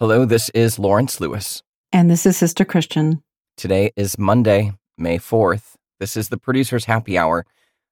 Hello, 0.00 0.24
this 0.24 0.48
is 0.54 0.78
Lawrence 0.78 1.20
Lewis. 1.20 1.62
And 1.92 2.10
this 2.10 2.24
is 2.24 2.34
Sister 2.34 2.64
Christian. 2.64 3.22
Today 3.58 3.92
is 3.96 4.18
Monday, 4.18 4.72
May 4.96 5.18
4th. 5.18 5.74
This 5.98 6.16
is 6.16 6.30
the 6.30 6.38
Producer's 6.38 6.86
Happy 6.86 7.18
Hour, 7.18 7.44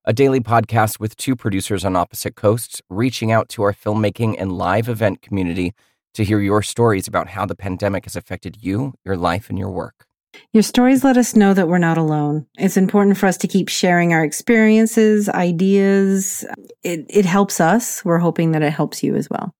a 0.06 0.14
daily 0.14 0.40
podcast 0.40 0.98
with 0.98 1.18
two 1.18 1.36
producers 1.36 1.84
on 1.84 1.96
opposite 1.96 2.34
coasts 2.34 2.80
reaching 2.88 3.30
out 3.30 3.50
to 3.50 3.62
our 3.62 3.74
filmmaking 3.74 4.36
and 4.38 4.56
live 4.56 4.88
event 4.88 5.21
community 5.21 5.74
to 6.14 6.24
hear 6.24 6.40
your 6.40 6.62
stories 6.62 7.06
about 7.06 7.29
how 7.29 7.44
the 7.44 7.54
pandemic 7.54 8.04
has 8.04 8.17
affected 8.17 8.56
you, 8.63 8.95
your 9.04 9.19
life, 9.19 9.51
and 9.51 9.59
your 9.59 9.71
work. 9.71 10.06
Your 10.54 10.63
stories 10.63 11.04
let 11.04 11.19
us 11.19 11.37
know 11.37 11.53
that 11.53 11.69
we're 11.69 11.77
not 11.77 11.99
alone. 11.99 12.47
It's 12.56 12.79
important 12.79 13.19
for 13.19 13.27
us 13.27 13.37
to 13.37 13.49
keep 13.49 13.69
sharing 13.69 14.15
our 14.15 14.25
experiences, 14.25 15.29
ideas. 15.29 16.47
It, 16.83 17.05
it 17.11 17.27
helps 17.27 17.61
us. 17.61 18.02
We're 18.02 18.16
hoping 18.16 18.52
that 18.52 18.62
it 18.62 18.73
helps 18.73 19.02
you 19.02 19.15
as 19.15 19.29
well. 19.29 19.52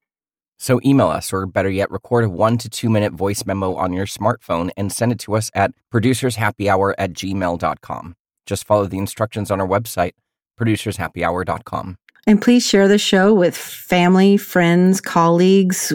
So 0.59 0.81
email 0.85 1.07
us, 1.09 1.33
or 1.33 1.47
better 1.47 1.71
yet, 1.71 1.91
record 1.91 2.25
a 2.25 2.29
one 2.29 2.59
to 2.59 2.69
two 2.69 2.91
minute 2.91 3.13
voice 3.13 3.47
memo 3.47 3.75
on 3.75 3.93
your 3.93 4.07
smartphone 4.07 4.71
and 4.77 4.93
send 4.93 5.13
it 5.13 5.21
to 5.21 5.37
us 5.37 5.51
at 5.55 5.73
producershappyhour 5.95 6.95
at 6.99 7.13
gmail.com. 7.13 8.15
Just 8.45 8.67
follow 8.67 8.87
the 8.87 8.99
instructions 8.99 9.51
on 9.51 9.61
our 9.61 9.69
website, 9.69 10.13
producershappyhour.com. 10.59 11.97
And 12.27 12.43
please 12.43 12.67
share 12.67 12.89
the 12.89 12.99
show 12.99 13.33
with 13.33 13.57
family, 13.57 14.37
friends, 14.37 15.01
colleagues, 15.01 15.93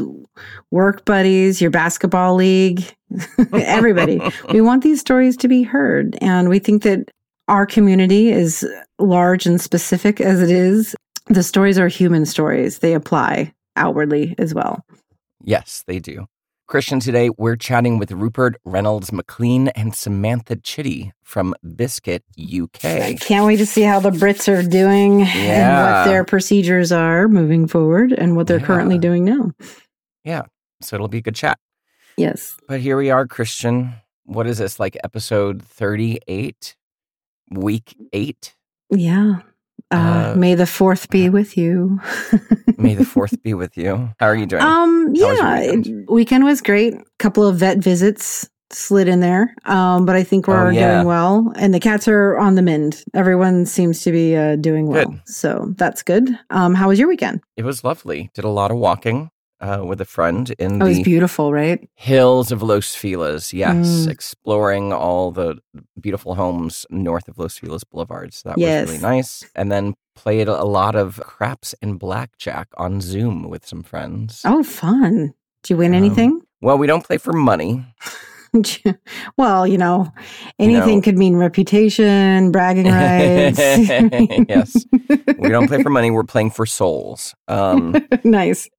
work 0.71 1.05
buddies, 1.05 1.61
your 1.61 1.69
basketball 1.69 2.35
league, 2.35 2.83
everybody. 3.53 4.21
we 4.51 4.61
want 4.61 4.81
these 4.81 4.99
stories 4.99 5.35
to 5.37 5.47
be 5.47 5.63
heard. 5.63 6.17
And 6.21 6.49
we 6.49 6.59
think 6.59 6.83
that 6.83 7.11
our 7.49 7.65
community 7.65 8.29
is 8.29 8.65
large 8.97 9.45
and 9.45 9.59
specific 9.59 10.21
as 10.21 10.41
it 10.41 10.49
is. 10.49 10.95
The 11.27 11.43
stories 11.43 11.77
are 11.77 11.87
human 11.87 12.25
stories, 12.25 12.79
they 12.79 12.93
apply 12.93 13.53
outwardly 13.75 14.35
as 14.37 14.53
well. 14.53 14.85
Yes, 15.43 15.83
they 15.87 15.99
do. 15.99 16.27
Christian, 16.67 16.99
today 17.01 17.29
we're 17.37 17.57
chatting 17.57 17.99
with 17.99 18.11
Rupert 18.11 18.55
Reynolds 18.63 19.11
McLean 19.11 19.67
and 19.69 19.93
Samantha 19.93 20.55
Chitty 20.55 21.11
from 21.21 21.53
Biscuit, 21.75 22.23
UK. 22.39 22.85
I 22.85 23.15
can't 23.19 23.45
wait 23.45 23.57
to 23.57 23.65
see 23.65 23.81
how 23.81 23.99
the 23.99 24.11
Brits 24.11 24.47
are 24.47 24.67
doing 24.67 25.19
Yeah. 25.19 25.25
and 25.25 25.83
what 26.05 26.11
their 26.11 26.23
procedures 26.23 26.91
are 26.91 27.27
moving 27.27 27.67
forward 27.67 28.13
and 28.13 28.35
what 28.37 28.47
they're 28.47 28.59
Yeah. 28.59 28.65
currently 28.65 28.97
doing 28.97 29.25
now. 29.25 29.51
Yeah, 30.23 30.43
so 30.81 30.95
it'll 30.95 31.09
be 31.09 31.17
a 31.17 31.21
good 31.21 31.35
chat. 31.35 31.59
Yes. 32.15 32.55
But 32.67 32.79
here 32.79 32.95
we 32.95 33.09
are, 33.11 33.27
Christian. 33.27 33.95
What 34.23 34.47
is 34.47 34.57
this, 34.59 34.79
like 34.79 34.95
episode 35.03 35.61
38? 35.61 36.75
Week 37.51 37.95
eight? 38.13 38.55
Yeah. 38.89 39.41
Uh, 39.93 40.33
Uh, 40.33 40.35
may 40.37 40.55
the 40.55 40.65
fourth 40.65 41.09
be 41.09 41.29
with 41.29 41.55
you. 41.57 41.99
May 42.77 42.95
the 42.95 43.03
4th 43.05 43.41
be 43.43 43.53
with 43.53 43.77
you. 43.77 44.09
How 44.19 44.25
are 44.27 44.35
you 44.35 44.45
doing? 44.47 44.61
Um, 44.61 45.13
How 45.15 45.27
was 45.29 45.39
yeah, 45.39 45.59
weekend? 45.71 46.05
weekend 46.09 46.43
was 46.43 46.61
great. 46.61 46.93
Couple 47.19 47.45
of 47.47 47.55
vet 47.57 47.77
visits 47.77 48.49
slid 48.71 49.07
in 49.07 49.19
there. 49.19 49.53
Um, 49.65 50.05
but 50.05 50.15
I 50.15 50.23
think 50.23 50.47
we're 50.47 50.67
Oh, 50.67 50.69
yeah. 50.71 50.95
doing 50.95 51.07
well, 51.07 51.53
and 51.55 51.73
the 51.73 51.79
cats 51.79 52.07
are 52.07 52.35
on 52.37 52.55
the 52.55 52.61
mend. 52.63 53.03
Everyone 53.13 53.65
seems 53.67 54.01
to 54.01 54.11
be 54.11 54.35
uh, 54.35 54.55
doing 54.57 54.87
well, 54.87 55.05
Good. 55.05 55.21
so 55.25 55.73
that's 55.77 56.01
good. 56.01 56.27
Um, 56.49 56.73
how 56.73 56.87
was 56.89 56.97
your 56.99 57.07
weekend? 57.07 57.41
it 57.55 57.63
was 57.63 57.83
lovely. 57.83 58.31
Did 58.33 58.43
a 58.45 58.49
lot 58.49 58.71
of 58.71 58.77
walking 58.77 59.29
uh, 59.63 59.81
with 59.83 60.01
a 60.01 60.05
friend 60.05 60.53
in 60.59 60.77
was 60.79 60.97
the 60.97 61.03
beautiful, 61.03 61.51
right? 61.53 61.79
hills 61.95 62.51
of 62.51 62.61
Los 62.61 62.93
Feliz. 62.95 63.53
Yes, 63.53 63.87
Mm. 64.05 64.09
exploring 64.11 64.93
all 64.93 65.31
the 65.31 65.57
beautiful 65.99 66.35
homes 66.35 66.85
north 66.89 67.27
of 67.29 67.37
Los 67.39 67.57
Feliz 67.57 67.83
Boulevard. 67.83 68.33
So 68.33 68.49
that 68.49 68.57
Yes. 68.59 68.81
was 68.87 68.89
really 68.91 69.01
nice. 69.15 69.43
And 69.55 69.71
then 69.71 69.93
played 70.15 70.47
a 70.47 70.63
lot 70.65 70.95
of 70.95 71.19
craps 71.23 71.73
and 71.81 71.97
blackjack 71.97 72.67
on 72.77 73.01
Zoom 73.01 73.49
with 73.49 73.65
some 73.65 73.81
friends. 73.83 74.41
Oh, 74.45 74.61
fun! 74.63 75.33
Did 75.63 75.69
you 75.71 75.77
win 75.77 75.93
Um, 75.95 76.03
anything? 76.03 76.41
Well, 76.61 76.77
we 76.77 76.85
don't 76.87 77.03
play 77.03 77.17
for 77.17 77.33
money. 77.33 77.85
well, 79.37 79.65
you 79.65 79.77
know, 79.77 80.11
anything 80.59 80.97
No. 80.97 81.01
could 81.01 81.17
mean 81.17 81.35
reputation, 81.37 82.51
bragging 82.51 82.85
rights. 82.85 83.57
yes, 84.47 84.85
we 85.39 85.49
don't 85.49 85.67
play 85.67 85.81
for 85.81 85.89
money. 85.97 86.11
We're 86.11 86.23
playing 86.23 86.51
for 86.51 86.65
souls. 86.65 87.33
Um, 87.47 87.95
nice. 88.23 88.69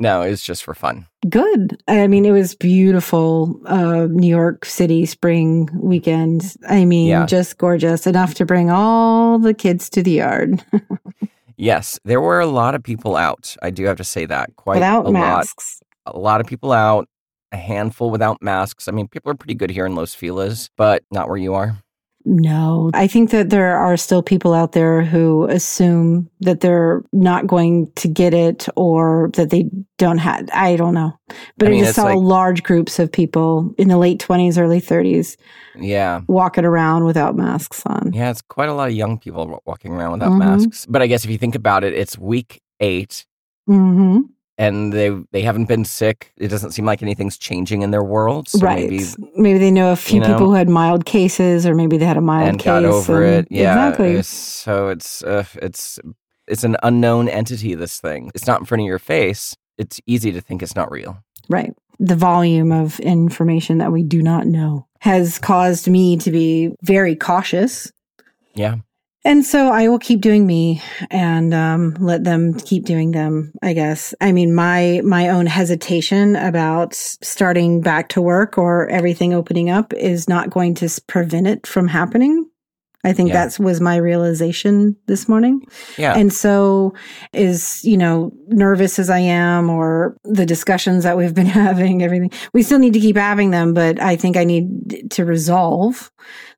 No, 0.00 0.22
it 0.22 0.30
was 0.30 0.42
just 0.42 0.64
for 0.64 0.74
fun. 0.74 1.06
Good. 1.28 1.80
I 1.86 2.08
mean, 2.08 2.24
it 2.24 2.32
was 2.32 2.56
beautiful. 2.56 3.60
Uh, 3.66 4.06
New 4.10 4.28
York 4.28 4.64
City 4.64 5.06
spring 5.06 5.68
weekend. 5.74 6.56
I 6.68 6.84
mean, 6.84 7.06
Yeah. 7.08 7.26
just 7.26 7.56
gorgeous 7.58 8.06
enough 8.06 8.34
to 8.34 8.44
bring 8.44 8.70
all 8.70 9.38
the 9.38 9.54
kids 9.54 9.88
to 9.90 10.02
the 10.02 10.12
yard 10.12 10.64
Yes, 11.56 12.00
there 12.06 12.22
were 12.22 12.40
a 12.40 12.46
lot 12.46 12.74
of 12.74 12.82
people 12.82 13.16
out. 13.16 13.54
I 13.62 13.68
do 13.68 13.84
have 13.84 13.98
to 13.98 14.04
say 14.04 14.24
that 14.24 14.56
quite 14.56 14.76
without 14.76 15.04
a 15.04 15.10
lot. 15.10 15.12
masks. 15.12 15.82
A 16.06 16.18
lot 16.18 16.40
of 16.40 16.46
people 16.46 16.72
out. 16.72 17.06
A 17.52 17.58
handful 17.58 18.10
without 18.10 18.40
masks. 18.40 18.88
I 18.88 18.92
mean, 18.92 19.08
people 19.08 19.30
are 19.30 19.34
pretty 19.34 19.54
good 19.54 19.70
here 19.70 19.84
in 19.84 19.94
Los 19.94 20.14
Feliz, 20.14 20.70
but 20.78 21.02
not 21.10 21.28
where 21.28 21.36
you 21.36 21.52
are. 21.52 21.76
No, 22.26 22.90
I 22.92 23.06
think 23.06 23.30
that 23.30 23.48
there 23.50 23.76
are 23.78 23.96
still 23.96 24.22
people 24.22 24.52
out 24.52 24.72
there 24.72 25.02
who 25.02 25.44
assume 25.48 26.28
that 26.40 26.60
they're 26.60 27.02
not 27.12 27.46
going 27.46 27.90
to 27.96 28.08
get 28.08 28.34
it 28.34 28.68
or 28.76 29.30
that 29.34 29.48
they 29.50 29.70
don't 29.96 30.18
have. 30.18 30.48
I 30.52 30.76
don't 30.76 30.92
know, 30.94 31.18
but 31.56 31.68
I 31.68 31.70
I, 31.72 31.78
just 31.78 31.88
it's 31.90 31.96
saw 31.96 32.04
like- 32.04 32.18
large 32.18 32.62
groups 32.62 32.98
of 32.98 33.10
people 33.10 33.74
in 33.78 33.88
the 33.88 33.96
late 33.96 34.20
twenties, 34.20 34.58
early 34.58 34.80
thirties 34.80 35.38
Yeah. 35.76 36.20
walking 36.28 36.64
around 36.66 37.04
without 37.04 37.36
masks 37.36 37.82
on. 37.86 38.12
Yeah, 38.12 38.30
it's 38.30 38.42
quite 38.42 38.68
a 38.68 38.74
lot 38.74 38.88
of 38.88 38.94
young 38.94 39.18
people 39.18 39.60
walking 39.64 39.92
around 39.92 40.12
without 40.12 40.32
Mhm. 40.32 40.38
masks. 40.38 40.84
But 40.86 41.00
I 41.00 41.06
guess 41.06 41.24
if 41.24 41.30
you 41.30 41.38
think 41.38 41.54
about 41.54 41.84
it, 41.84 41.94
it's 41.94 42.18
week 42.18 42.60
eight 42.80 43.24
hmm 43.66 44.18
and 44.60 44.92
they 44.92 45.08
they 45.32 45.40
haven't 45.40 45.64
been 45.64 45.86
sick. 45.86 46.32
It 46.36 46.48
doesn't 46.48 46.72
seem 46.72 46.84
like 46.84 47.02
anything's 47.02 47.38
changing 47.38 47.80
in 47.80 47.90
their 47.92 48.04
world. 48.04 48.48
So 48.48 48.58
right. 48.58 48.90
maybe 48.90 49.04
Maybe, 49.34 49.58
they 49.58 49.70
know 49.70 49.90
a 49.90 49.96
few 49.96 50.16
you 50.16 50.20
know, 50.20 50.34
people 50.34 50.48
who 50.48 50.54
had 50.54 50.68
mild 50.68 51.06
cases, 51.06 51.66
or 51.66 51.74
maybe 51.74 51.96
they 51.96 52.04
had 52.04 52.18
a 52.18 52.20
mild 52.20 52.48
and 52.50 52.58
case 52.58 52.66
got 52.66 52.84
over 52.84 53.24
and- 53.24 53.46
it. 53.46 53.48
Yeah. 53.50 53.88
exactly. 53.88 54.10
it's- 54.10 54.26
So 54.28 54.88
it's 54.88 55.24
uh, 55.24 55.44
it's 55.62 55.98
it's 56.46 56.62
an 56.62 56.76
unknown 56.82 57.28
entity. 57.30 57.74
This 57.74 58.00
thing. 58.00 58.30
It's 58.34 58.46
not 58.46 58.60
in 58.60 58.66
front 58.66 58.82
of 58.82 58.86
your 58.86 58.98
face. 58.98 59.56
It's 59.78 59.98
easy 60.06 60.30
to 60.32 60.42
think 60.42 60.62
it's 60.62 60.76
not 60.76 60.90
real. 60.92 61.16
Right. 61.48 61.72
The 61.98 62.16
volume 62.16 62.70
of 62.70 63.00
information 63.00 63.78
that 63.78 63.92
we 63.92 64.02
do 64.02 64.22
not 64.22 64.46
know 64.46 64.86
has 65.00 65.38
caused 65.38 65.88
me 65.88 66.18
to 66.18 66.30
be 66.30 66.74
very 66.82 67.16
cautious. 67.16 67.90
Yeah. 68.54 68.76
And 69.22 69.44
so 69.44 69.68
I 69.68 69.88
will 69.88 69.98
keep 69.98 70.22
doing 70.22 70.46
me 70.46 70.80
and 71.10 71.52
um, 71.52 71.94
let 72.00 72.24
them 72.24 72.54
keep 72.54 72.86
doing 72.86 73.10
them, 73.10 73.52
I 73.62 73.74
guess. 73.74 74.14
I 74.20 74.32
mean, 74.32 74.54
my, 74.54 75.02
my 75.04 75.28
own 75.28 75.44
hesitation 75.44 76.36
about 76.36 76.94
starting 76.94 77.82
back 77.82 78.08
to 78.10 78.22
work 78.22 78.56
or 78.56 78.88
everything 78.88 79.34
opening 79.34 79.68
up 79.68 79.92
is 79.92 80.26
not 80.26 80.48
going 80.48 80.74
to 80.76 80.88
prevent 81.06 81.46
it 81.46 81.66
from 81.66 81.86
happening. 81.86 82.48
I 83.02 83.12
think 83.14 83.30
Yeah. 83.30 83.46
that 83.46 83.58
was 83.58 83.80
my 83.80 83.96
realization 83.96 84.94
this 85.06 85.28
morning. 85.28 85.62
Yeah. 85.96 86.14
And 86.16 86.32
so, 86.32 86.92
is, 87.32 87.82
you 87.84 87.96
know, 87.96 88.30
nervous 88.48 88.98
as 88.98 89.08
I 89.08 89.20
am, 89.20 89.70
or 89.70 90.16
the 90.24 90.44
discussions 90.44 91.04
that 91.04 91.16
we've 91.16 91.34
been 91.34 91.46
having, 91.64 92.02
everything, 92.02 92.30
we 92.52 92.62
still 92.62 92.78
need 92.78 92.92
to 92.92 93.00
keep 93.00 93.16
having 93.16 93.50
them. 93.52 93.72
But 93.72 94.00
I 94.00 94.16
think 94.16 94.36
I 94.36 94.44
need 94.44 95.10
to 95.12 95.24
resolve 95.24 96.10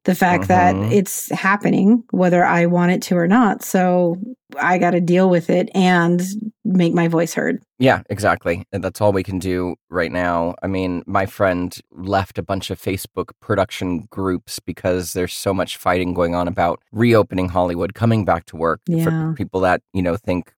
the 0.04 0.14
fact 0.16 0.48
that 0.48 0.74
Mhm. 0.74 0.90
it's 0.92 1.30
happening, 1.30 2.02
whether 2.10 2.44
I 2.44 2.66
want 2.66 2.90
it 2.92 3.02
to 3.02 3.16
or 3.16 3.28
not. 3.28 3.62
So 3.62 4.16
I 4.58 4.78
got 4.78 4.92
to 4.92 5.00
deal 5.00 5.28
with 5.28 5.50
it 5.50 5.70
and 5.74 6.22
make 6.64 6.94
my 6.94 7.08
voice 7.08 7.34
heard. 7.34 7.62
Yeah, 7.78 8.02
exactly. 8.08 8.64
And 8.72 8.82
that's 8.82 9.00
all 9.00 9.12
we 9.12 9.22
can 9.22 9.38
do 9.38 9.76
right 9.90 10.12
now. 10.12 10.54
I 10.62 10.66
mean, 10.66 11.02
my 11.06 11.26
friend 11.26 11.76
left 11.90 12.38
a 12.38 12.42
bunch 12.42 12.70
of 12.70 12.80
Facebook 12.80 13.30
production 13.40 14.06
groups 14.10 14.58
because 14.60 15.12
there's 15.12 15.32
so 15.34 15.52
much 15.52 15.76
fighting 15.76 16.14
going 16.14 16.34
on 16.34 16.48
about 16.48 16.80
reopening 16.92 17.48
Hollywood, 17.48 17.94
coming 17.94 18.24
back 18.24 18.46
to 18.46 18.56
work. 18.56 18.80
Yeah. 18.86 19.04
For 19.04 19.34
people 19.34 19.60
that, 19.60 19.82
you 19.92 20.02
know, 20.02 20.16
think 20.16 20.52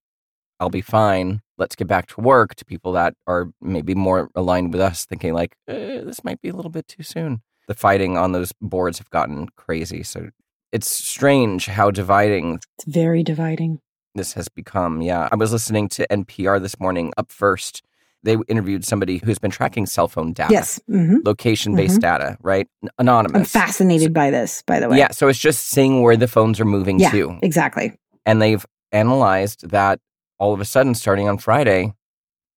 I'll 0.59 0.69
be 0.69 0.81
fine, 0.81 1.41
let's 1.57 1.75
get 1.75 1.87
back 1.87 2.07
to 2.07 2.21
work, 2.21 2.55
to 2.55 2.65
people 2.65 2.91
that 2.93 3.13
are 3.27 3.51
maybe 3.61 3.95
more 3.95 4.29
aligned 4.35 4.71
with 4.71 4.81
us, 4.81 5.05
thinking 5.05 5.33
like, 5.33 5.55
eh, 5.67 6.01
this 6.01 6.23
might 6.23 6.41
be 6.41 6.49
a 6.49 6.55
little 6.55 6.71
bit 6.71 6.87
too 6.87 7.03
soon. 7.03 7.41
The 7.67 7.73
fighting 7.73 8.17
on 8.17 8.31
those 8.31 8.53
boards 8.61 8.99
have 8.99 9.09
gotten 9.09 9.49
crazy. 9.57 10.03
So 10.03 10.29
it's 10.71 10.87
strange 10.89 11.67
how 11.67 11.91
dividing 11.91 12.59
It's 12.77 12.85
very 12.85 13.23
dividing. 13.23 13.79
This 14.15 14.33
has 14.33 14.47
become. 14.47 15.01
Yeah. 15.01 15.29
I 15.31 15.35
was 15.35 15.51
listening 15.51 15.89
to 15.89 16.07
NPR 16.09 16.61
this 16.61 16.79
morning 16.79 17.13
up 17.17 17.31
first. 17.31 17.83
They 18.23 18.35
interviewed 18.47 18.83
somebody 18.83 19.19
who's 19.23 19.37
been 19.37 19.51
tracking 19.51 19.85
cell 19.85 20.07
phone 20.07 20.33
data. 20.33 20.51
Yes. 20.51 20.79
hmm 20.87 21.17
Location 21.23 21.75
based 21.75 22.01
data, 22.01 22.37
right? 22.41 22.67
Anonymous. 22.97 23.35
I'm 23.55 23.61
fascinated 23.61 24.13
by 24.13 24.31
this, 24.31 24.63
by 24.63 24.79
the 24.79 24.89
way. 24.89 24.97
Yeah. 24.97 25.11
So 25.11 25.27
it's 25.27 25.37
just 25.37 25.67
seeing 25.67 26.01
where 26.01 26.17
the 26.17 26.27
phones 26.27 26.59
are 26.59 26.65
moving 26.65 26.99
Yeah. 26.99 27.11
to. 27.11 27.37
Exactly. 27.43 27.93
And 28.25 28.41
they've 28.41 28.65
analyzed 28.91 29.69
that 29.69 29.99
all 30.39 30.53
of 30.53 30.59
a 30.59 30.65
sudden, 30.65 30.95
starting 30.95 31.29
on 31.29 31.37
Friday, 31.37 31.93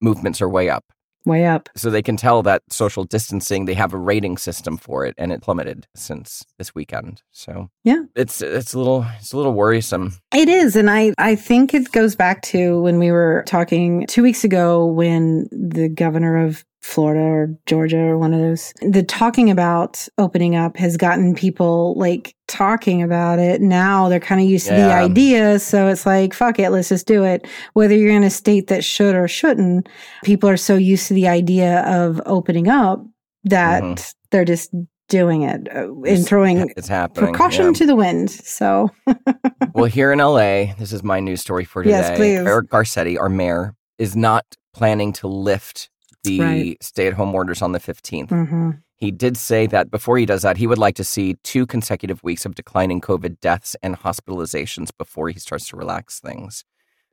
movements 0.01 0.41
are 0.41 0.49
way 0.49 0.71
up. 0.71 0.85
Way 1.25 1.45
up. 1.47 1.69
So 1.77 1.91
they 1.91 2.03
can 2.03 2.17
tell 2.17 2.43
that 2.45 2.63
social 2.71 3.05
distancing, 3.05 3.65
they 3.67 3.75
have 3.75 3.93
a 3.93 3.99
rating 3.99 4.39
system 4.39 4.77
for 4.79 5.05
it, 5.05 5.15
and 5.19 5.31
it 5.33 5.43
plummeted 5.43 5.87
since 5.95 6.45
this 6.59 6.75
weekend. 6.75 7.23
So 7.33 7.69
Yeah. 7.85 8.03
it's 8.15 8.41
it's 8.41 8.73
a 8.73 8.79
little 8.79 9.05
it's 9.19 9.33
a 9.33 9.37
little 9.37 9.53
worrisome. 9.53 10.15
It 10.35 10.49
is. 10.49 10.75
And 10.77 10.89
I, 10.91 11.13
I 11.19 11.35
think 11.35 11.75
it 11.75 11.93
goes 11.93 12.17
back 12.17 12.43
to 12.43 12.81
when 12.83 12.99
we 12.99 13.11
were 13.11 13.45
talking 13.47 14.07
two 14.07 14.23
weeks 14.23 14.45
ago 14.45 14.87
when 14.87 15.49
the 15.53 15.89
governor 15.89 16.45
of 16.47 16.65
Florida 16.81 17.21
or 17.21 17.55
Georgia 17.67 17.99
or 17.99 18.19
one 18.19 18.33
of 18.33 18.41
those. 18.41 18.73
The 18.83 19.03
talking 19.03 19.51
about 19.51 20.07
opening 20.17 20.55
up 20.57 20.77
has 20.77 20.97
gotten 20.97 21.35
people 21.35 21.95
like 21.97 22.35
talking 22.47 23.03
about 23.03 23.39
it. 23.39 23.61
Now 23.61 24.09
they're 24.09 24.21
kind 24.21 24.41
of 24.41 24.47
used 24.49 24.69
to 24.69 24.75
the 24.75 24.93
idea. 24.93 25.59
So 25.59 25.89
it's 25.89 26.07
like, 26.07 26.33
fuck 26.33 26.59
it, 26.59 26.71
let's 26.71 26.89
just 26.89 27.07
do 27.07 27.25
it. 27.25 27.47
Whether 27.75 27.97
you're 27.97 28.13
in 28.13 28.23
a 28.23 28.31
state 28.31 28.69
that 28.69 28.85
should 28.85 29.15
or 29.15 29.29
shouldn't, 29.29 29.89
people 30.23 30.49
are 30.49 30.57
so 30.57 30.77
used 30.77 31.09
to 31.09 31.15
the 31.15 31.29
idea 31.29 31.81
of 31.83 32.21
opening 32.27 32.69
up 32.69 33.05
that 33.45 33.83
Mhm. 33.83 34.15
they're 34.31 34.45
just 34.45 34.71
doing 35.09 35.43
it 35.43 35.69
uh, 35.75 35.91
and 36.03 36.27
throwing 36.27 36.71
it's 36.77 36.87
happening. 36.89 37.31
precaution 37.31 37.67
yeah. 37.67 37.73
to 37.73 37.87
the 37.87 37.97
wind. 37.97 38.31
So, 38.31 38.91
well, 39.75 39.87
here 39.87 40.13
in 40.13 40.19
LA, 40.21 40.75
this 40.79 40.93
is 40.93 41.03
my 41.03 41.19
news 41.19 41.41
story 41.41 41.65
for 41.65 41.83
today. 41.83 41.97
Yes, 41.97 42.17
please. 42.17 42.39
Eric 42.39 42.69
Garcetti, 42.69 43.19
our 43.19 43.29
mayor, 43.29 43.75
is 43.99 44.15
not 44.15 44.45
planning 44.75 45.13
to 45.15 45.27
lift 45.27 45.89
the 46.25 46.41
Right. 46.41 46.83
stay-at-home 46.83 47.35
orders 47.35 47.63
on 47.63 47.73
the 47.73 47.81
15th. 47.81 48.31
mhm. 48.31 48.83
He 48.97 49.13
did 49.13 49.37
say 49.37 49.67
that 49.69 49.91
before 49.93 50.19
he 50.19 50.27
does 50.27 50.43
that, 50.43 50.57
he 50.57 50.67
would 50.67 50.79
like 50.79 50.97
to 50.97 51.05
see 51.05 51.37
two 51.45 51.67
consecutive 51.67 52.23
weeks 52.25 52.45
of 52.45 52.57
declining 52.57 53.01
COVID 53.01 53.39
deaths 53.41 53.77
and 53.83 53.97
hospitalizations 53.97 54.91
before 54.99 55.29
he 55.29 55.39
starts 55.39 55.69
to 55.69 55.77
relax 55.77 56.19
things 56.19 56.65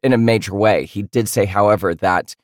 in 0.01 0.11
a 0.11 0.17
major 0.17 0.55
way. 0.55 0.85
He 0.85 1.03
did 1.03 1.29
say, 1.29 1.45
however, 1.45 1.93
that 1.93 2.35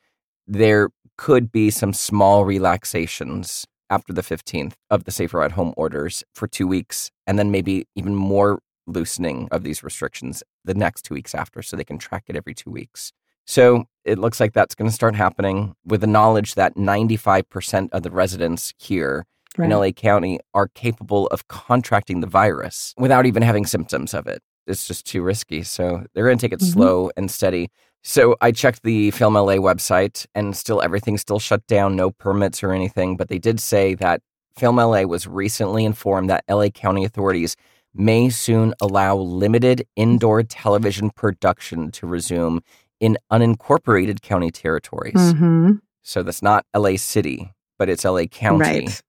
there 0.45 0.89
could 1.17 1.51
be 1.51 1.71
some 1.71 1.91
small 1.93 2.45
relaxations 2.45 3.65
after 3.89 4.13
the 4.13 4.21
15th 4.23 4.73
of 4.89 5.03
the 5.05 5.11
safer 5.11 5.41
at 5.41 5.53
home 5.53 5.73
orders 5.75 6.23
for 6.33 6.47
two 6.47 6.67
weeks, 6.67 7.09
and 7.27 7.37
then 7.39 7.51
maybe 7.51 7.85
even 7.95 8.15
more 8.15 8.59
loosening 8.87 9.47
of 9.51 9.63
these 9.63 9.83
restrictions 9.83 10.43
the 10.65 10.73
next 10.73 11.03
two 11.03 11.13
weeks 11.13 11.33
after 11.35 11.61
so 11.61 11.75
they 11.75 11.83
can 11.83 11.97
track 11.97 12.23
it 12.27 12.35
every 12.35 12.53
two 12.53 12.69
weeks. 12.71 13.11
So 13.51 13.83
it 14.06 14.18
looks 14.18 14.39
like 14.39 14.53
that's 14.53 14.75
going 14.75 14.89
to 14.89 14.95
start 14.95 15.13
happening 15.13 15.75
with 15.86 16.00
the 16.00 16.07
knowledge 16.07 16.56
that 16.56 16.77
95% 16.77 17.89
of 17.92 18.01
the 18.01 18.09
residents 18.09 18.74
here 18.77 19.25
right. 19.57 19.65
in 19.65 19.77
LA 19.77 19.92
County 19.92 20.39
are 20.53 20.69
capable 20.69 21.27
of 21.27 21.50
contracting 21.50 22.21
the 22.21 22.27
virus 22.27 22.94
without 22.98 23.25
even 23.25 23.44
having 23.44 23.65
symptoms 23.65 24.13
of 24.13 24.25
it. 24.25 24.42
It's 24.68 24.88
just 24.88 25.06
too 25.06 25.21
risky. 25.21 25.63
So 25.63 26.06
they're 26.13 26.27
going 26.27 26.38
to 26.38 26.42
take 26.42 26.53
it 26.53 26.62
Mhm. 26.62 26.71
slow 26.71 27.12
and 27.18 27.30
steady. 27.30 27.69
So 28.03 28.38
I 28.39 28.53
checked 28.53 28.83
the 28.83 29.12
Film 29.12 29.36
LA 29.36 29.57
website 29.57 30.25
and 30.33 30.56
still 30.56 30.81
everything's 30.81 31.19
still 31.19 31.39
shut 31.39 31.68
down, 31.68 31.98
no 31.98 32.09
permits 32.09 32.63
or 32.63 32.71
anything. 32.71 33.18
But 33.18 33.27
they 33.27 33.38
did 33.38 33.59
say 33.59 33.95
that 33.95 34.21
Film 34.56 34.80
LA 34.80 35.03
was 35.03 35.27
recently 35.27 35.83
informed 35.83 36.30
that 36.30 36.45
LA 36.48 36.69
County 36.69 37.03
authorities 37.03 37.57
may 37.94 38.30
soon 38.30 38.74
allow 38.80 39.18
limited 39.18 39.86
indoor 39.98 40.42
television 40.42 41.09
production 41.09 41.92
to 41.92 42.07
resume 42.07 42.62
in 43.01 43.18
unincorporated 43.31 44.21
county 44.21 44.51
territories. 44.51 45.15
Mhm. 45.15 45.81
So 46.03 46.24
that's 46.24 46.42
not 46.42 46.65
LA 46.74 46.95
City, 46.95 47.51
but 47.77 47.89
it's 47.89 48.06
LA 48.06 48.27
County 48.27 48.59
Right. 48.59 49.01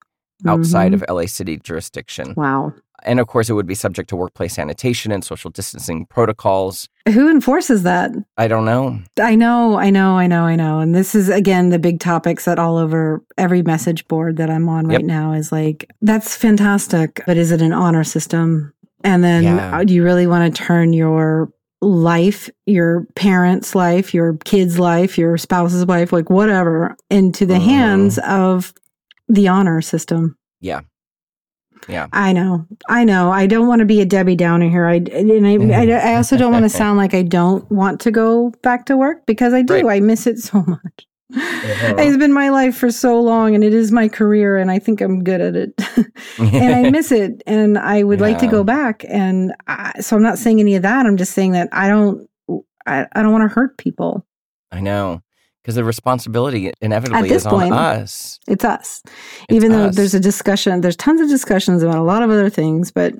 outside 0.45 0.91
Mhm. 0.91 0.95
of 0.95 1.03
LA 1.07 1.25
City 1.27 1.57
jurisdiction. 1.63 2.33
Wow. 2.35 2.73
And 3.05 3.19
of 3.19 3.27
course, 3.27 3.49
it 3.49 3.53
would 3.53 3.65
be 3.67 3.75
subject 3.75 4.09
to 4.09 4.15
workplace 4.15 4.53
sanitation 4.53 5.11
and 5.11 5.23
social 5.25 5.49
distancing 5.51 6.05
protocols. 6.05 6.87
Who 7.09 7.29
enforces 7.29 7.83
that? 7.83 8.11
I 8.37 8.47
don't 8.47 8.63
know. 8.65 8.99
I 9.21 9.35
know, 9.35 9.77
I 9.77 9.89
know, 9.89 10.17
I 10.17 10.25
know, 10.27 10.43
I 10.43 10.55
know. 10.55 10.79
And 10.79 10.95
this 10.95 11.13
is 11.13 11.27
again 11.29 11.69
the 11.69 11.79
big 11.79 11.99
topics 11.99 12.45
that 12.45 12.59
all 12.59 12.77
over 12.77 13.21
every 13.37 13.61
message 13.61 14.07
board 14.07 14.37
that 14.37 14.49
I'm 14.49 14.69
on 14.69 14.87
right 14.87 14.99
Yep. 14.99 15.03
now 15.03 15.33
is 15.33 15.51
like, 15.51 15.89
that's 16.01 16.35
fantastic, 16.35 17.21
but 17.27 17.35
is 17.37 17.51
it 17.51 17.61
an 17.61 17.73
honor 17.73 18.05
system? 18.05 18.71
And 19.03 19.21
then 19.21 19.43
Yeah. 19.43 19.77
uh, 19.79 19.83
do 19.83 19.93
you 19.93 20.03
really 20.03 20.27
want 20.27 20.55
to 20.55 20.61
turn 20.63 20.93
your 20.93 21.49
life, 21.83 22.49
your 22.65 23.05
parents' 23.15 23.75
life, 23.75 24.13
your 24.13 24.35
kids' 24.45 24.79
life, 24.79 25.17
your 25.17 25.37
spouse's 25.37 25.85
life, 25.87 26.11
like 26.13 26.29
whatever, 26.29 26.95
into 27.09 27.45
the 27.45 27.55
Mhm. 27.55 27.61
hands 27.65 28.19
of 28.19 28.73
the 29.27 29.47
honor 29.47 29.81
system? 29.81 30.37
Yeah. 30.61 30.81
Yeah. 31.89 32.07
I 32.13 32.31
know. 32.31 32.65
I 32.87 33.03
know. 33.03 33.29
I 33.31 33.45
don't 33.45 33.67
want 33.67 33.79
to 33.79 33.85
be 33.85 33.99
a 33.99 34.05
Debbie 34.05 34.37
Downer 34.37 34.69
here. 34.69 34.85
I 34.87 34.95
and 34.95 35.45
I, 35.45 35.81
I, 35.81 36.11
I 36.11 36.15
also 36.15 36.37
don't 36.37 36.53
want 36.53 36.63
to 36.63 36.69
sound 36.69 36.97
like 36.97 37.13
I 37.13 37.23
don't 37.23 37.69
want 37.69 37.99
to 38.01 38.11
go 38.11 38.53
back 38.63 38.85
to 38.85 38.95
work 38.95 39.25
because 39.25 39.53
I 39.53 39.63
do. 39.63 39.73
Right. 39.73 39.97
I 39.97 39.99
miss 39.99 40.25
it 40.25 40.39
so 40.39 40.63
much. 40.65 41.07
Uh-huh. 41.35 41.95
It's 41.97 42.17
been 42.17 42.33
my 42.33 42.49
life 42.49 42.75
for 42.75 42.91
so 42.91 43.19
long, 43.19 43.55
and 43.55 43.63
it 43.63 43.73
is 43.73 43.91
my 43.91 44.07
career, 44.07 44.57
and 44.57 44.69
I 44.69 44.79
think 44.79 45.01
I'm 45.01 45.23
good 45.23 45.41
at 45.41 45.55
it. 45.55 45.73
and 46.37 46.73
I 46.73 46.89
miss 46.89 47.11
it, 47.11 47.41
and 47.47 47.77
I 47.77 48.03
would 48.03 48.21
like 48.21 48.39
to 48.39 48.47
go 48.47 48.63
back. 48.63 49.03
And 49.07 49.53
I, 49.67 49.93
so 49.99 50.15
I'm 50.15 50.21
not 50.21 50.37
saying 50.37 50.59
any 50.59 50.75
of 50.75 50.83
that. 50.83 51.05
I'm 51.05 51.17
just 51.17 51.33
saying 51.33 51.53
that 51.53 51.69
I 51.71 51.87
don't. 51.87 52.29
I, 52.85 53.07
I 53.13 53.23
don't 53.23 53.31
want 53.31 53.49
to 53.49 53.53
hurt 53.53 53.77
people. 53.77 54.25
I 54.71 54.81
know. 54.81 55.21
Because 55.61 55.75
the 55.75 55.85
responsibility 55.85 56.73
inevitably 56.81 57.29
this 57.29 57.43
is 57.43 57.45
on 57.45 57.53
point, 57.53 57.73
us. 57.73 58.37
It's 58.47 58.65
us. 58.65 59.01
It's 59.05 59.45
Even 59.49 59.71
though 59.71 59.85
us. 59.85 59.95
there's 59.95 60.13
a 60.13 60.19
discussion, 60.19 60.81
there's 60.81 60.97
tons 60.97 61.21
of 61.21 61.29
discussions 61.29 61.81
about 61.83 61.95
a 61.95 62.03
lot 62.03 62.21
of 62.21 62.29
other 62.29 62.49
things, 62.49 62.91
but 62.91 63.13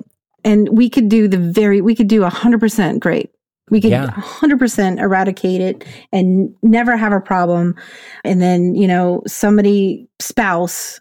and 0.43 0.67
we 0.77 0.89
could 0.89 1.07
do 1.07 1.29
the 1.29 1.37
very 1.37 1.79
we 1.79 1.95
could 1.95 2.09
do 2.09 2.25
a 2.25 2.29
hundred 2.29 2.59
percent 2.59 2.99
great. 2.99 3.31
We 3.73 3.81
could 3.81 3.89
Yeah. 3.89 4.11
hundred 4.11 4.59
percent 4.59 4.99
eradicate 4.99 5.59
it 5.59 5.83
and 6.11 6.53
never 6.61 6.95
have 6.95 7.11
a 7.11 7.19
problem. 7.19 7.75
And 8.23 8.39
then, 8.39 8.75
you 8.75 8.87
know, 8.87 9.23
somebody 9.25 10.07
spouse, 10.21 10.99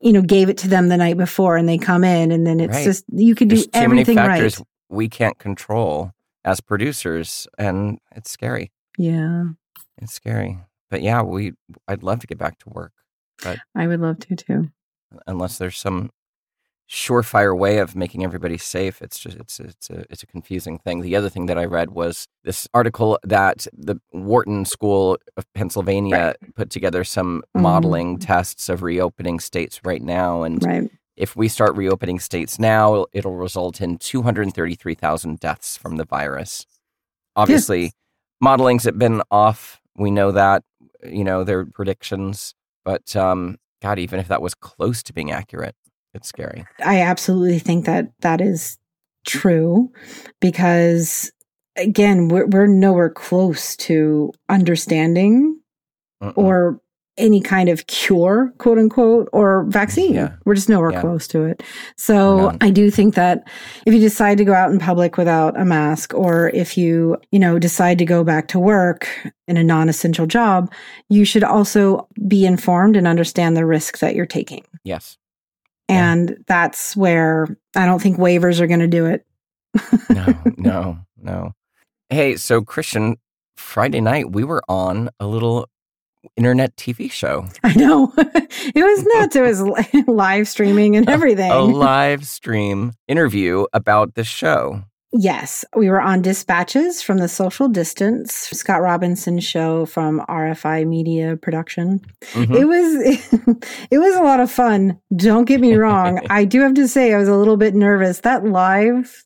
you 0.00 0.10
know, 0.10 0.22
gave 0.22 0.48
it 0.48 0.56
to 0.58 0.68
them 0.68 0.88
the 0.88 0.96
night 0.96 1.18
before 1.18 1.58
and 1.58 1.68
they 1.68 1.76
come 1.76 2.02
in 2.02 2.32
and 2.32 2.46
then 2.46 2.60
it's 2.60 2.74
Right. 2.76 2.84
just 2.84 3.04
you 3.12 3.34
could 3.34 3.48
do 3.48 3.56
There's 3.56 3.68
everything 3.74 4.16
factors 4.16 4.58
right. 4.58 4.66
we 4.88 5.08
can't 5.10 5.38
control 5.38 6.12
as 6.46 6.60
producers, 6.62 7.46
and 7.58 7.98
it's 8.16 8.30
scary. 8.30 8.70
Yeah. 8.98 9.44
It's 9.98 10.12
scary. 10.14 10.58
But 10.90 11.02
yeah, 11.02 11.20
we. 11.22 11.52
I'd 11.88 12.02
love 12.02 12.20
to 12.20 12.26
get 12.26 12.38
back 12.38 12.58
to 12.60 12.68
work, 12.70 12.92
But 13.42 13.58
I 13.74 13.86
would 13.86 14.00
love 14.00 14.18
to 14.20 14.36
too. 14.36 14.70
unless 15.26 15.58
there's 15.58 15.76
some 15.78 16.10
surefire 16.90 17.56
way 17.56 17.78
of 17.78 17.96
making 17.96 18.22
everybody 18.24 18.58
safe. 18.58 19.00
It's 19.00 19.18
just 19.18 19.36
it's 19.38 19.58
it's 19.60 19.90
a 19.90 20.04
it's 20.10 20.22
a 20.22 20.26
confusing 20.26 20.78
thing. 20.78 21.00
The 21.00 21.16
other 21.16 21.28
thing 21.30 21.46
that 21.46 21.58
I 21.58 21.64
read 21.64 21.90
was 21.90 22.26
this 22.44 22.68
article 22.74 23.18
that 23.24 23.66
the 23.72 23.96
Wharton 24.12 24.64
School 24.64 25.18
of 25.36 25.44
Pennsylvania 25.54 26.34
put 26.54 26.70
together 26.70 27.02
some 27.04 27.42
Mhm. 27.56 27.62
modeling 27.62 28.18
tests 28.18 28.68
of 28.68 28.82
reopening 28.82 29.40
states 29.40 29.80
right 29.84 30.02
now, 30.02 30.42
and 30.42 30.62
Right. 30.64 30.90
if 31.16 31.34
we 31.36 31.48
start 31.48 31.74
reopening 31.76 32.18
states 32.20 32.58
now, 32.58 33.06
it'll 33.12 33.36
result 33.36 33.80
in 33.80 33.96
233,000 33.98 35.40
deaths 35.40 35.76
from 35.76 35.96
the 35.96 36.04
virus. 36.04 36.66
Obviously, 37.36 37.92
modeling's 38.40 38.88
been 38.92 39.22
off. 39.30 39.80
We 39.96 40.10
know 40.10 40.32
that, 40.32 40.62
you 41.04 41.24
know, 41.24 41.44
their 41.44 41.64
predictions, 41.64 42.54
but 42.84 43.16
um, 43.16 43.56
God, 43.82 43.98
even 43.98 44.20
if 44.20 44.28
that 44.28 44.42
was 44.42 44.54
close 44.54 45.02
to 45.04 45.12
being 45.12 45.30
accurate, 45.30 45.74
it's 46.14 46.28
scary. 46.28 46.64
I 46.84 47.00
absolutely 47.00 47.58
think 47.58 47.84
that 47.86 48.10
that 48.20 48.40
is 48.40 48.78
true 49.26 49.90
because 50.40 51.30
again, 51.76 52.28
we're, 52.28 52.46
we're 52.46 52.66
nowhere 52.66 53.10
close 53.10 53.76
to 53.76 54.32
understanding 54.48 55.58
Mm-mm. 56.22 56.32
or 56.36 56.80
any 57.16 57.40
kind 57.40 57.68
of 57.68 57.86
cure, 57.86 58.52
quote 58.58 58.76
unquote, 58.76 59.28
or 59.32 59.64
vaccine. 59.68 60.14
Yeah. 60.14 60.34
We're 60.44 60.56
just 60.56 60.68
nowhere 60.68 60.90
Yeah. 60.90 61.00
close 61.00 61.28
to 61.28 61.44
it. 61.44 61.62
So 61.96 62.48
None. 62.48 62.58
I 62.60 62.70
do 62.70 62.90
think 62.90 63.14
that 63.14 63.48
if 63.86 63.94
you 63.94 64.00
decide 64.00 64.36
to 64.38 64.44
go 64.44 64.52
out 64.52 64.72
in 64.72 64.80
public 64.80 65.16
without 65.16 65.58
a 65.60 65.64
mask, 65.64 66.12
or 66.12 66.50
if 66.50 66.76
you, 66.76 67.16
you 67.30 67.38
know, 67.38 67.58
decide 67.60 67.98
to 67.98 68.04
go 68.04 68.24
back 68.24 68.48
to 68.48 68.58
work 68.58 69.06
in 69.46 69.56
a 69.56 69.62
non 69.62 69.88
essential 69.88 70.26
job, 70.26 70.72
you 71.08 71.24
should 71.24 71.44
also 71.44 72.08
be 72.26 72.44
informed 72.46 72.96
and 72.96 73.06
understand 73.06 73.56
the 73.56 73.64
risk 73.66 73.98
that 74.00 74.14
you're 74.16 74.26
taking. 74.26 74.64
yes. 74.84 75.16
Yeah. 75.88 76.12
And 76.12 76.44
that's 76.46 76.96
where 76.96 77.56
I 77.76 77.86
don't 77.86 78.00
think 78.00 78.18
waivers 78.18 78.60
are 78.60 78.66
going 78.66 78.80
to 78.80 78.86
do 78.86 79.06
it. 79.06 79.26
No, 80.10 80.34
no, 80.56 80.98
no. 81.20 81.52
Hey, 82.10 82.36
so 82.36 82.62
Christian, 82.62 83.16
Friday 83.56 84.00
night 84.00 84.32
we 84.32 84.44
were 84.44 84.62
on 84.68 85.10
a 85.20 85.26
little 85.26 85.68
internet 86.36 86.74
TV 86.76 87.10
show, 87.10 87.46
I 87.62 87.74
know. 87.74 88.12
it 88.18 88.74
was 88.76 89.04
nuts. 89.14 89.36
It 89.36 89.42
was 89.42 89.62
live 90.08 90.48
streaming 90.48 90.96
and 90.96 91.08
everything. 91.08 91.50
a 91.50 91.60
live 91.60 92.26
stream 92.26 92.92
interview 93.08 93.66
about 93.72 94.14
the 94.14 94.24
show. 94.24 94.84
Yes, 95.16 95.64
we 95.76 95.88
were 95.88 96.00
on 96.00 96.22
Dispatches 96.22 97.00
from 97.00 97.18
the 97.18 97.28
Social 97.28 97.68
Distance, 97.68 98.34
Scott 98.52 98.82
Robinson 98.82 99.38
show 99.38 99.86
from 99.86 100.20
RFI 100.28 100.84
Media 100.88 101.36
Production. 101.36 102.00
Mhm. 102.32 102.54
It 102.56 102.64
was 102.64 103.66
it 103.92 103.98
was 103.98 104.16
a 104.16 104.22
lot 104.22 104.40
of 104.40 104.50
fun. 104.50 104.98
Don't 105.14 105.44
get 105.44 105.60
me 105.60 105.74
wrong. 105.76 106.20
I 106.30 106.44
do 106.44 106.60
have 106.62 106.74
to 106.74 106.88
say 106.88 107.14
I 107.14 107.18
was 107.18 107.28
a 107.28 107.36
little 107.36 107.56
bit 107.56 107.76
nervous. 107.76 108.20
That 108.20 108.44
live 108.44 109.22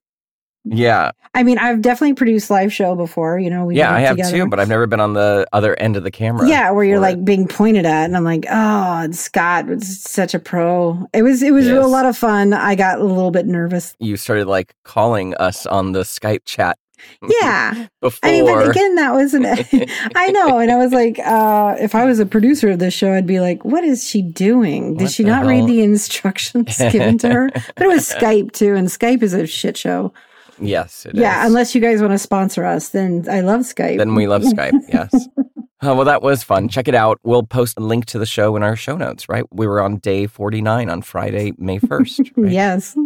Yeah, 0.64 1.12
I 1.34 1.44
mean, 1.44 1.56
I've 1.58 1.80
definitely 1.80 2.14
produced 2.14 2.50
live 2.50 2.72
show 2.72 2.94
before, 2.94 3.38
you 3.38 3.48
know, 3.48 3.64
we 3.64 3.76
yeah, 3.76 3.92
I 3.94 4.00
have 4.00 4.16
together. 4.16 4.36
too, 4.36 4.46
but 4.48 4.60
I've 4.60 4.68
never 4.68 4.86
been 4.86 5.00
on 5.00 5.14
the 5.14 5.46
other 5.52 5.74
end 5.78 5.96
of 5.96 6.02
the 6.02 6.10
camera. 6.10 6.46
Yeah, 6.48 6.70
where 6.72 6.84
you're 6.84 7.00
like 7.00 7.16
it. 7.18 7.24
being 7.24 7.48
pointed 7.48 7.86
at, 7.86 8.04
and 8.04 8.16
I'm 8.16 8.24
like, 8.24 8.44
oh, 8.50 9.10
Scott 9.12 9.66
was 9.66 10.02
such 10.02 10.34
a 10.34 10.38
pro. 10.38 11.06
It 11.14 11.22
was 11.22 11.42
it 11.42 11.52
was 11.52 11.66
Yes. 11.66 11.82
a 11.82 11.86
lot 11.86 12.04
of 12.06 12.16
fun. 12.18 12.52
I 12.52 12.74
got 12.74 12.98
a 12.98 13.04
little 13.04 13.30
bit 13.30 13.46
nervous. 13.46 13.94
you 13.98 14.16
started 14.16 14.46
like 14.46 14.74
calling 14.84 15.34
us 15.36 15.64
on 15.64 15.92
the 15.92 16.00
Skype 16.00 16.44
chat 16.44 16.76
Yeah. 17.40 17.86
before. 18.02 18.28
I 18.28 18.32
mean, 18.32 18.44
but 18.44 18.68
again, 18.68 18.96
that 18.96 19.14
was 19.14 19.32
an. 19.32 19.46
I 20.16 20.30
know, 20.32 20.58
and 20.58 20.70
I 20.70 20.76
was 20.76 20.92
like, 20.92 21.18
uh, 21.24 21.76
if 21.78 21.94
I 21.94 22.04
was 22.04 22.18
a 22.18 22.26
producer 22.26 22.68
of 22.70 22.78
this 22.80 22.92
show, 22.92 23.12
I'd 23.14 23.26
be 23.26 23.40
like, 23.40 23.64
"What 23.64 23.84
is 23.84 24.06
she 24.06 24.20
doing? 24.20 24.96
Did 24.96 25.04
What 25.04 25.12
she 25.12 25.22
not 25.24 25.42
hell? 25.44 25.48
read 25.50 25.66
the 25.68 25.82
instructions 25.82 26.76
given 26.76 27.16
to 27.18 27.28
her?" 27.32 27.50
But 27.76 27.84
it 27.84 27.88
was 27.88 28.06
Skype 28.10 28.52
too, 28.52 28.74
and 28.74 28.88
Skype 28.88 29.22
is 29.22 29.32
a 29.32 29.46
shit 29.46 29.76
show. 29.78 30.12
Yes, 30.60 31.06
it 31.06 31.14
yeah, 31.14 31.42
is. 31.42 31.46
unless 31.48 31.74
you 31.74 31.80
guys 31.80 32.00
want 32.00 32.12
to 32.12 32.18
sponsor 32.18 32.64
us, 32.64 32.90
then 32.90 33.24
I 33.30 33.40
love 33.40 33.60
Skype. 33.60 33.98
Then 33.98 34.14
we 34.14 34.26
love 34.26 34.42
Skype. 34.54 34.80
Yes. 34.88 35.28
Oh, 35.80 35.94
well, 35.94 36.04
that 36.06 36.22
was 36.22 36.42
fun. 36.42 36.68
Check 36.68 36.88
it 36.88 36.94
out. 36.94 37.20
We'll 37.22 37.44
post 37.44 37.78
a 37.78 37.80
link 37.80 38.06
to 38.06 38.18
the 38.18 38.26
show 38.26 38.56
in 38.56 38.64
our 38.64 38.74
show 38.74 38.96
notes, 38.96 39.28
right? 39.28 39.44
We 39.52 39.66
were 39.66 39.80
on 39.80 39.98
day 39.98 40.26
49 40.26 40.90
on 40.90 41.02
Friday, 41.02 41.52
May 41.56 41.78
1st. 41.78 42.32
right? 42.36 42.52
yes, 42.52 42.96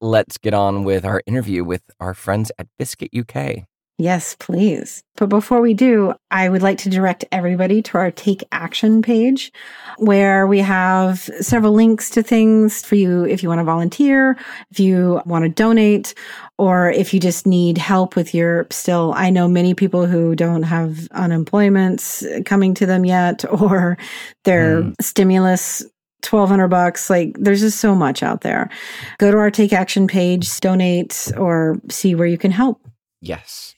Let's 0.00 0.36
get 0.38 0.54
on 0.54 0.84
with 0.84 1.04
our 1.04 1.22
interview 1.26 1.62
with 1.62 1.82
our 2.00 2.14
friends 2.14 2.50
at 2.58 2.66
Biscuit 2.78 3.10
UK. 3.16 3.66
Yes, 4.02 4.34
please. 4.38 5.02
But 5.16 5.28
before 5.28 5.60
we 5.60 5.74
do, 5.74 6.14
I 6.30 6.48
would 6.48 6.62
like 6.62 6.78
to 6.78 6.90
direct 6.90 7.24
everybody 7.32 7.82
to 7.82 7.98
our 7.98 8.10
Take 8.10 8.42
Action 8.50 9.02
page, 9.02 9.52
where 9.98 10.46
we 10.46 10.58
have 10.60 11.20
several 11.40 11.72
links 11.72 12.10
to 12.10 12.22
things 12.22 12.82
for 12.84 12.94
you 12.96 13.24
if 13.24 13.42
you 13.42 13.48
want 13.48 13.58
to 13.60 13.64
volunteer, 13.64 14.36
if 14.70 14.80
you 14.80 15.20
want 15.26 15.44
to 15.44 15.48
donate, 15.48 16.14
or 16.58 16.90
if 16.90 17.12
you 17.14 17.20
just 17.20 17.46
need 17.46 17.78
help 17.78 18.16
with 18.16 18.34
your 18.34 18.66
still. 18.70 19.12
I 19.14 19.30
know 19.30 19.48
many 19.48 19.74
people 19.74 20.06
who 20.06 20.34
don't 20.34 20.62
have 20.64 21.08
unemployment 21.12 22.22
coming 22.46 22.74
to 22.74 22.86
them 22.86 23.04
yet, 23.04 23.44
or 23.60 23.96
their 24.44 24.82
Mm. 24.82 24.94
stimulus. 25.00 25.84
1200 26.24 26.68
bucks 26.68 27.10
like 27.10 27.36
there's 27.36 27.62
just 27.62 27.80
so 27.80 27.96
much 27.96 28.22
out 28.22 28.42
there 28.42 28.70
go 29.18 29.32
to 29.32 29.36
our 29.38 29.50
take 29.50 29.72
action 29.72 30.06
page 30.06 30.60
donate 30.60 31.32
or 31.36 31.80
see 31.90 32.14
where 32.14 32.28
you 32.28 32.38
can 32.38 32.52
help 32.52 32.80
Yes. 33.20 33.74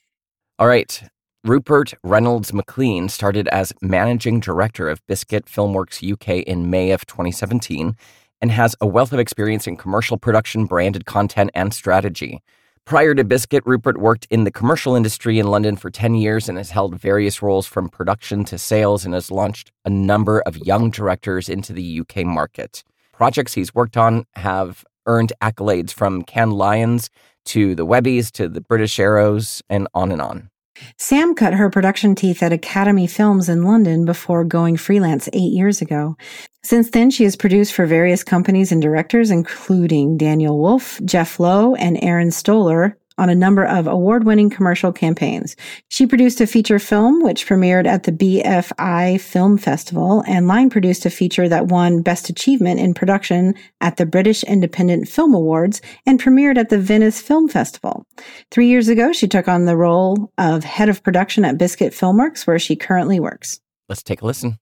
All 0.57 0.67
right. 0.67 1.03
Rupert 1.43 1.93
Reynolds 2.01 2.53
McLean 2.53 3.09
started 3.09 3.49
as 3.49 3.73
managing 3.81 4.39
director 4.39 4.87
of 4.87 5.05
Biscuit 5.05 5.47
Filmworks 5.47 6.01
UK 6.01 6.43
in 6.47 6.69
May 6.69 6.91
of 6.91 7.05
2017 7.05 7.97
and 8.39 8.51
has 8.51 8.73
a 8.79 8.87
wealth 8.87 9.11
of 9.11 9.19
experience 9.19 9.67
in 9.67 9.75
commercial 9.75 10.17
production, 10.17 10.65
branded 10.65 11.05
content, 11.05 11.51
and 11.53 11.73
strategy. 11.73 12.41
Prior 12.85 13.13
to 13.15 13.25
Biscuit, 13.25 13.63
Rupert 13.65 13.97
worked 13.97 14.27
in 14.29 14.45
the 14.45 14.51
commercial 14.51 14.95
industry 14.95 15.39
in 15.39 15.47
London 15.47 15.75
for 15.75 15.91
10 15.91 16.15
years 16.15 16.47
and 16.47 16.57
has 16.57 16.71
held 16.71 16.97
various 16.97 17.41
roles 17.41 17.67
from 17.67 17.89
production 17.89 18.45
to 18.45 18.57
sales 18.57 19.03
and 19.03 19.13
has 19.13 19.29
launched 19.29 19.73
a 19.83 19.89
number 19.89 20.39
of 20.45 20.55
young 20.59 20.89
directors 20.89 21.49
into 21.49 21.73
the 21.73 21.99
UK 21.99 22.25
market. 22.25 22.81
Projects 23.11 23.55
he's 23.55 23.75
worked 23.75 23.97
on 23.97 24.25
have 24.35 24.85
earned 25.05 25.33
accolades 25.41 25.91
from 25.91 26.23
Cannes 26.23 26.53
Lions 26.53 27.09
to 27.45 27.75
the 27.75 27.85
Webbies 27.85 28.31
to 28.33 28.47
the 28.47 28.61
British 28.61 28.99
Arrows 28.99 29.61
and 29.69 29.87
on 29.93 30.11
and 30.11 30.21
on. 30.21 30.49
Sam 30.97 31.35
cut 31.35 31.53
her 31.53 31.69
production 31.69 32.15
teeth 32.15 32.43
at 32.43 32.51
Academy 32.51 33.07
Films 33.07 33.47
in 33.47 33.63
London 33.63 34.05
before 34.05 34.43
going 34.43 34.77
freelance 34.77 35.29
eight 35.31 35.53
years 35.53 35.81
ago. 35.81 36.17
Since 36.63 36.89
then, 36.89 37.11
she 37.11 37.23
has 37.23 37.35
produced 37.35 37.73
for 37.73 37.85
various 37.85 38.23
companies 38.23 38.71
and 38.71 38.81
directors, 38.81 39.31
including 39.31 40.17
Daniel 40.17 40.59
Wolfe, 40.59 40.99
Jeff 41.05 41.39
Lowe, 41.39 41.75
and 41.75 41.97
Aaron 42.03 42.31
Stoller, 42.31 42.97
on 43.17 43.29
a 43.29 43.35
number 43.35 43.65
of 43.65 43.87
award 43.87 44.25
winning 44.25 44.49
commercial 44.49 44.91
campaigns. 44.91 45.55
She 45.89 46.05
produced 46.05 46.41
a 46.41 46.47
feature 46.47 46.79
film, 46.79 47.23
which 47.23 47.47
premiered 47.47 47.87
at 47.87 48.03
the 48.03 48.11
BFI 48.11 49.19
Film 49.21 49.57
Festival, 49.57 50.23
and 50.27 50.47
line 50.47 50.69
produced 50.69 51.05
a 51.05 51.09
feature 51.09 51.47
that 51.47 51.67
won 51.67 52.01
Best 52.01 52.29
Achievement 52.29 52.79
in 52.79 52.93
Production 52.93 53.53
at 53.81 53.97
the 53.97 54.05
British 54.05 54.43
Independent 54.43 55.07
Film 55.07 55.33
Awards 55.33 55.81
and 56.05 56.21
premiered 56.21 56.57
at 56.57 56.69
the 56.69 56.79
Venice 56.79 57.21
Film 57.21 57.47
Festival. 57.47 58.05
Three 58.51 58.67
years 58.67 58.87
ago, 58.87 59.13
she 59.13 59.27
took 59.27 59.47
on 59.47 59.65
the 59.65 59.77
role 59.77 60.31
of 60.37 60.63
head 60.63 60.89
of 60.89 61.03
production 61.03 61.45
at 61.45 61.57
Biscuit 61.57 61.93
Filmworks, 61.93 62.45
where 62.45 62.59
she 62.59 62.75
currently 62.75 63.19
works. 63.19 63.59
Let's 63.87 64.03
take 64.03 64.21
a 64.21 64.25
listen. 64.25 64.57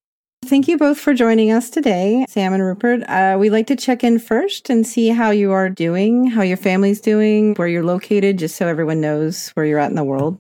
Thank 0.54 0.68
you 0.68 0.78
both 0.78 1.00
for 1.00 1.16
joining 1.16 1.52
us 1.52 1.72
today, 1.72 2.28
Sam 2.30 2.54
and 2.54 2.62
Rupert. 2.62 3.02
Uh, 3.10 3.38
we'd 3.40 3.50
like 3.50 3.66
to 3.66 3.76
check 3.76 4.04
in 4.04 4.20
first 4.20 4.70
and 4.70 4.86
see 4.86 5.08
how 5.10 5.32
you 5.32 5.52
are 5.52 5.68
doing, 5.68 6.28
how 6.28 6.44
your 6.44 6.58
family's 6.58 7.02
doing, 7.02 7.56
where 7.56 7.68
you're 7.68 7.84
located, 7.84 8.38
just 8.38 8.56
so 8.56 8.68
everyone 8.68 9.02
knows 9.02 9.50
where 9.56 9.66
you're 9.66 9.80
at 9.80 9.90
in 9.90 9.96
the 9.96 10.04
world. 10.04 10.38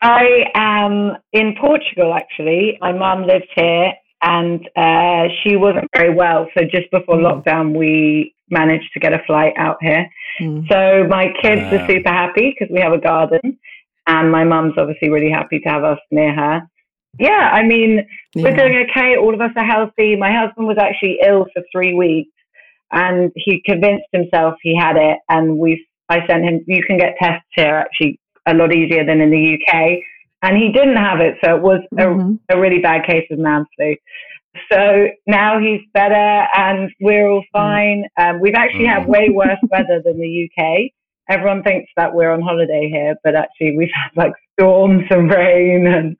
I 0.00 0.44
am 0.54 1.16
in 1.32 1.56
Portugal 1.60 2.14
actually. 2.14 2.78
My 2.80 2.92
mum 2.92 3.26
lives 3.26 3.48
here 3.56 3.90
and 4.22 4.60
uh, 4.76 5.34
she 5.42 5.56
wasn't 5.56 5.88
very 5.96 6.14
well. 6.14 6.46
So 6.56 6.62
just 6.62 6.88
before 6.92 7.16
Mm. 7.16 7.42
lockdown, 7.42 7.76
we 7.76 8.36
managed 8.48 8.92
to 8.94 9.00
get 9.00 9.14
a 9.14 9.22
flight 9.26 9.54
out 9.58 9.78
here. 9.80 10.08
Mm. 10.40 10.68
So 10.70 11.08
my 11.08 11.32
kids 11.42 11.62
Wow. 11.72 11.78
are 11.78 11.86
super 11.90 12.08
happy 12.10 12.54
because 12.56 12.72
we 12.72 12.80
have 12.80 12.92
a 12.92 12.98
garden. 13.00 13.58
And 14.06 14.30
my 14.30 14.44
mum's 14.44 14.74
obviously 14.78 15.10
really 15.10 15.32
happy 15.32 15.58
to 15.58 15.68
have 15.68 15.82
us 15.82 15.98
near 16.12 16.32
her. 16.32 16.62
Yeah, 17.18 17.50
I 17.52 17.62
mean, 17.62 18.06
we're 18.34 18.54
doing 18.56 18.86
okay. 18.90 19.16
All 19.16 19.34
of 19.34 19.40
us 19.40 19.50
are 19.56 19.64
healthy. 19.64 20.16
My 20.16 20.32
husband 20.32 20.66
was 20.66 20.76
actually 20.78 21.18
ill 21.26 21.46
for 21.52 21.62
three 21.72 21.94
weeks 21.94 22.30
and 22.92 23.32
he 23.34 23.62
convinced 23.64 24.06
himself 24.12 24.54
he 24.62 24.76
had 24.76 24.96
it. 24.96 25.18
And 25.28 25.58
we, 25.58 25.86
I 26.08 26.26
sent 26.26 26.44
him, 26.44 26.64
you 26.66 26.82
can 26.86 26.98
get 26.98 27.14
tests 27.20 27.46
here 27.54 27.74
actually 27.74 28.20
a 28.46 28.54
lot 28.54 28.72
easier 28.74 29.04
than 29.04 29.20
in 29.20 29.30
the 29.30 29.54
UK. 29.58 29.98
And 30.42 30.56
he 30.56 30.70
didn't 30.70 30.96
have 30.96 31.20
it. 31.20 31.36
So 31.42 31.56
it 31.56 31.62
was 31.62 31.80
a, 31.98 32.02
Mhm. 32.02 32.38
a 32.50 32.60
really 32.60 32.78
bad 32.80 33.06
case 33.06 33.26
of 33.30 33.38
man 33.38 33.64
flu. 33.76 33.96
So 34.70 35.08
now 35.26 35.58
he's 35.58 35.80
better 35.92 36.46
and 36.54 36.90
we're 37.00 37.28
all 37.28 37.44
fine. 37.52 38.04
Um, 38.18 38.40
we've 38.40 38.54
actually 38.54 38.86
had 38.86 39.06
way 39.06 39.28
worse 39.30 39.58
weather 39.70 40.00
than 40.04 40.18
the 40.18 40.48
UK. 40.50 40.90
Everyone 41.28 41.62
thinks 41.62 41.90
that 41.96 42.14
we're 42.14 42.30
on 42.30 42.40
holiday 42.40 42.88
here, 42.90 43.16
but 43.24 43.34
actually 43.34 43.76
we've 43.76 43.90
had 43.92 44.10
like 44.16 44.32
storms 44.58 45.04
and 45.10 45.30
rain 45.30 45.86
and 45.86 46.16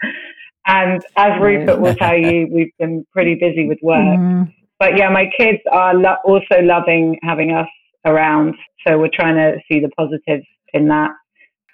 and 0.67 1.05
as 1.17 1.41
Rupert 1.41 1.81
will 1.81 1.95
tell 1.95 2.17
you, 2.17 2.49
we've 2.51 2.73
been 2.79 3.07
pretty 3.13 3.35
busy 3.37 3.69
with 3.69 3.79
work. 3.83 3.99
Mhm. 3.99 4.53
But 4.79 4.97
yeah, 4.99 5.09
my 5.09 5.31
kids 5.39 5.61
are 5.71 5.95
lo- 5.95 6.17
also 6.25 6.61
loving 6.63 7.19
having 7.23 7.53
us 7.53 7.69
around. 8.05 8.55
So 8.87 8.99
we're 8.99 9.11
trying 9.13 9.37
to 9.37 9.59
see 9.71 9.81
the 9.81 9.89
positives 9.91 10.47
in 10.75 10.89
that. 10.89 11.11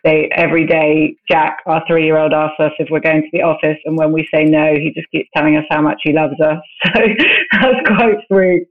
They 0.04 0.28
every 0.32 0.66
day, 0.66 1.14
Jack, 1.30 1.58
our 1.66 1.84
three-year-old, 1.87 2.32
asks 2.32 2.58
us 2.58 2.72
if 2.80 2.88
we're 2.90 3.00
going 3.00 3.22
to 3.22 3.28
the 3.32 3.42
office, 3.42 3.78
and 3.84 3.96
when 3.96 4.11
we 4.12 4.28
say 4.34 4.44
no, 4.44 4.75
he 4.75 4.92
just 4.92 5.08
keeps 5.12 5.28
telling 5.34 5.56
us 5.56 5.64
how 5.70 5.80
much 5.80 6.00
he 6.02 6.12
loves 6.12 6.38
us. 6.40 6.58
So 6.94 7.68
that's 7.68 7.87
quite 7.87 8.16
sweet. 8.26 8.66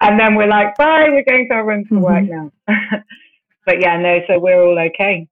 And 0.00 0.20
then 0.20 0.36
we're 0.36 0.46
like, 0.46 0.76
"Bye, 0.76 1.08
we're 1.08 1.24
going 1.24 1.48
to 1.48 1.54
our 1.54 1.66
room 1.66 1.84
to 1.86 1.98
work 1.98 2.24
now." 2.24 2.52
but 3.66 3.80
yeah, 3.80 3.96
no, 3.98 4.20
so 4.28 4.38
we're 4.38 4.62
all 4.62 4.78
okay. 4.78 5.26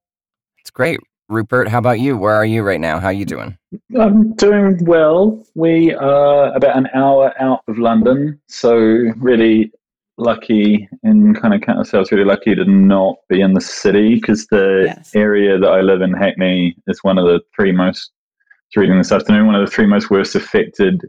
It's 0.58 0.70
great. 0.70 0.98
Rupert, 1.28 1.68
how 1.68 1.78
about 1.78 2.00
you? 2.00 2.16
Where 2.16 2.34
are 2.34 2.44
you 2.44 2.62
right 2.62 2.80
now? 2.80 2.98
How 2.98 3.08
are 3.08 3.12
you 3.12 3.26
doing? 3.26 3.58
I'm 3.98 4.32
doing 4.34 4.82
well. 4.84 5.44
We 5.54 5.94
are 5.94 6.54
about 6.54 6.76
an 6.76 6.88
hour 6.94 7.34
out 7.38 7.60
of 7.68 7.78
London, 7.78 8.40
so 8.46 8.74
really 8.76 9.70
lucky 10.16 10.88
and 11.02 11.40
kind 11.40 11.54
of 11.54 11.60
count 11.60 11.78
ourselves 11.78 12.10
really 12.10 12.24
lucky 12.24 12.54
to 12.54 12.64
not 12.64 13.16
be 13.28 13.40
in 13.40 13.52
the 13.52 13.60
city 13.60 14.16
because 14.16 14.46
the 14.46 14.84
Yes. 14.86 15.14
area 15.14 15.58
that 15.58 15.70
I 15.70 15.80
live 15.80 16.00
in, 16.00 16.12
Hackney, 16.12 16.76
is 16.86 17.04
one 17.04 17.18
of 17.18 17.26
the 17.26 17.40
three 17.54 17.72
most, 17.72 18.10
I 18.40 18.80
was 18.80 18.82
reading 18.82 18.98
this 18.98 19.12
afternoon, 19.12 19.46
one 19.46 19.54
of 19.54 19.64
the 19.64 19.70
three 19.70 19.86
most 19.86 20.10
worst 20.10 20.34
affected 20.34 21.02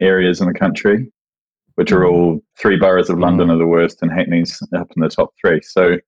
areas 0.00 0.40
in 0.40 0.48
the 0.48 0.58
country, 0.58 1.12
which 1.76 1.92
are 1.92 2.00
mm. 2.00 2.12
all 2.12 2.40
three 2.58 2.76
boroughs 2.76 3.10
of 3.10 3.18
mm. 3.18 3.22
London 3.22 3.50
are 3.50 3.58
the 3.58 3.66
worst, 3.66 4.02
and 4.02 4.10
Hackney's 4.10 4.60
up 4.74 4.90
in 4.96 5.02
the 5.02 5.08
top 5.08 5.34
three. 5.40 5.60
So, 5.62 5.98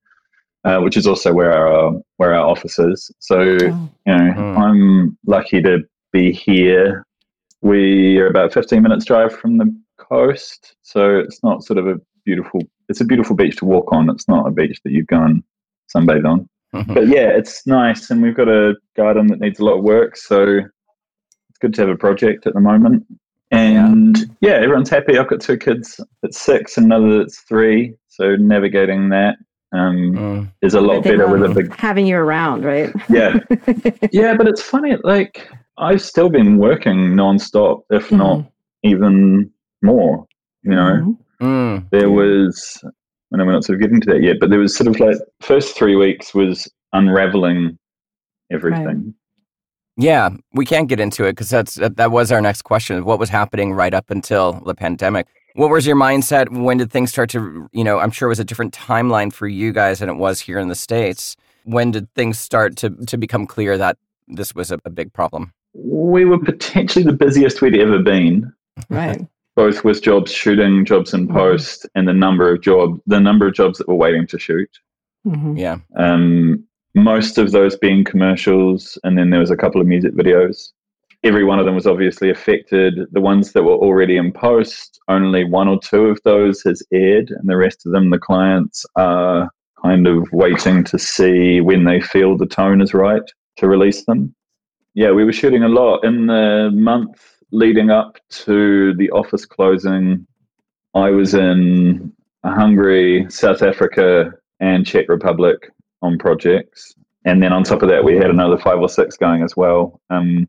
uh, 0.64 0.80
which 0.80 0.96
is 0.96 1.06
also 1.06 1.32
where 1.32 1.52
our 1.52 1.92
where 2.16 2.34
our 2.34 2.46
office 2.46 2.78
is. 2.78 3.10
So 3.20 3.38
Oh. 3.40 3.88
you 4.06 4.16
know, 4.16 4.32
Hmm. 4.32 4.58
I'm 4.58 5.18
lucky 5.26 5.62
to 5.62 5.80
be 6.12 6.32
here. 6.32 7.04
We 7.62 8.18
are 8.18 8.26
about 8.28 8.52
15 8.52 8.82
minutes 8.82 9.04
drive 9.04 9.34
from 9.34 9.58
the 9.58 9.74
coast, 9.98 10.74
so 10.82 11.18
it's 11.18 11.42
not 11.42 11.64
sort 11.64 11.78
of 11.78 11.86
a 11.86 11.96
beautiful. 12.24 12.60
It's 12.88 13.00
a 13.00 13.04
beautiful 13.04 13.36
beach 13.36 13.56
to 13.56 13.64
walk 13.64 13.92
on. 13.92 14.08
It's 14.10 14.28
not 14.28 14.46
a 14.46 14.50
beach 14.50 14.80
that 14.84 14.92
you 14.92 15.04
go 15.04 15.22
and 15.22 15.42
sunbathe 15.94 16.24
on. 16.26 16.48
But 16.72 17.08
yeah, 17.08 17.28
it's 17.28 17.66
nice, 17.66 18.10
and 18.10 18.22
we've 18.22 18.36
got 18.36 18.48
a 18.48 18.74
garden 18.96 19.26
that 19.28 19.40
needs 19.40 19.58
a 19.58 19.64
lot 19.64 19.78
of 19.78 19.84
work, 19.84 20.16
so 20.16 20.58
it's 21.48 21.58
good 21.60 21.72
to 21.74 21.82
have 21.82 21.90
a 21.90 21.96
project 21.96 22.46
at 22.46 22.54
the 22.54 22.60
moment. 22.60 23.04
And 23.50 24.16
yeah, 24.42 24.52
everyone's 24.52 24.90
happy. 24.90 25.18
I've 25.18 25.28
got 25.28 25.40
two 25.40 25.56
kids 25.56 25.98
that's 26.22 26.38
six 26.38 26.76
and 26.76 26.84
another 26.86 27.18
that's 27.18 27.40
three, 27.40 27.94
so 28.08 28.36
navigating 28.36 29.08
that 29.08 29.36
um, 29.72 29.96
Mm. 30.14 30.52
is 30.62 30.74
a 30.74 30.80
lot 30.80 31.04
better 31.04 31.26
with 31.28 31.42
a 31.50 31.54
big 31.54 31.74
having 31.76 32.06
you 32.06 32.16
around, 32.16 32.64
right? 32.64 32.90
yeah 33.08 33.38
yeah, 34.12 34.34
but 34.36 34.48
it's 34.48 34.62
funny. 34.62 34.96
Like 35.04 35.48
I've 35.76 36.02
still 36.02 36.28
been 36.30 36.58
working 36.58 37.14
nonstop, 37.14 37.82
if 37.90 38.10
not 38.10 38.44
even 38.82 39.50
more. 39.82 40.26
You 40.62 40.70
know, 40.72 41.16
Mhm. 41.40 41.82
Mm. 41.82 41.90
there 41.90 42.10
was. 42.10 42.82
I 43.32 43.36
know 43.36 43.44
we're 43.44 43.52
not 43.52 43.64
sort 43.64 43.76
of 43.76 43.82
getting 43.82 44.00
to 44.00 44.10
that 44.12 44.22
yet, 44.22 44.36
but 44.40 44.48
there 44.50 44.58
was 44.58 44.74
sort 44.74 44.88
of 44.88 44.98
like 44.98 45.16
first 45.42 45.76
three 45.76 45.96
weeks 45.96 46.34
was 46.34 46.66
unraveling 46.94 47.78
everything. 48.50 49.14
Yeah, 49.98 50.30
we 50.54 50.64
can't 50.64 50.88
get 50.88 51.00
into 51.00 51.24
it 51.24 51.32
because 51.32 51.50
that's 51.50 51.74
that, 51.74 51.96
that 51.96 52.10
was 52.10 52.32
our 52.32 52.40
next 52.40 52.62
question. 52.62 53.04
What 53.04 53.18
was 53.18 53.28
happening 53.28 53.72
right 53.74 53.92
up 53.92 54.10
until 54.10 54.52
the 54.64 54.74
pandemic? 54.74 55.26
What 55.54 55.70
was 55.70 55.86
your 55.86 55.96
mindset? 55.96 56.50
When 56.50 56.76
did 56.78 56.90
things 56.90 57.10
start 57.10 57.30
to, 57.30 57.68
you 57.72 57.82
know, 57.84 57.98
I'm 57.98 58.10
sure 58.10 58.28
it 58.28 58.30
was 58.30 58.38
a 58.38 58.44
different 58.44 58.74
timeline 58.74 59.32
for 59.32 59.48
you 59.48 59.72
guys 59.72 59.98
than 59.98 60.08
it 60.08 60.14
was 60.16 60.40
here 60.40 60.58
in 60.58 60.68
the 60.68 60.74
States. 60.74 61.36
when 61.64 61.90
did 61.90 62.08
things 62.14 62.38
start 62.38 62.76
to 62.76 62.88
to 63.06 63.18
become 63.18 63.46
clear 63.46 63.76
that 63.76 63.98
this 64.26 64.54
was 64.54 64.70
a, 64.72 64.78
a 64.86 64.90
big 64.90 65.12
problem? 65.12 65.52
We 65.74 66.24
were 66.24 66.38
potentially 66.38 67.04
the 67.04 67.12
busiest 67.12 67.60
we'd 67.60 67.76
ever 67.76 67.98
been. 67.98 68.50
Right. 68.88 69.26
Both 69.56 69.82
with 69.84 70.00
jobs 70.02 70.32
shooting, 70.32 70.84
jobs 70.84 71.12
in 71.12 71.26
Mhm. 71.28 71.32
post, 71.34 71.86
and 71.94 72.06
the 72.08 72.14
number 72.14 72.50
of 72.52 72.62
job 72.62 73.00
the 73.06 73.20
number 73.20 73.48
of 73.48 73.54
jobs 73.54 73.78
that 73.78 73.88
were 73.88 73.96
waiting 73.96 74.26
to 74.28 74.38
shoot. 74.38 74.70
Mhm. 75.26 75.58
Yeah. 75.58 75.78
Um, 75.96 76.64
most 76.94 77.36
of 77.38 77.50
those 77.52 77.76
being 77.76 78.04
commercials, 78.04 78.96
and 79.04 79.18
then 79.18 79.30
there 79.30 79.40
was 79.40 79.50
a 79.50 79.56
couple 79.56 79.80
of 79.80 79.86
music 79.86 80.14
videos. 80.14 80.70
Every 81.24 81.44
one 81.44 81.58
of 81.58 81.66
them 81.66 81.74
was 81.74 81.86
obviously 81.86 82.30
affected. 82.30 82.94
The 83.10 83.20
ones 83.20 83.52
that 83.52 83.64
were 83.64 83.72
already 83.72 84.16
in 84.16 84.32
post, 84.32 85.00
only 85.08 85.44
one 85.44 85.66
or 85.66 85.78
two 85.80 86.06
of 86.06 86.20
those 86.24 86.62
has 86.62 86.82
aired, 86.92 87.30
and 87.30 87.48
the 87.48 87.56
rest 87.56 87.84
of 87.84 87.92
them, 87.92 88.10
the 88.10 88.18
clients 88.18 88.86
are 88.94 89.50
kind 89.82 90.06
of 90.06 90.28
waiting 90.32 90.84
to 90.84 90.98
see 90.98 91.60
when 91.60 91.84
they 91.84 92.00
feel 92.00 92.36
the 92.36 92.46
tone 92.46 92.80
is 92.80 92.94
right 92.94 93.22
to 93.56 93.68
release 93.68 94.04
them. 94.04 94.34
Yeah, 94.94 95.10
we 95.12 95.24
were 95.24 95.32
shooting 95.32 95.64
a 95.64 95.68
lot 95.68 96.04
in 96.04 96.26
the 96.26 96.70
month 96.72 97.20
leading 97.50 97.90
up 97.90 98.18
to 98.30 98.94
the 98.94 99.10
office 99.10 99.44
closing. 99.44 100.26
I 100.94 101.10
was 101.10 101.34
in 101.34 102.12
Hungary, 102.44 103.26
South 103.28 103.62
Africa, 103.62 104.32
and 104.60 104.86
Czech 104.86 105.08
Republic 105.08 105.70
on 106.02 106.18
projects. 106.18 106.94
And 107.24 107.42
then 107.42 107.52
on 107.52 107.64
top 107.64 107.82
of 107.82 107.88
that, 107.88 108.04
we 108.04 108.16
had 108.16 108.30
another 108.30 108.58
five 108.58 108.78
or 108.78 108.88
six 108.88 109.16
going 109.16 109.42
as 109.42 109.56
well. 109.56 110.00
Um, 110.10 110.48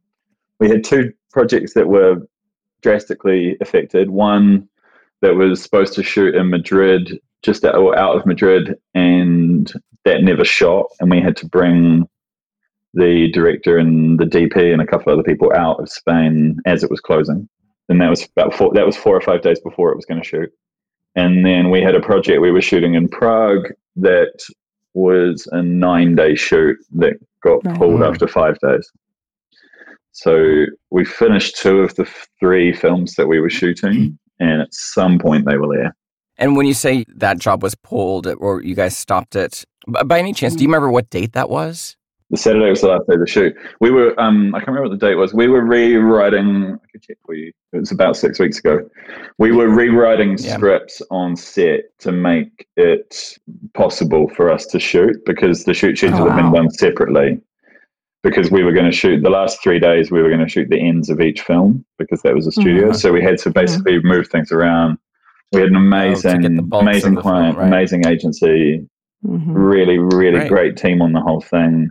we 0.59 0.69
had 0.69 0.83
two 0.83 1.13
projects 1.31 1.73
that 1.73 1.87
were 1.87 2.17
drastically 2.81 3.57
affected. 3.61 4.09
One 4.09 4.67
that 5.21 5.35
was 5.35 5.61
supposed 5.61 5.93
to 5.93 6.03
shoot 6.03 6.35
in 6.35 6.49
Madrid, 6.49 7.19
just 7.43 7.63
out, 7.65 7.75
or 7.75 7.97
out 7.97 8.15
of 8.15 8.25
Madrid, 8.25 8.75
and 8.93 9.71
that 10.05 10.23
never 10.23 10.45
shot. 10.45 10.87
And 10.99 11.09
we 11.09 11.21
had 11.21 11.35
to 11.37 11.45
bring 11.47 12.07
the 12.93 13.29
director 13.31 13.77
and 13.77 14.19
the 14.19 14.25
DP 14.25 14.73
and 14.73 14.81
a 14.81 14.87
couple 14.87 15.11
of 15.13 15.19
other 15.19 15.23
people 15.25 15.53
out 15.53 15.79
of 15.79 15.89
Spain 15.89 16.57
as 16.65 16.83
it 16.83 16.89
was 16.89 16.99
closing. 16.99 17.47
And 17.87 18.01
that 18.01 18.09
was 18.09 18.27
about 18.35 18.53
four, 18.53 18.73
that 18.73 18.85
was 18.85 18.97
four 18.97 19.15
or 19.15 19.21
five 19.21 19.41
days 19.41 19.59
before 19.59 19.91
it 19.91 19.95
was 19.95 20.05
going 20.05 20.21
to 20.21 20.27
shoot. 20.27 20.49
And 21.15 21.45
then 21.45 21.69
we 21.69 21.81
had 21.81 21.95
a 21.95 21.99
project 22.01 22.41
we 22.41 22.51
were 22.51 22.61
shooting 22.61 22.93
in 22.93 23.09
Prague 23.09 23.67
that 23.97 24.39
was 24.93 25.47
a 25.51 25.61
nine 25.61 26.15
day 26.15 26.35
shoot 26.35 26.77
that 26.93 27.13
got 27.41 27.65
Right. 27.65 27.77
pulled 27.77 28.03
after 28.03 28.27
five 28.27 28.57
days. 28.59 28.89
So 30.23 30.65
we 30.91 31.05
finished 31.05 31.55
two 31.57 31.79
of 31.79 31.95
the 31.95 32.05
three 32.41 32.73
films 32.73 33.15
that 33.15 33.27
we 33.27 33.39
were 33.39 33.49
shooting, 33.49 34.19
and 34.39 34.61
at 34.61 34.73
some 34.73 35.17
point 35.17 35.45
they 35.45 35.55
were 35.57 35.73
there. 35.73 35.95
And 36.37 36.57
when 36.57 36.65
you 36.65 36.73
say 36.73 37.05
that 37.15 37.39
job 37.39 37.63
was 37.63 37.75
pulled 37.75 38.27
or 38.27 38.61
you 38.61 38.75
guys 38.75 38.97
stopped 38.97 39.35
it, 39.37 39.63
by 40.05 40.19
any 40.19 40.33
chance, 40.33 40.55
do 40.55 40.63
you 40.63 40.67
remember 40.67 40.89
what 40.91 41.09
date 41.09 41.33
that 41.33 41.49
was? 41.49 41.95
The 42.31 42.37
Saturday 42.37 42.69
was 42.69 42.81
the 42.81 42.87
last 42.89 43.07
day 43.07 43.15
of 43.15 43.21
the 43.21 43.27
shoot. 43.27 43.55
We 43.79 43.91
were, 43.91 44.13
um, 44.19 44.53
I 44.53 44.59
can't 44.59 44.67
remember 44.69 44.89
what 44.89 44.99
the 44.99 45.05
date 45.07 45.15
was. 45.15 45.33
We 45.33 45.47
were 45.47 45.63
rewriting, 45.65 46.73
I 46.73 46.87
could 46.91 47.01
check 47.01 47.17
for 47.25 47.33
you. 47.33 47.51
It 47.73 47.79
was 47.79 47.91
about 47.91 48.17
six 48.17 48.39
weeks 48.39 48.59
ago. 48.59 48.87
We 49.39 49.51
were 49.51 49.69
rewriting 49.69 50.37
Yeah. 50.37 50.55
scripts 50.57 51.01
on 51.11 51.35
set 51.35 51.97
to 51.99 52.11
make 52.11 52.67
it 52.77 53.37
possible 53.73 54.29
for 54.35 54.51
us 54.51 54.65
to 54.67 54.79
shoot 54.79 55.15
because 55.25 55.63
the 55.63 55.73
shoot 55.73 55.97
schedule 55.97 56.23
Oh, 56.23 56.29
had 56.29 56.35
been 56.35 56.51
wow. 56.51 56.59
done 56.61 56.69
separately. 56.71 57.39
Because 58.21 58.51
we 58.51 58.63
were 58.63 58.73
going 58.73 58.89
to 58.89 58.95
shoot 58.95 59.21
the 59.23 59.29
last 59.29 59.63
three 59.63 59.79
days, 59.79 60.11
we 60.11 60.21
were 60.21 60.27
going 60.29 60.41
to 60.41 60.49
shoot 60.49 60.67
the 60.69 60.79
ends 60.79 61.09
of 61.09 61.21
each 61.21 61.41
film 61.41 61.85
because 61.97 62.21
that 62.23 62.35
was 62.35 62.47
a 62.47 62.51
studio. 62.51 62.89
Mhm. 62.89 62.95
So 62.95 63.13
we 63.13 63.23
had 63.23 63.37
to 63.39 63.49
basically 63.49 63.99
move 64.03 64.27
things 64.27 64.51
around. 64.51 64.97
We 65.53 65.61
had 65.61 65.69
an 65.69 65.77
Oh, 65.77 65.79
amazing, 65.79 66.41
get 66.41 66.55
the 66.55 66.61
bulks 66.61 66.81
of 66.83 66.87
amazing 66.89 67.15
the 67.15 67.21
film, 67.21 67.33
client, 67.33 67.57
right. 67.57 67.67
amazing 67.67 68.05
agency, 68.05 68.85
Mhm. 69.25 69.43
really, 69.47 69.97
really 69.99 70.39
Right. 70.39 70.49
great 70.49 70.75
team 70.77 71.01
on 71.01 71.13
the 71.13 71.21
whole 71.21 71.39
thing. 71.41 71.89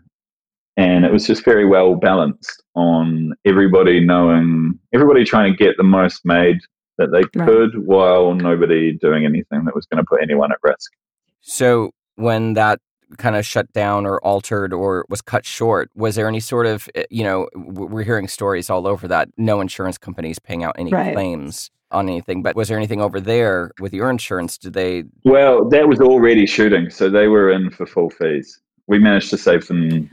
And 0.76 1.04
it 1.06 1.10
was 1.10 1.26
just 1.26 1.44
very 1.46 1.64
well 1.64 1.94
balanced 1.96 2.62
on 2.76 3.32
everybody 3.46 3.98
knowing, 4.04 4.78
everybody 4.94 5.24
trying 5.24 5.50
to 5.52 5.56
get 5.56 5.76
the 5.78 5.82
most 5.82 6.24
made 6.26 6.58
that 6.98 7.10
they 7.10 7.22
Right. 7.40 7.48
could 7.48 7.86
while 7.86 8.34
nobody 8.34 8.92
doing 8.92 9.24
anything 9.24 9.64
that 9.64 9.74
was 9.74 9.86
going 9.86 10.02
to 10.04 10.06
put 10.08 10.20
anyone 10.22 10.52
at 10.52 10.58
risk. 10.62 10.92
So 11.40 11.90
when 12.16 12.52
that 12.52 12.80
kind 13.16 13.36
of 13.36 13.46
shut 13.46 13.72
down 13.72 14.04
or 14.04 14.18
altered 14.24 14.72
or 14.72 15.06
was 15.08 15.22
cut 15.22 15.46
short, 15.46 15.90
was 15.94 16.14
there 16.14 16.28
any 16.28 16.40
sort 16.40 16.66
of, 16.66 16.88
eh, 16.94 17.04
you 17.10 17.24
know, 17.24 17.48
we're 17.54 18.02
hearing 18.02 18.28
stories 18.28 18.68
all 18.68 18.86
over 18.86 19.08
that 19.08 19.28
no 19.38 19.60
insurance 19.60 19.96
companies 19.96 20.38
paying 20.38 20.62
out 20.62 20.74
any 20.78 20.90
Right. 20.92 21.14
claims 21.14 21.70
on 21.90 22.08
anything, 22.08 22.42
but 22.42 22.54
was 22.54 22.68
there 22.68 22.76
anything 22.76 23.00
over 23.00 23.18
there 23.18 23.70
with 23.80 23.94
your 23.94 24.10
insurance? 24.10 24.58
Did 24.58 24.74
they, 24.74 25.04
Well, 25.24 25.66
that 25.70 25.88
was 25.88 26.00
already 26.00 26.44
shooting, 26.46 26.90
so 26.90 27.08
they 27.08 27.28
were 27.28 27.50
in 27.50 27.70
for 27.70 27.86
full 27.86 28.10
fees. 28.10 28.60
We 28.88 28.98
managed 28.98 29.30
to 29.30 29.38
save 29.38 29.66
them, 29.68 30.10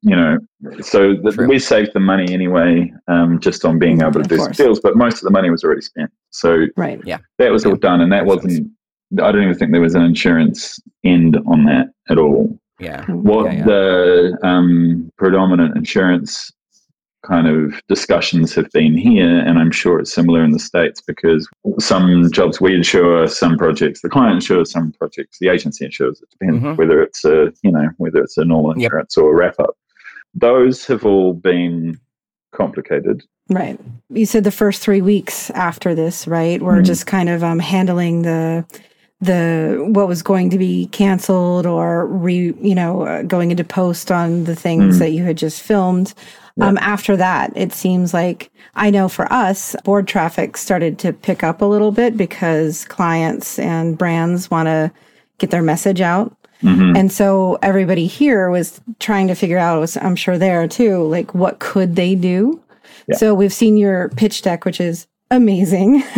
you 0.00 0.16
know, 0.16 0.38
so 0.80 1.14
the, 1.14 1.46
we 1.46 1.58
saved 1.58 1.90
the 1.92 2.00
money 2.00 2.32
anyway, 2.32 2.90
um, 3.08 3.38
just 3.38 3.64
on 3.66 3.78
being 3.78 4.00
able 4.00 4.12
to 4.12 4.20
Of 4.20 4.28
do 4.28 4.36
some 4.38 4.52
deals. 4.52 4.80
But 4.80 4.96
most 4.96 5.16
of 5.16 5.22
the 5.24 5.30
money 5.30 5.50
was 5.50 5.62
already 5.62 5.82
spent, 5.82 6.10
so 6.30 6.66
Right. 6.76 7.00
Yeah, 7.04 7.18
that 7.38 7.50
was 7.52 7.66
all 7.66 7.76
done, 7.76 8.00
and 8.00 8.10
that 8.12 8.24
wasn't. 8.24 8.70
I 9.18 9.32
don't 9.32 9.42
even 9.42 9.54
think 9.58 9.72
there 9.72 9.80
was 9.80 9.94
an 9.94 10.02
insurance 10.02 10.78
end 11.04 11.36
on 11.46 11.64
that 11.64 11.88
at 12.08 12.18
all. 12.18 12.56
yeah. 12.78 13.04
What 13.06 13.46
Yeah, 13.46 13.58
yeah. 13.58 13.64
the 13.64 14.38
um, 14.42 15.10
predominant 15.16 15.76
insurance 15.76 16.52
kind 17.26 17.46
of 17.48 17.74
discussions 17.88 18.54
have 18.54 18.70
been 18.72 18.96
here, 18.96 19.40
and 19.40 19.58
I'm 19.58 19.70
sure 19.72 19.98
it's 19.98 20.12
similar 20.12 20.42
in 20.44 20.52
the 20.52 20.58
States 20.58 21.02
because 21.02 21.46
some 21.78 22.30
jobs 22.32 22.60
we 22.60 22.74
insure, 22.74 23.26
some 23.28 23.58
projects 23.58 24.00
the 24.00 24.08
client 24.08 24.36
insures, 24.36 24.70
some 24.70 24.92
projects 24.92 25.38
the 25.38 25.48
agency 25.48 25.84
insures. 25.84 26.22
It 26.22 26.30
depends 26.30 26.62
Mhm. 26.62 26.76
whether 26.78 27.02
it's 27.02 27.24
a 27.24 27.52
you 27.62 27.72
know 27.72 27.88
whether 27.98 28.22
it's 28.22 28.38
a 28.38 28.44
normal 28.44 28.70
Yep. 28.78 28.84
insurance 28.86 29.18
or 29.18 29.32
a 29.32 29.36
wrap 29.36 29.58
up. 29.58 29.76
Those 30.34 30.86
have 30.86 31.04
all 31.04 31.34
been 31.34 31.98
complicated. 32.52 33.22
Right. 33.50 33.78
You 34.08 34.24
said 34.26 34.44
the 34.44 34.50
first 34.52 34.80
three 34.80 35.02
weeks 35.02 35.50
after 35.50 35.94
this, 35.94 36.26
right? 36.28 36.62
We're 36.62 36.80
Mhm. 36.80 36.84
just 36.86 37.06
kind 37.06 37.28
of 37.28 37.42
um, 37.44 37.58
handling 37.58 38.22
the 38.22 38.64
the 39.20 39.84
what 39.88 40.08
was 40.08 40.22
going 40.22 40.50
to 40.50 40.58
be 40.58 40.86
canceled 40.86 41.66
or 41.66 42.06
re 42.06 42.54
you 42.60 42.74
know 42.74 43.02
uh, 43.02 43.22
going 43.22 43.50
into 43.50 43.64
post 43.64 44.10
on 44.10 44.44
the 44.44 44.54
things 44.56 44.96
Mhm. 44.96 44.98
that 45.00 45.10
you 45.12 45.24
had 45.24 45.36
just 45.36 45.60
filmed. 45.62 46.14
Yeah. 46.56 46.66
Um, 46.66 46.78
after 46.78 47.16
that, 47.16 47.52
it 47.54 47.72
seems 47.72 48.12
like 48.14 48.50
I 48.74 48.90
know 48.90 49.08
for 49.08 49.30
us, 49.32 49.76
board 49.84 50.08
traffic 50.08 50.56
started 50.56 50.98
to 51.00 51.12
pick 51.12 51.44
up 51.44 51.60
a 51.60 51.66
little 51.66 51.92
bit 51.92 52.16
because 52.16 52.84
clients 52.86 53.58
and 53.58 53.96
brands 53.98 54.50
want 54.50 54.66
to 54.66 54.90
get 55.38 55.50
their 55.50 55.62
message 55.62 56.00
out. 56.00 56.34
Mhm. 56.62 56.96
And 56.98 57.10
so 57.12 57.58
everybody 57.62 58.06
here 58.06 58.50
was 58.50 58.80
trying 58.98 59.28
to 59.28 59.34
figure 59.34 59.58
out, 59.58 59.80
was 59.80 59.96
I'm 59.96 60.16
sure 60.16 60.36
there 60.38 60.66
too, 60.68 61.04
like 61.04 61.34
what 61.34 61.58
could 61.58 61.96
they 61.96 62.14
do? 62.14 62.60
Yeah. 63.06 63.16
So 63.16 63.34
we've 63.34 63.52
seen 63.52 63.76
your 63.78 64.08
pitch 64.10 64.42
deck, 64.42 64.64
which 64.66 64.80
is 64.80 65.06
amazing. 65.30 66.00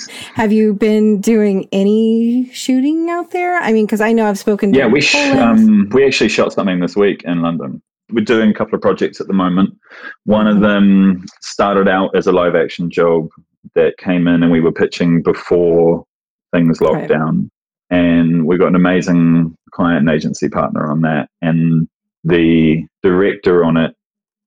Have 0.34 0.52
you 0.52 0.74
been 0.74 1.20
doing 1.20 1.68
any 1.72 2.50
shooting 2.52 3.08
out 3.10 3.30
there? 3.30 3.56
I 3.58 3.72
mean, 3.72 3.86
because 3.86 4.00
I 4.00 4.12
know 4.12 4.26
I've 4.26 4.38
spoken 4.38 4.72
Yeah, 4.74 4.86
we 4.86 5.00
sh- 5.00 5.14
um, 5.16 5.88
we 5.90 6.04
actually 6.06 6.28
shot 6.28 6.52
something 6.52 6.80
this 6.80 6.96
week 6.96 7.22
in 7.24 7.42
London. 7.42 7.82
We're 8.12 8.24
doing 8.24 8.50
a 8.50 8.54
couple 8.54 8.74
of 8.74 8.82
projects 8.82 9.20
at 9.20 9.26
the 9.28 9.32
moment. 9.32 9.76
One 10.24 10.46
of 10.46 10.60
them 10.60 11.24
started 11.40 11.88
out 11.88 12.14
as 12.16 12.26
a 12.26 12.32
live 12.32 12.54
action 12.54 12.90
job 12.90 13.28
that 13.74 13.96
came 13.98 14.26
in, 14.26 14.42
and 14.42 14.50
we 14.50 14.60
were 14.60 14.72
pitching 14.72 15.22
before 15.22 16.04
things 16.52 16.80
locked 16.80 16.96
Right. 16.96 17.08
down. 17.08 17.50
And 17.90 18.46
we 18.46 18.56
got 18.56 18.68
an 18.68 18.74
amazing 18.76 19.56
client 19.72 20.00
and 20.00 20.10
agency 20.10 20.48
partner 20.48 20.90
on 20.90 21.02
that. 21.02 21.28
And 21.42 21.88
the 22.24 22.84
director 23.02 23.64
on 23.64 23.76
it 23.76 23.94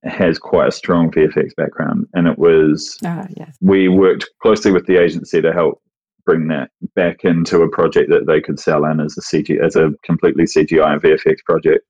has 0.04 0.38
quite 0.38 0.68
a 0.68 0.72
strong 0.72 1.10
VFX 1.12 1.56
background, 1.56 2.08
and 2.14 2.28
it 2.28 2.38
was 2.38 2.98
Ah, 3.06 3.26
yes. 3.38 3.56
we 3.62 3.88
worked 3.88 4.30
closely 4.42 4.72
with 4.72 4.86
the 4.86 4.98
agency 5.02 5.42
to 5.42 5.54
help 5.54 5.82
bring 6.26 6.48
that 6.48 6.70
back 6.96 7.24
into 7.26 7.62
a 7.62 7.70
project 7.70 8.10
that 8.10 8.26
they 8.28 8.40
could 8.42 8.60
sell 8.60 8.86
in 8.86 9.00
as 9.00 9.18
a 9.18 9.22
CG 9.22 9.60
as 9.64 9.76
a 9.76 9.92
completely 10.04 10.44
CGI 10.46 10.94
and 10.94 11.02
VFX 11.02 11.38
project. 11.46 11.86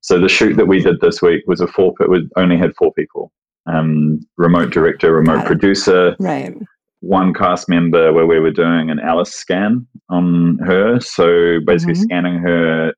So 0.00 0.18
the 0.20 0.28
shoot 0.28 0.56
that 0.56 0.66
we 0.66 0.80
did 0.80 1.00
this 1.00 1.22
week 1.22 1.42
was 1.46 1.60
a 1.60 1.66
four. 1.66 1.94
It 2.00 2.10
was, 2.10 2.22
only 2.36 2.56
had 2.58 2.74
four 2.76 2.92
people: 2.92 3.32
um, 3.66 4.20
remote 4.36 4.70
director, 4.70 5.14
remote 5.14 5.40
it. 5.40 5.46
producer, 5.46 6.16
Right. 6.20 6.54
one 7.00 7.32
cast 7.32 7.68
member 7.68 8.12
where 8.12 8.26
we 8.26 8.38
were 8.40 8.50
doing 8.50 8.90
an 8.90 9.00
Alice 9.00 9.32
scan 9.32 9.86
on 10.10 10.58
her. 10.66 11.00
So 11.00 11.60
basically, 11.66 11.94
Mhm. 11.94 12.02
scanning 12.02 12.38
her 12.38 12.92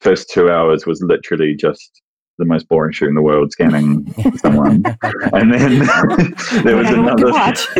first 0.00 0.28
two 0.30 0.50
hours 0.50 0.84
was 0.86 1.00
literally 1.02 1.54
just 1.54 2.01
the 2.38 2.44
most 2.44 2.68
boring 2.68 2.92
shoot 2.92 3.08
in 3.08 3.14
the 3.14 3.22
world, 3.22 3.52
scanning 3.52 4.12
someone, 4.36 4.82
and 5.32 5.52
then 5.52 5.78
there 6.64 6.76
was 6.76 6.88
another. 6.88 7.26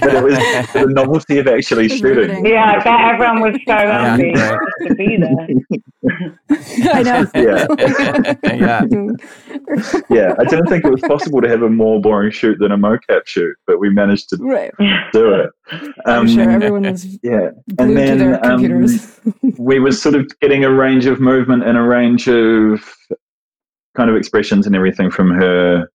but 0.00 0.14
it 0.14 0.24
was 0.24 0.38
the 0.72 0.86
novelty 0.88 1.38
of 1.38 1.48
actually 1.48 1.88
shooting. 1.88 2.44
Yeah, 2.46 2.78
I 2.78 2.84
bet 2.84 3.00
everyone 3.14 3.40
was 3.40 3.60
so 3.66 3.72
happy 3.72 4.32
yeah, 4.34 4.58
to 4.86 4.94
be 4.94 5.16
there. 5.16 5.48
I 6.92 7.02
know. 7.02 7.26
Yeah. 7.34 7.66
yeah. 8.44 8.82
yeah, 10.08 10.34
I 10.38 10.44
didn't 10.44 10.66
think 10.66 10.84
it 10.84 10.90
was 10.90 11.02
possible 11.02 11.40
to 11.40 11.48
have 11.48 11.62
a 11.62 11.70
more 11.70 12.00
boring 12.00 12.30
shoot 12.30 12.58
than 12.58 12.72
a 12.72 12.78
mocap 12.78 13.26
shoot, 13.26 13.56
but 13.66 13.78
we 13.78 13.90
managed 13.90 14.28
to 14.30 14.36
right. 14.40 14.72
do 15.12 15.34
it. 15.34 15.50
Um, 15.72 15.90
I'm 16.06 16.28
sure 16.28 16.50
everyone 16.50 16.82
was 16.82 17.18
yeah, 17.22 17.50
and 17.78 17.96
then 17.96 18.44
um, 18.44 18.86
we 19.58 19.78
were 19.78 19.92
sort 19.92 20.14
of 20.14 20.28
getting 20.40 20.64
a 20.64 20.72
range 20.72 21.06
of 21.06 21.20
movement 21.20 21.64
and 21.64 21.76
a 21.76 21.82
range 21.82 22.28
of 22.28 22.82
kind 23.96 24.10
of 24.10 24.16
expressions 24.16 24.66
and 24.66 24.76
everything 24.76 25.10
from 25.10 25.30
her 25.30 25.88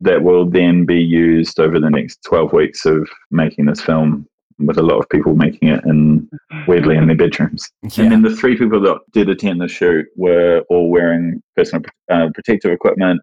that 0.00 0.22
will 0.22 0.48
then 0.48 0.84
be 0.84 1.00
used 1.00 1.58
over 1.58 1.80
the 1.80 1.90
next 1.90 2.22
12 2.24 2.52
weeks 2.52 2.86
of 2.86 3.08
making 3.30 3.66
this 3.66 3.80
film 3.80 4.26
with 4.58 4.78
a 4.78 4.82
lot 4.82 4.98
of 4.98 5.08
people 5.08 5.34
making 5.34 5.68
it 5.68 5.84
and 5.84 6.28
weirdly 6.66 6.96
in 6.96 7.06
their 7.06 7.16
bedrooms. 7.16 7.70
Yeah. 7.82 8.04
And 8.04 8.12
then 8.12 8.22
the 8.22 8.34
three 8.34 8.56
people 8.56 8.80
that 8.80 8.98
did 9.12 9.28
attend 9.28 9.60
the 9.60 9.68
shoot 9.68 10.06
were 10.16 10.64
all 10.68 10.90
wearing 10.90 11.42
personal 11.56 11.84
uh, 12.10 12.28
protective 12.34 12.72
equipment. 12.72 13.20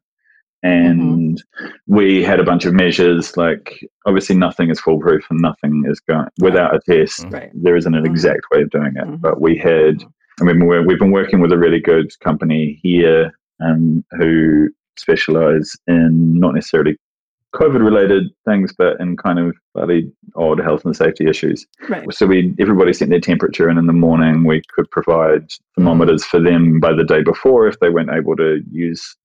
And 0.64 1.42
mm-hmm. 1.60 1.74
we 1.94 2.24
had 2.24 2.40
a 2.40 2.44
bunch 2.44 2.66
of 2.66 2.74
measures 2.74 3.38
like 3.38 3.80
obviously 4.06 4.36
nothing 4.36 4.70
is 4.70 4.80
foolproof 4.80 5.26
and 5.30 5.40
nothing 5.40 5.84
is 5.88 6.00
going 6.00 6.28
without 6.40 6.74
a 6.74 6.80
test. 6.90 7.26
Right. 7.30 7.52
There 7.54 7.76
isn't 7.76 7.94
an 7.94 8.04
mm-hmm. 8.04 8.12
exact 8.12 8.42
way 8.52 8.62
of 8.62 8.70
doing 8.72 8.94
it, 8.96 9.04
mm-hmm. 9.04 9.16
but 9.18 9.42
we 9.42 9.58
had. 9.58 10.04
I 10.42 10.44
mean, 10.44 10.68
we've 10.68 11.00
been 11.00 11.12
working 11.12 11.40
with 11.40 11.54
a 11.54 11.58
really 11.58 11.80
good 11.80 12.12
company 12.20 12.78
here 12.84 13.32
um, 13.64 14.04
who 14.12 14.70
specialize 14.98 15.74
in 15.88 16.40
not 16.40 16.56
necessarily 16.56 16.98
COVID 17.56 17.84
related 17.84 18.32
things, 18.46 18.74
but 18.78 19.00
in 19.00 19.16
kind 19.16 19.40
of 19.40 19.56
fairly 19.74 20.12
odd 20.36 20.60
health 20.60 20.84
and 20.84 20.96
safety 20.96 21.28
issues. 21.28 21.66
Right. 21.88 22.12
So 22.14 22.26
we 22.26 22.54
everybody 22.60 22.92
sent 22.94 23.12
their 23.12 23.20
temperature, 23.20 23.70
and 23.70 23.80
in 23.80 23.88
the 23.88 23.94
morning 23.94 24.44
we 24.44 24.62
could 24.74 24.90
provide 24.92 25.50
thermometers 25.76 26.26
for 26.26 26.40
them 26.40 26.80
by 26.80 26.94
the 26.94 27.04
day 27.04 27.24
before 27.24 27.68
if 27.68 27.80
they 27.80 27.90
weren't 27.90 28.12
able 28.12 28.36
to 28.36 28.62
use 28.72 29.16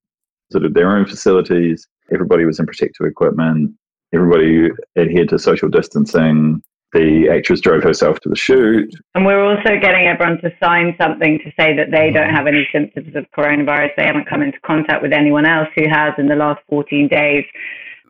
sort 0.53 0.65
of 0.65 0.75
their 0.75 0.97
own 0.97 1.07
facilities. 1.07 1.87
Everybody 2.13 2.45
was 2.45 2.59
in 2.59 2.67
protective 2.67 3.07
equipment. 3.07 3.73
Everybody 4.13 4.71
adhered 4.97 5.29
to 5.31 5.39
social 5.39 5.69
distancing 5.69 6.63
the 6.93 7.29
actress 7.33 7.61
drove 7.61 7.83
herself 7.83 8.21
to 8.21 8.29
the 8.29 8.37
shoot. 8.37 8.93
And 9.15 9.25
we're 9.25 9.45
also 9.45 9.79
getting 9.81 10.07
everyone 10.07 10.41
to 10.43 10.51
sign 10.63 10.97
something 11.01 11.39
to 11.45 11.53
say 11.59 11.77
that 11.77 11.91
they 11.91 12.11
don't 12.11 12.35
have 12.35 12.47
any 12.47 12.69
symptoms 12.73 13.15
of 13.15 13.27
coronavirus. 13.37 13.91
They 13.97 14.07
haven't 14.07 14.29
come 14.29 14.43
into 14.43 14.59
contact 14.61 15.03
with 15.03 15.13
anyone 15.13 15.47
else 15.47 15.69
who 15.77 15.89
has 15.89 16.15
in 16.19 16.27
the 16.27 16.35
last 16.35 16.61
14 16.69 17.09
days. 17.09 17.45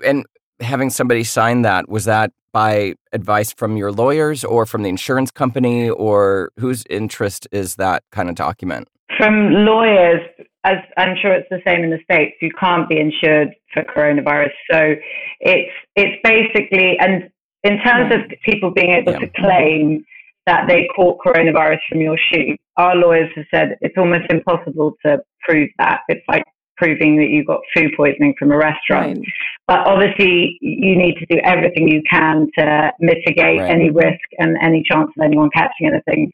And 0.05 0.25
having 0.61 0.91
somebody 0.91 1.25
sign 1.25 1.63
that, 1.63 1.89
was 1.89 2.05
that 2.07 2.33
by 2.53 2.95
advice 3.13 3.53
from 3.53 3.77
your 3.77 3.93
lawyers 3.93 4.45
or 4.45 4.67
from 4.67 4.83
the 4.83 4.89
insurance 4.89 5.31
company, 5.31 5.89
or 5.89 6.51
whose 6.59 6.85
interest 6.91 7.47
is 7.53 7.77
that 7.77 8.03
kind 8.11 8.29
of 8.29 8.35
document? 8.35 8.89
From 9.19 9.53
lawyers, 9.53 10.21
as 10.65 10.77
I'm 10.97 11.17
sure 11.21 11.33
it's 11.33 11.49
the 11.51 11.61
same 11.67 11.85
in 11.85 11.91
the 11.91 12.01
States, 12.05 12.37
you 12.41 12.51
can't 12.59 12.89
be 12.89 12.99
insured 12.99 13.55
for 13.73 13.85
coronavirus. 13.85 14.51
So 14.71 14.95
it's 15.41 15.73
it's 15.97 16.21
basically 16.23 16.99
and 16.99 17.31
in 17.65 17.79
terms 17.81 18.13
of 18.15 18.21
people 18.45 18.71
being 18.71 18.93
able 18.93 19.13
yeah. 19.13 19.19
to 19.19 19.29
claim 19.37 20.05
that 20.47 20.67
they 20.67 20.89
caught 20.97 21.19
coronavirus 21.25 21.79
from 21.89 22.01
your 22.01 22.19
shoot, 22.33 22.59
our 22.77 22.97
lawyers 22.97 23.31
have 23.37 23.45
said 23.53 23.77
it's 23.81 23.97
almost 23.99 24.25
impossible 24.31 24.95
to 25.05 25.19
prove 25.47 25.69
that. 25.79 26.01
It's 26.09 26.25
like 26.29 26.45
proving 26.77 27.17
that 27.19 27.29
you 27.29 27.45
got 27.45 27.61
food 27.77 27.91
poisoning 27.97 28.35
from 28.39 28.51
a 28.51 28.57
restaurant. 28.57 29.19
Right. 29.19 29.27
But 29.69 29.87
obviously, 29.87 30.57
you 30.61 30.97
need 30.97 31.17
to 31.19 31.27
do 31.27 31.41
everything 31.45 31.89
you 31.89 32.03
can 32.11 32.49
to 32.59 32.91
mitigate 32.99 33.61
right. 33.61 33.71
any 33.71 33.91
risk 33.91 34.25
and 34.39 34.57
any 34.63 34.83
chance 34.91 35.11
of 35.17 35.23
anyone 35.23 35.51
catching 35.55 35.89
anything. 35.89 36.33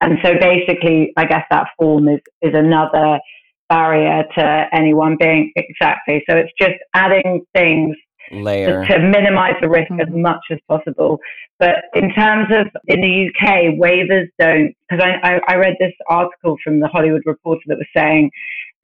And 0.00 0.18
so, 0.24 0.34
basically, 0.40 1.12
I 1.16 1.24
guess 1.24 1.44
that 1.50 1.66
form 1.76 2.08
is 2.08 2.20
is 2.40 2.54
another 2.54 3.18
barrier 3.68 4.24
to 4.36 4.64
anyone 4.72 5.16
being 5.18 5.52
exactly. 5.56 6.24
So 6.30 6.36
it's 6.36 6.52
just 6.58 6.78
adding 6.94 7.44
things 7.54 7.96
layer 8.32 8.84
to, 8.84 8.94
to 8.94 8.98
minimize 8.98 9.54
the 9.60 9.68
risk 9.68 9.90
mm-hmm. 9.90 10.00
as 10.00 10.08
much 10.10 10.40
as 10.50 10.58
possible. 10.68 11.18
But 11.58 11.76
in 11.94 12.12
terms 12.14 12.48
of 12.50 12.66
in 12.86 13.00
the 13.00 13.28
UK, 13.28 13.78
waivers 13.78 14.28
don't, 14.38 14.74
because 14.88 15.04
I, 15.04 15.34
I, 15.34 15.40
I 15.48 15.56
read 15.56 15.74
this 15.80 15.92
article 16.08 16.56
from 16.62 16.80
the 16.80 16.88
Hollywood 16.88 17.22
Reporter 17.26 17.62
that 17.66 17.78
was 17.78 17.86
saying 17.96 18.30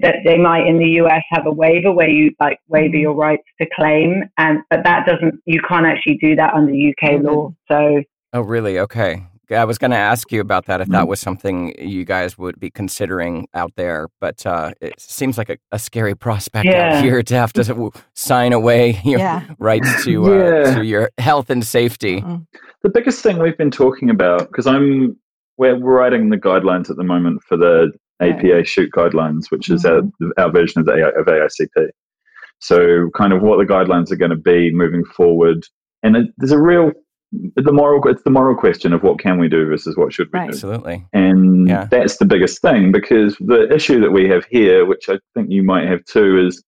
that 0.01 0.17
they 0.25 0.37
might 0.37 0.67
in 0.67 0.79
the 0.79 1.01
US 1.03 1.23
have 1.31 1.47
a 1.47 1.53
waiver 1.53 1.93
where 1.93 2.09
you 2.09 2.33
like 2.41 2.59
waiver 2.69 2.95
mm-hmm. 2.95 3.01
your 3.01 3.15
rights 3.15 3.45
to 3.61 3.67
claim, 3.77 4.25
and 4.39 4.61
but 4.71 4.83
that 4.85 5.07
doesn't, 5.07 5.41
you 5.45 5.61
can't 5.69 5.87
actually 5.87 6.19
do 6.21 6.37
that 6.37 6.53
under 6.55 6.73
UK 6.73 7.13
mm-hmm. 7.13 7.27
law. 7.27 7.55
So. 7.71 8.03
Oh, 8.33 8.41
really? 8.41 8.81
Okay. 8.81 9.25
I 9.51 9.65
was 9.65 9.79
going 9.79 9.91
to 9.91 9.97
ask 9.97 10.31
you 10.33 10.41
about 10.41 10.67
that 10.67 10.81
if 10.81 10.89
that 10.89 11.05
mm. 11.05 11.09
was 11.09 11.21
something 11.21 11.75
you 11.79 12.05
guys 12.05 12.39
would 12.39 12.59
be 12.59 12.71
considering 12.71 13.47
out 13.55 13.73
there, 13.77 14.09
but 14.21 14.45
uh, 14.47 14.73
it 14.81 14.99
seems 14.99 15.39
like 15.39 15.51
a, 15.51 15.59
a 15.73 15.79
scary 15.79 16.15
prospect 16.15 16.67
yeah. 16.67 16.97
out 16.97 17.05
here 17.05 17.23
to 17.23 17.35
have 17.35 17.53
to 17.55 17.91
sign 18.15 18.53
away 18.53 19.01
your 19.05 19.19
yeah. 19.19 19.45
rights 19.59 20.05
to 20.05 20.25
uh, 20.27 20.37
yeah. 20.37 20.75
to 20.75 20.85
your 20.85 21.11
health 21.19 21.51
and 21.51 21.65
safety. 21.65 22.21
Mm-hmm. 22.21 22.43
The 22.83 22.91
biggest 22.91 23.23
thing 23.23 23.39
we've 23.39 23.59
been 23.59 23.71
talking 23.71 24.11
about 24.11 24.49
because 24.49 24.67
I'm 24.67 25.17
we're 25.57 25.79
writing 25.79 26.31
the 26.31 26.37
guidelines 26.37 26.91
at 26.91 26.97
the 26.97 27.05
moment 27.05 27.43
for 27.49 27.57
the 27.57 27.93
APA 28.21 28.65
shoot 28.65 28.91
guidelines, 28.93 29.51
which 29.51 29.69
is 29.69 29.85
mm-hmm. 29.85 30.31
our, 30.39 30.45
our 30.45 30.53
version 30.53 30.81
of 30.81 30.87
the 30.87 31.13
of 31.17 31.27
AICP. 31.27 31.89
So, 32.61 33.11
kind 33.17 33.33
of 33.33 33.43
what 33.43 33.59
the 33.59 33.73
guidelines 33.73 34.11
are 34.11 34.17
going 34.17 34.31
to 34.31 34.37
be 34.37 34.71
moving 34.73 35.05
forward, 35.05 35.67
and 36.03 36.17
it, 36.17 36.29
there's 36.39 36.53
a 36.53 36.61
real 36.61 36.93
the 37.57 37.73
moral 37.73 38.01
it's 38.09 38.23
the 38.23 38.31
moral 38.31 38.57
question 38.57 38.93
of 38.93 39.03
what 39.03 39.19
can 39.19 39.39
we 39.39 39.49
do 39.49 39.67
versus 39.67 39.97
what 39.97 40.13
should 40.13 40.29
we 40.33 40.39
right. 40.39 40.51
do. 40.51 40.55
Absolutely. 40.55 41.05
And 41.13 41.69
yeah. 41.69 41.87
that's 41.91 42.19
the 42.19 42.25
biggest 42.25 42.61
thing 42.61 42.93
because 42.93 43.37
the 43.41 43.73
issue 43.73 44.01
that 44.01 44.11
we 44.11 44.29
have 44.29 44.45
here 44.51 44.87
which 44.87 45.09
i 45.09 45.19
think 45.35 45.51
you 45.51 45.63
might 45.63 45.89
have 45.89 46.05
too 46.05 46.45
is 46.47 46.63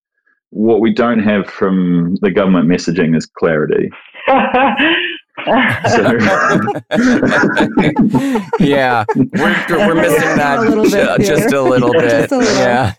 what 0.50 0.80
we 0.80 0.92
don't 0.92 1.18
have 1.18 1.48
from 1.48 2.16
the 2.22 2.30
government 2.30 2.68
messaging 2.68 3.16
is 3.16 3.26
clarity. 3.26 3.90
Yeah. 8.58 9.04
We're, 9.14 9.66
we're 9.68 9.94
missing 9.94 10.20
that 10.36 11.18
a 11.18 11.22
just 11.22 11.52
a 11.52 11.60
little 11.60 11.92
bit. 11.92 12.10
Just 12.10 12.32
a 12.32 12.38
little. 12.38 12.56
yeah 12.56 12.94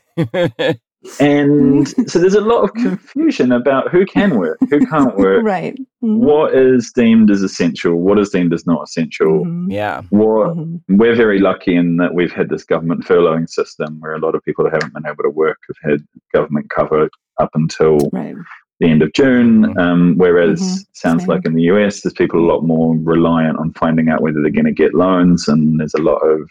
and 1.19 1.87
so 2.09 2.19
there's 2.19 2.33
a 2.33 2.41
lot 2.41 2.63
of 2.63 2.73
confusion 2.73 3.51
about 3.51 3.89
who 3.89 4.05
can 4.05 4.37
work, 4.37 4.57
who 4.69 4.85
can't 4.85 5.15
work. 5.17 5.43
right. 5.43 5.77
Mm-hmm. 6.03 6.23
What 6.23 6.53
is 6.53 6.91
deemed 6.95 7.31
as 7.31 7.41
essential? 7.41 7.95
What 7.95 8.19
is 8.19 8.29
deemed 8.29 8.53
as 8.53 8.65
not 8.65 8.83
essential? 8.83 9.45
Mm-hmm. 9.45 9.71
Yeah. 9.71 10.01
What 10.09 10.57
mm-hmm. 10.57 10.97
we're 10.97 11.15
very 11.15 11.39
lucky 11.39 11.75
in 11.75 11.97
that 11.97 12.13
we've 12.13 12.31
had 12.31 12.49
this 12.49 12.63
government 12.63 13.05
furloughing 13.05 13.49
system 13.49 13.99
where 13.99 14.13
a 14.13 14.19
lot 14.19 14.35
of 14.35 14.43
people 14.43 14.63
that 14.65 14.73
haven't 14.73 14.93
been 14.93 15.05
able 15.05 15.23
to 15.23 15.29
work 15.29 15.57
have 15.67 15.91
had 15.91 16.07
government 16.33 16.69
cover 16.69 17.09
up 17.39 17.49
until 17.53 17.97
right. 18.11 18.35
the 18.79 18.89
end 18.89 19.01
of 19.01 19.13
June. 19.13 19.63
Mm-hmm. 19.63 19.79
Um, 19.79 20.17
whereas 20.17 20.61
mm-hmm. 20.61 20.81
sounds 20.93 21.23
Same. 21.23 21.29
like 21.29 21.45
in 21.45 21.53
the 21.53 21.63
US, 21.63 22.01
there's 22.01 22.13
people 22.13 22.39
a 22.39 22.47
lot 22.51 22.61
more 22.61 22.95
reliant 22.95 23.57
on 23.57 23.73
finding 23.73 24.09
out 24.09 24.21
whether 24.21 24.41
they're 24.41 24.51
going 24.51 24.65
to 24.65 24.71
get 24.71 24.93
loans, 24.93 25.47
and 25.47 25.79
there's 25.79 25.95
a 25.95 26.01
lot 26.01 26.19
of 26.19 26.47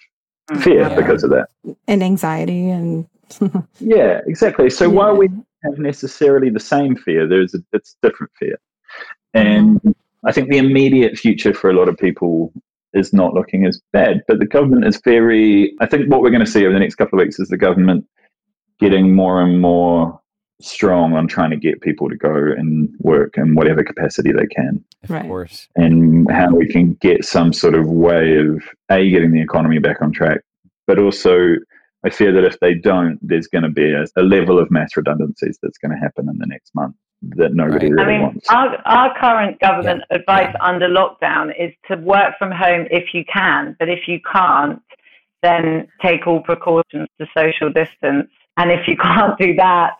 mm, 0.50 0.62
fear 0.62 0.88
yeah. 0.88 0.94
because 0.94 1.22
of 1.22 1.30
that 1.30 1.48
and 1.88 2.02
anxiety 2.02 2.68
and 2.68 3.06
yeah, 3.80 4.20
exactly. 4.26 4.70
So 4.70 4.84
yeah. 4.84 4.92
while 4.92 5.16
we 5.16 5.28
have 5.64 5.78
necessarily 5.78 6.50
the 6.50 6.60
same 6.60 6.96
fear, 6.96 7.26
there's 7.28 7.54
a 7.54 7.58
it's 7.72 7.96
different 8.02 8.32
fear, 8.38 8.58
and 9.34 9.80
mm-hmm. 9.80 9.90
I 10.24 10.32
think 10.32 10.50
the 10.50 10.58
immediate 10.58 11.18
future 11.18 11.54
for 11.54 11.70
a 11.70 11.74
lot 11.74 11.88
of 11.88 11.96
people 11.96 12.52
is 12.94 13.12
not 13.12 13.34
looking 13.34 13.66
as 13.66 13.80
bad. 13.92 14.22
But 14.26 14.38
the 14.38 14.46
government 14.46 14.86
is 14.86 15.00
very. 15.04 15.74
I 15.80 15.86
think 15.86 16.10
what 16.10 16.22
we're 16.22 16.30
going 16.30 16.44
to 16.44 16.50
see 16.50 16.64
over 16.64 16.72
the 16.72 16.80
next 16.80 16.96
couple 16.96 17.18
of 17.18 17.24
weeks 17.24 17.38
is 17.38 17.48
the 17.48 17.56
government 17.56 18.06
getting 18.78 19.14
more 19.14 19.42
and 19.42 19.60
more 19.60 20.20
strong 20.60 21.12
on 21.12 21.28
trying 21.28 21.50
to 21.50 21.56
get 21.56 21.82
people 21.82 22.08
to 22.08 22.16
go 22.16 22.30
and 22.30 22.88
work 23.00 23.36
in 23.36 23.54
whatever 23.54 23.84
capacity 23.84 24.32
they 24.32 24.46
can. 24.46 24.82
Of 25.08 25.22
course. 25.26 25.68
And 25.76 26.30
how 26.30 26.54
we 26.54 26.66
can 26.66 26.94
get 26.94 27.24
some 27.24 27.52
sort 27.52 27.74
of 27.74 27.86
way 27.86 28.36
of 28.38 28.62
a 28.90 29.08
getting 29.10 29.32
the 29.32 29.42
economy 29.42 29.78
back 29.78 30.00
on 30.00 30.12
track, 30.12 30.40
but 30.86 30.98
also 30.98 31.56
I 32.06 32.10
fear 32.10 32.32
that 32.32 32.44
if 32.44 32.60
they 32.60 32.72
don't, 32.72 33.18
there's 33.20 33.48
going 33.48 33.64
to 33.64 33.68
be 33.68 33.92
a, 33.92 34.04
a 34.16 34.22
level 34.22 34.60
of 34.60 34.70
mass 34.70 34.96
redundancies 34.96 35.58
that's 35.60 35.76
going 35.76 35.90
to 35.90 35.98
happen 35.98 36.28
in 36.28 36.38
the 36.38 36.46
next 36.46 36.72
month 36.72 36.94
that 37.36 37.52
nobody 37.52 37.92
right. 37.92 38.06
really 38.06 38.14
I 38.14 38.18
mean, 38.18 38.22
wants. 38.22 38.48
Our, 38.48 38.76
our 38.86 39.18
current 39.18 39.58
government 39.58 40.02
yeah. 40.08 40.18
advice 40.18 40.54
yeah. 40.54 40.64
under 40.64 40.88
lockdown 40.88 41.50
is 41.58 41.72
to 41.88 41.96
work 41.96 42.34
from 42.38 42.52
home 42.52 42.86
if 42.92 43.12
you 43.12 43.24
can, 43.24 43.74
but 43.80 43.88
if 43.88 44.06
you 44.06 44.20
can't, 44.32 44.80
then 45.42 45.88
take 46.00 46.28
all 46.28 46.40
precautions 46.42 47.08
to 47.20 47.26
social 47.36 47.72
distance. 47.72 48.30
And 48.56 48.70
if 48.70 48.86
you 48.86 48.96
can't 48.96 49.36
do 49.38 49.56
that, 49.56 49.94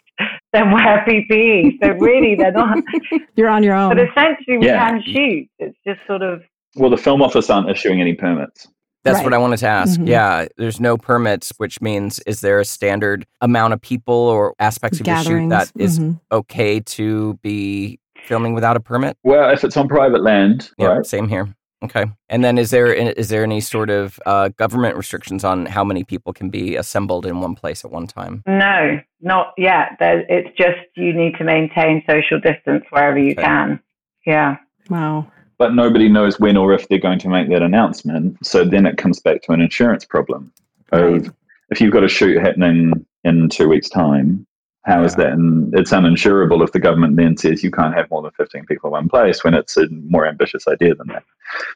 then 0.53 0.71
wear 0.71 1.05
PPE. 1.09 1.79
So 1.83 1.91
really, 1.95 2.37
they're 2.37 2.53
not. 2.53 2.79
You're 3.35 3.49
on 3.49 3.65
your 3.65 3.75
own. 3.75 3.97
But 3.97 4.09
essentially, 4.09 4.59
we 4.59 4.67
yeah. 4.67 4.89
can 4.89 5.03
shoot. 5.03 5.49
It's 5.59 5.77
just 5.85 6.01
sort 6.07 6.23
of. 6.23 6.43
Well, 6.77 6.91
the 6.91 6.97
film 6.97 7.21
office 7.21 7.51
aren't 7.51 7.69
issuing 7.69 8.01
any 8.01 8.15
permits. 8.15 8.69
That's 9.07 9.19
Right. 9.19 9.25
what 9.25 9.35
I 9.35 9.39
wanted 9.39 9.59
to 9.59 9.69
ask. 9.69 10.01
Mhm. 10.01 10.09
Yeah, 10.09 10.47
there's 10.57 10.81
no 10.81 10.97
permits, 10.99 11.53
which 11.59 11.81
means 11.81 12.19
is 12.27 12.41
there 12.41 12.59
a 12.59 12.65
standard 12.65 13.25
amount 13.41 13.73
of 13.73 13.81
people 13.81 14.15
or 14.15 14.53
aspects 14.59 15.01
of 15.01 15.07
your 15.07 15.17
shoot 15.19 15.25
Gatherings. 15.25 15.51
that 15.51 15.71
is 15.77 16.01
Mhm. 16.01 16.21
okay 16.33 16.81
to 16.81 17.35
be 17.43 18.01
filming 18.25 18.53
without 18.53 18.77
a 18.77 18.81
permit? 18.81 19.17
Well, 19.23 19.49
if 19.51 19.63
it's 19.63 19.77
on 19.77 19.87
private 19.87 20.23
land, 20.25 20.71
Yeah, 20.77 20.89
right? 20.89 21.07
same 21.07 21.29
here. 21.29 21.47
Okay. 21.85 22.07
And 22.29 22.43
then 22.43 22.59
is 22.59 22.71
there 22.71 22.87
is 22.93 23.29
there 23.29 23.45
any 23.45 23.61
sort 23.61 23.91
of 23.91 24.19
uh, 24.27 24.49
government 24.57 24.97
restrictions 24.97 25.45
on 25.45 25.67
how 25.67 25.85
many 25.85 26.03
people 26.03 26.33
can 26.33 26.49
be 26.51 26.75
assembled 26.75 27.27
in 27.27 27.41
one 27.41 27.55
place 27.55 27.85
at 27.85 27.93
one 27.93 28.09
time? 28.09 28.43
No, 28.47 28.99
not 29.21 29.53
yet. 29.57 29.91
There, 30.01 30.25
it's 30.29 30.57
just 30.57 30.79
you 30.97 31.13
need 31.13 31.37
to 31.39 31.45
maintain 31.45 32.03
social 32.11 32.41
distance 32.41 32.85
wherever 32.91 33.19
you 33.19 33.33
Okay. 33.33 33.43
can. 33.43 33.79
Yeah. 34.27 34.57
Wow. 34.91 35.27
But 35.59 35.75
nobody 35.75 36.09
knows 36.09 36.39
when 36.39 36.57
or 36.57 36.73
if 36.75 36.89
they're 36.89 36.99
going 36.99 37.19
to 37.21 37.29
make 37.29 37.49
that 37.49 37.63
announcement. 37.63 38.45
So 38.45 38.65
then 38.65 38.85
it 38.87 38.99
comes 38.99 39.21
back 39.21 39.43
to 39.43 39.53
an 39.53 39.61
insurance 39.61 40.05
problem 40.05 40.53
of 40.93 41.33
if 41.71 41.81
you've 41.81 41.93
got 41.93 42.05
a 42.05 42.09
shoot 42.09 42.41
happening 42.41 43.07
in 43.25 43.49
two 43.49 43.69
weeks' 43.69 43.89
time, 43.89 44.47
how 44.85 45.03
is 45.03 45.15
Yeah. 45.15 45.25
that? 45.25 45.33
And 45.33 45.75
it's 45.77 45.91
uninsurable 45.93 46.63
if 46.63 46.73
the 46.73 46.79
government 46.79 47.17
then 47.17 47.37
says 47.37 47.65
you 47.65 47.71
can't 47.71 47.95
have 47.95 48.11
more 48.11 48.23
than 48.23 48.31
15 48.33 48.67
people 48.67 48.89
in 48.89 48.93
one 48.93 49.09
place 49.09 49.43
when 49.43 49.55
it's 49.55 49.77
a 49.77 49.89
more 49.91 50.27
ambitious 50.27 50.69
idea 50.69 50.95
than 50.95 51.09
that. 51.09 51.25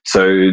So 0.04 0.50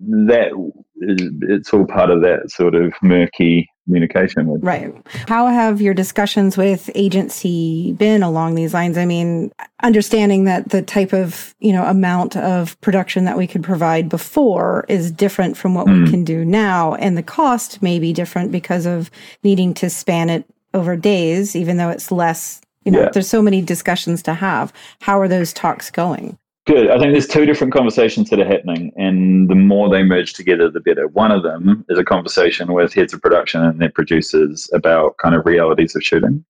that 0.00 0.52
is, 0.96 1.30
it's 1.42 1.72
all 1.74 1.84
part 1.84 2.10
of 2.10 2.22
that 2.22 2.50
sort 2.50 2.74
of 2.74 2.92
murky 3.02 3.68
communication 3.84 4.46
with 4.48 4.62
Right. 4.62 4.92
How 5.28 5.46
have 5.48 5.80
your 5.80 5.94
discussions 5.94 6.56
with 6.56 6.90
agency 6.94 7.92
been 7.94 8.22
along 8.22 8.54
these 8.54 8.72
lines? 8.74 8.96
I 8.96 9.04
mean, 9.04 9.50
understanding 9.82 10.44
that 10.44 10.68
the 10.70 10.82
type 10.82 11.12
of, 11.12 11.54
you 11.60 11.72
know, 11.72 11.84
amount 11.84 12.36
of 12.36 12.80
production 12.80 13.24
that 13.24 13.36
we 13.36 13.46
could 13.46 13.62
provide 13.62 14.08
before 14.08 14.84
is 14.88 15.10
different 15.10 15.56
from 15.56 15.74
what 15.74 15.86
we 15.86 15.92
Mm. 15.94 16.10
can 16.10 16.24
do 16.24 16.44
now. 16.44 16.94
And 16.94 17.16
the 17.16 17.22
cost 17.22 17.82
may 17.82 17.98
be 17.98 18.12
different 18.12 18.52
because 18.52 18.86
of 18.86 19.10
needing 19.42 19.74
to 19.74 19.90
span 19.90 20.30
it 20.30 20.44
over 20.74 20.96
days, 20.96 21.54
even 21.56 21.76
though 21.76 21.90
it's 21.90 22.10
less, 22.12 22.60
you 22.84 22.92
know, 22.92 23.02
Yeah. 23.02 23.08
there's 23.12 23.28
so 23.28 23.42
many 23.42 23.60
discussions 23.60 24.22
to 24.22 24.34
have. 24.34 24.72
How 25.00 25.20
are 25.20 25.28
those 25.28 25.52
talks 25.52 25.90
going? 25.90 26.38
Good. 26.66 26.90
I 26.90 26.98
think 26.98 27.12
there's 27.12 27.26
two 27.26 27.44
different 27.44 27.72
conversations 27.72 28.30
that 28.30 28.38
are 28.38 28.44
happening, 28.46 28.92
and 28.96 29.50
the 29.50 29.54
more 29.56 29.88
they 29.88 30.04
merge 30.04 30.32
together, 30.32 30.70
the 30.70 30.78
better. 30.78 31.08
One 31.08 31.32
of 31.32 31.42
them 31.42 31.84
is 31.88 31.98
a 31.98 32.04
conversation 32.04 32.72
with 32.72 32.94
heads 32.94 33.12
of 33.12 33.20
production 33.20 33.64
and 33.64 33.80
their 33.80 33.90
producers 33.90 34.70
about 34.72 35.16
kind 35.16 35.34
of 35.34 35.44
realities 35.44 35.96
of 35.96 36.04
shooting, 36.04 36.44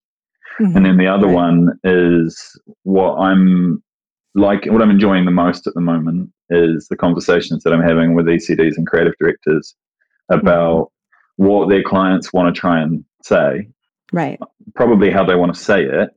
Mhm. 0.61 0.77
and 0.77 0.85
then 0.85 0.99
the 0.99 1.07
other 1.07 1.27
Right. 1.29 1.35
one 1.35 1.79
is 1.83 2.61
what 2.83 3.15
I'm 3.17 3.83
like, 4.35 4.67
what 4.67 4.83
I'm 4.83 4.91
enjoying 4.91 5.25
the 5.25 5.31
most 5.31 5.67
at 5.67 5.73
the 5.75 5.81
moment 5.81 6.31
is 6.51 6.89
the 6.89 6.97
conversations 6.97 7.63
that 7.65 7.73
I'm 7.73 7.83
having 7.83 8.15
with 8.15 8.29
ECDs 8.29 8.77
and 8.77 8.87
creative 8.87 9.15
directors 9.19 9.75
about 10.29 10.91
what 11.37 11.71
their 11.71 11.83
clients 11.83 12.33
want 12.35 12.55
to 12.55 12.59
try 12.61 12.81
and 12.81 13.03
say, 13.23 13.67
Right. 14.13 14.39
probably 14.75 15.11
how 15.11 15.25
they 15.25 15.37
want 15.37 15.55
to 15.55 15.61
say 15.61 15.85
it, 15.85 16.11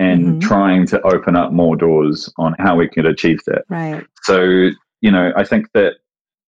and 0.00 0.24
Mhm. 0.36 0.40
trying 0.40 0.86
to 0.86 1.00
open 1.06 1.36
up 1.36 1.52
more 1.52 1.76
doors 1.76 2.32
on 2.38 2.54
how 2.58 2.74
we 2.74 2.88
could 2.88 3.04
achieve 3.04 3.38
that. 3.46 3.64
Right. 3.68 4.04
So, 4.22 4.70
you 5.02 5.10
know, 5.10 5.32
I 5.36 5.44
think 5.44 5.70
that 5.74 5.96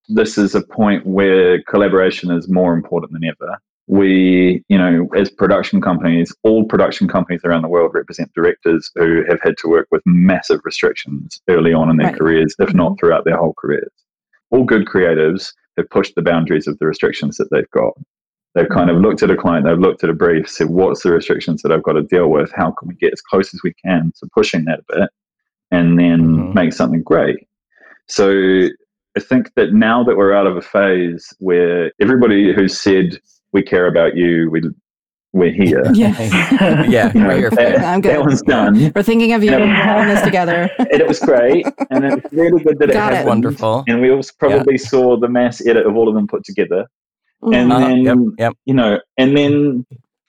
this 0.08 0.38
is 0.38 0.54
a 0.54 0.62
point 0.62 1.06
where 1.06 1.62
collaboration 1.62 2.30
is 2.30 2.48
more 2.48 2.72
important 2.74 3.12
than 3.12 3.24
ever. 3.24 3.58
We, 3.88 4.64
you 4.68 4.78
know, 4.78 5.06
as 5.14 5.28
production 5.30 5.82
companies, 5.82 6.34
all 6.44 6.64
production 6.64 7.08
companies 7.08 7.42
around 7.44 7.62
the 7.62 7.68
world 7.68 7.90
represent 7.94 8.32
directors 8.34 8.90
who 8.94 9.22
have 9.28 9.40
had 9.42 9.58
to 9.58 9.68
work 9.68 9.86
with 9.90 10.02
massive 10.06 10.60
restrictions 10.64 11.40
early 11.48 11.74
on 11.74 11.90
in 11.90 11.98
their 11.98 12.06
Right. 12.08 12.18
careers, 12.18 12.54
if 12.58 12.72
not 12.72 12.98
throughout 12.98 13.24
their 13.26 13.36
whole 13.36 13.54
careers. 13.58 13.92
All 14.50 14.64
good 14.64 14.86
creatives 14.86 15.52
have 15.76 15.90
pushed 15.90 16.14
the 16.14 16.22
boundaries 16.22 16.66
of 16.66 16.78
the 16.78 16.86
restrictions 16.86 17.36
that 17.36 17.50
they've 17.50 17.70
got. 17.70 17.92
They've 18.54 18.68
kind 18.68 18.90
of 18.90 18.98
looked 18.98 19.22
at 19.22 19.30
a 19.30 19.36
client, 19.36 19.64
they've 19.66 19.78
looked 19.78 20.04
at 20.04 20.10
a 20.10 20.14
brief, 20.14 20.48
said, 20.48 20.68
what's 20.68 21.02
the 21.02 21.10
restrictions 21.10 21.62
that 21.62 21.72
I've 21.72 21.82
got 21.82 21.92
to 21.94 22.02
deal 22.02 22.28
with? 22.28 22.52
How 22.54 22.70
can 22.70 22.88
we 22.88 22.94
get 22.94 23.12
as 23.12 23.20
close 23.22 23.54
as 23.54 23.60
we 23.64 23.72
can 23.84 24.12
to 24.20 24.28
pushing 24.34 24.64
that 24.66 24.80
a 24.80 24.98
bit 25.00 25.10
and 25.70 25.98
then 25.98 26.20
Mhm. 26.20 26.54
make 26.54 26.72
something 26.74 27.02
great? 27.02 27.38
So 28.08 28.68
I 29.16 29.20
think 29.20 29.52
that 29.56 29.72
now 29.72 30.04
that 30.04 30.16
we're 30.18 30.34
out 30.34 30.46
of 30.46 30.56
a 30.56 30.60
phase 30.62 31.32
where 31.38 31.92
everybody 32.00 32.52
who 32.54 32.68
said, 32.68 33.18
we 33.54 33.62
care 33.62 33.86
about 33.86 34.16
you, 34.16 34.50
we, 34.50 34.62
we're 35.32 35.50
here. 35.52 35.82
Yeah. 35.94 36.14
yeah, 36.88 37.10
you 37.14 37.20
know, 37.20 37.28
right 37.28 37.38
here. 37.38 37.50
that, 37.50 37.80
I'm 37.82 38.02
good. 38.02 38.12
that 38.12 38.20
one's 38.20 38.42
done. 38.42 38.92
We're 38.94 39.02
thinking 39.02 39.32
of 39.32 39.42
you 39.42 39.50
Yeah. 39.52 39.58
and 39.58 39.90
pulling 39.90 40.08
this 40.14 40.22
together. 40.22 40.68
and 40.78 40.88
it 41.00 41.08
was 41.08 41.20
great. 41.20 41.64
And 41.90 42.04
it's 42.04 42.32
really 42.34 42.62
good 42.62 42.78
that 42.80 42.90
it 42.90 42.92
Got 42.92 43.12
it. 43.12 43.16
happened. 43.16 43.28
Wonderful. 43.28 43.84
And 43.88 44.02
we 44.02 44.10
also 44.10 44.32
probably 44.38 44.76
saw 44.76 45.16
the 45.18 45.28
mass 45.28 45.66
edit 45.66 45.86
of 45.86 45.96
all 45.96 46.06
of 46.08 46.14
them 46.14 46.26
put 46.26 46.44
together. 46.44 46.86
And. 47.42 47.72
Uh-huh, 47.72 47.88
then, 47.88 48.02
yep, 48.02 48.16
yep. 48.38 48.52
you 48.64 48.74
know, 48.74 49.00
and 49.18 49.36
then 49.36 49.86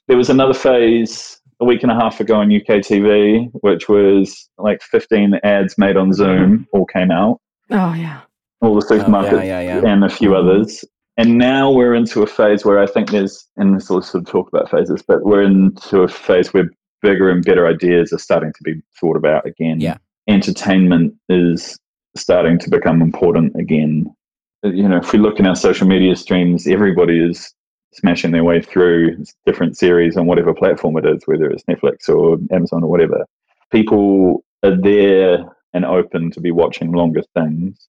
there 0.08 0.18
was 0.18 0.30
another 0.30 0.54
phase 0.54 1.40
a 1.60 1.66
week 1.66 1.84
and 1.84 1.92
a 1.92 1.96
half 1.96 2.20
ago 2.20 2.36
on 2.36 2.54
UK 2.54 2.82
TV, 2.82 3.50
which 3.62 3.88
was 3.88 4.50
like 4.58 4.82
15 4.82 5.36
ads 5.44 5.78
made 5.78 5.96
on 5.96 6.12
Zoom 6.14 6.68
all 6.74 6.86
came 6.86 7.12
out, 7.12 7.40
Oh 7.70 7.94
yeah. 7.94 8.22
all 8.62 8.80
the 8.80 8.86
Oh, 8.86 8.90
supermarkets 8.98 9.46
yeah, 9.46 9.62
yeah, 9.62 9.82
yeah. 9.82 9.92
and 9.92 10.04
a 10.04 10.10
few 10.10 10.32
Mhm. 10.32 10.40
others. 10.40 10.84
And 11.16 11.38
now 11.38 11.72
we're 11.72 11.94
into 11.94 12.24
a 12.24 12.28
phase 12.28 12.66
where 12.66 12.80
I 12.80 12.88
think 12.88 13.12
there's, 13.12 13.48
and 13.56 13.76
this 13.76 13.90
will 13.90 14.02
sort 14.02 14.24
of 14.24 14.30
talk 14.32 14.48
about 14.52 14.70
phases, 14.72 15.04
but 15.08 15.24
we're 15.24 15.44
into 15.44 16.02
a 16.02 16.08
phase 16.08 16.54
where 16.54 16.70
bigger 17.04 17.30
and 17.30 17.46
better 17.46 17.68
ideas 17.68 18.12
are 18.12 18.18
starting 18.18 18.52
to 18.54 18.64
be 18.64 18.82
thought 19.00 19.16
about 19.16 19.46
again. 19.46 19.80
Yeah. 19.80 19.98
Entertainment 20.28 21.14
is 21.30 21.78
starting 22.18 22.58
to 22.60 22.70
become 22.70 23.02
important 23.02 23.56
again. 23.56 24.06
You 24.64 24.88
know, 24.88 24.98
if 24.98 25.12
we 25.12 25.20
look 25.20 25.40
in 25.40 25.46
our 25.46 25.56
social 25.56 25.88
media 25.88 26.16
streams, 26.16 26.68
everybody 26.68 27.20
is 27.20 27.54
smashing 27.94 28.32
their 28.32 28.44
way 28.44 28.62
through 28.62 29.24
different 29.46 29.78
series 29.78 30.18
on 30.18 30.26
whatever 30.26 30.54
platform 30.54 30.98
it 30.98 31.06
is, 31.06 31.22
whether 31.26 31.50
it's 31.50 31.64
Netflix 31.64 32.10
or 32.10 32.38
Amazon 32.52 32.84
or 32.84 32.90
whatever. 32.90 33.26
People 33.72 34.44
are 34.64 34.76
there 34.76 35.40
and 35.74 35.86
open 35.86 36.32
to 36.32 36.40
be 36.40 36.52
watching 36.52 36.92
longer 36.92 37.24
things. 37.36 37.88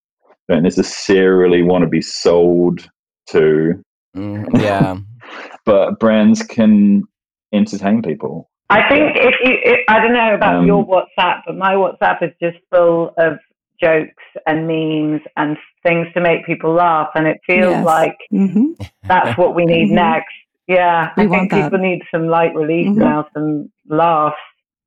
Don't 0.49 0.63
necessarily 0.63 1.63
want 1.63 1.83
to 1.83 1.89
be 1.89 2.03
sold 2.03 2.89
to, 3.31 3.83
Mm, 4.17 4.63
yeah. 4.63 4.97
but 5.65 5.99
brands 5.99 6.43
can 6.43 7.03
entertain 7.53 8.03
people. 8.03 8.49
I 8.71 8.89
think 8.89 9.17
if 9.17 9.35
you, 9.45 9.57
if, 9.63 9.81
I 9.89 10.01
don't 10.01 10.13
know 10.13 10.35
about 10.35 10.57
Um, 10.57 10.67
your 10.67 10.85
WhatsApp, 10.87 11.43
but 11.47 11.57
my 11.57 11.75
WhatsApp 11.75 12.23
is 12.23 12.33
just 12.41 12.59
full 12.71 13.13
of 13.19 13.39
jokes 13.85 14.25
and 14.47 14.67
memes 14.67 15.21
and 15.37 15.57
things 15.83 16.07
to 16.15 16.21
make 16.21 16.47
people 16.47 16.73
laugh, 16.73 17.11
and 17.15 17.27
it 17.27 17.39
feels 17.47 17.73
Yes. 17.79 17.85
like 17.85 18.17
hmm 18.31 18.73
that's 19.07 19.37
what 19.37 19.55
we 19.55 19.65
need 19.67 19.89
Mhm. 19.91 19.95
next. 20.07 20.35
Yeah, 20.67 21.11
We 21.19 21.25
I 21.25 21.27
want 21.27 21.41
think 21.41 21.51
that. 21.53 21.63
people 21.65 21.79
need 21.89 22.01
some 22.11 22.27
light 22.37 22.55
relief 22.55 22.89
Mhm. 22.89 22.97
now, 22.97 23.27
some 23.35 23.71
laughs. 23.89 24.37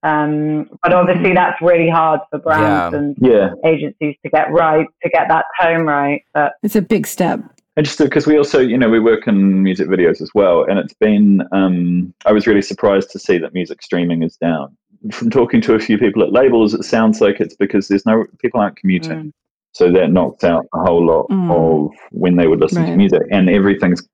Um, 0.03 0.67
but 0.83 0.91
obviously, 0.93 1.31
Mhm. 1.31 1.35
that's 1.35 1.61
really 1.61 1.89
hard 1.89 2.19
for 2.29 2.39
brands 2.39 2.93
Yeah. 2.93 2.99
and 2.99 3.15
Yeah. 3.19 3.49
agencies 3.73 4.15
to 4.23 4.29
get 4.29 4.51
right, 4.51 4.87
to 5.03 5.09
get 5.09 5.27
that 5.27 5.45
tone 5.61 5.85
right. 5.85 6.21
But 6.33 6.53
It's 6.63 6.75
a 6.75 6.81
big 6.81 7.05
step. 7.05 7.39
Interesting 7.77 8.07
because 8.07 8.25
we 8.25 8.37
also, 8.37 8.59
you 8.59 8.77
know, 8.77 8.89
we 8.89 8.99
work 8.99 9.27
in 9.27 9.61
music 9.61 9.87
videos 9.87 10.19
as 10.19 10.31
well, 10.33 10.63
and 10.67 10.79
it's 10.79 10.93
been. 10.95 11.43
Um, 11.51 12.11
I 12.25 12.31
was 12.31 12.47
really 12.47 12.63
surprised 12.63 13.11
to 13.11 13.19
see 13.19 13.37
that 13.37 13.53
music 13.53 13.83
streaming 13.83 14.23
is 14.23 14.35
down. 14.37 14.75
From 15.11 15.29
talking 15.29 15.61
to 15.61 15.75
a 15.75 15.79
few 15.79 15.97
people 15.97 16.23
at 16.23 16.31
labels, 16.31 16.73
it 16.73 16.83
sounds 16.83 17.21
like 17.21 17.39
it's 17.39 17.55
because 17.55 17.87
there's 17.87 18.05
no 18.05 18.25
people 18.39 18.59
aren't 18.59 18.77
commuting, 18.77 19.25
Mm. 19.25 19.33
so 19.73 19.91
that 19.91 20.11
knocks 20.11 20.43
out 20.43 20.65
a 20.73 20.79
whole 20.79 21.05
lot 21.05 21.27
Mm. 21.29 21.51
of 21.51 21.91
when 22.11 22.35
they 22.35 22.47
would 22.47 22.59
listen 22.59 22.85
to 22.85 22.95
music, 22.95 23.21
and 23.31 23.49
everything's 23.49 24.07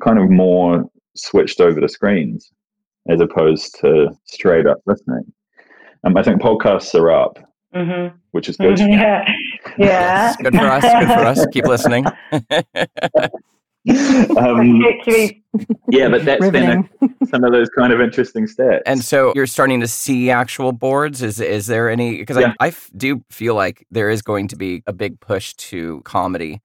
kind 0.00 0.18
of 0.18 0.30
more 0.30 0.84
switched 1.16 1.60
over 1.60 1.80
to 1.80 1.88
screens 1.88 2.50
as 3.08 3.20
opposed 3.20 3.74
to 3.80 4.10
straight 4.24 4.66
up 4.66 4.78
listening. 4.86 5.24
Um, 6.04 6.16
I 6.16 6.22
think 6.22 6.40
podcasts 6.40 6.94
are 6.98 7.10
up, 7.10 7.38
hmm 7.74 8.08
which 8.30 8.48
is 8.48 8.56
good. 8.56 8.78
yeah, 8.80 9.30
yeah, 9.76 10.34
Good 10.42 10.54
for 10.54 10.66
us. 10.66 10.82
Good 10.82 11.08
for 11.08 11.24
us. 11.26 11.46
Keep 11.52 11.66
listening. 11.66 12.04
um, 14.38 14.80
yeah, 15.90 16.08
but 16.08 16.24
that's 16.24 16.50
been 16.50 16.88
a, 17.00 17.26
some 17.26 17.44
of 17.44 17.52
those 17.52 17.68
kind 17.70 17.92
of 17.92 18.00
interesting 18.00 18.46
stats. 18.46 18.80
And 18.86 19.04
so 19.04 19.32
you're 19.34 19.46
starting 19.46 19.80
to 19.80 19.88
see 19.88 20.30
actual 20.30 20.72
boards. 20.72 21.22
Is 21.22 21.40
is 21.40 21.66
there 21.66 21.90
any? 21.90 22.18
Because 22.18 22.36
Yeah. 22.38 22.52
I, 22.60 22.66
I 22.66 22.68
f- 22.68 22.90
do 22.96 23.24
feel 23.30 23.54
like 23.54 23.86
there 23.90 24.08
is 24.10 24.22
going 24.22 24.48
to 24.48 24.56
be 24.56 24.82
a 24.86 24.92
big 24.92 25.18
push 25.20 25.54
to 25.54 26.00
comedy 26.04 26.60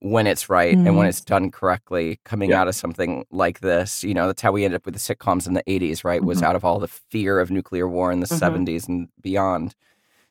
when 0.00 0.26
it's 0.26 0.48
right 0.50 0.74
and 0.74 0.96
when 0.96 1.06
Mhm. 1.06 1.08
it's 1.08 1.20
done 1.20 1.50
correctly. 1.50 2.18
Coming 2.24 2.50
Yeah. 2.50 2.60
out 2.62 2.68
of 2.68 2.74
something 2.74 3.24
like 3.30 3.60
this, 3.60 4.02
you 4.04 4.12
know, 4.14 4.26
that's 4.26 4.42
how 4.42 4.52
we 4.52 4.64
ended 4.64 4.76
up 4.80 4.84
with 4.86 4.94
the 4.94 5.00
sitcoms 5.00 5.46
in 5.46 5.54
the 5.54 5.62
'80s. 5.66 6.02
Right, 6.04 6.22
was 6.24 6.40
Mhm. 6.40 6.44
out 6.44 6.56
of 6.56 6.64
all 6.64 6.78
the 6.78 6.88
fear 6.88 7.40
of 7.40 7.50
nuclear 7.50 7.86
war 7.88 8.10
in 8.10 8.20
the 8.20 8.26
Mhm. 8.26 8.38
'70s 8.38 8.88
and 8.88 9.08
beyond. 9.20 9.74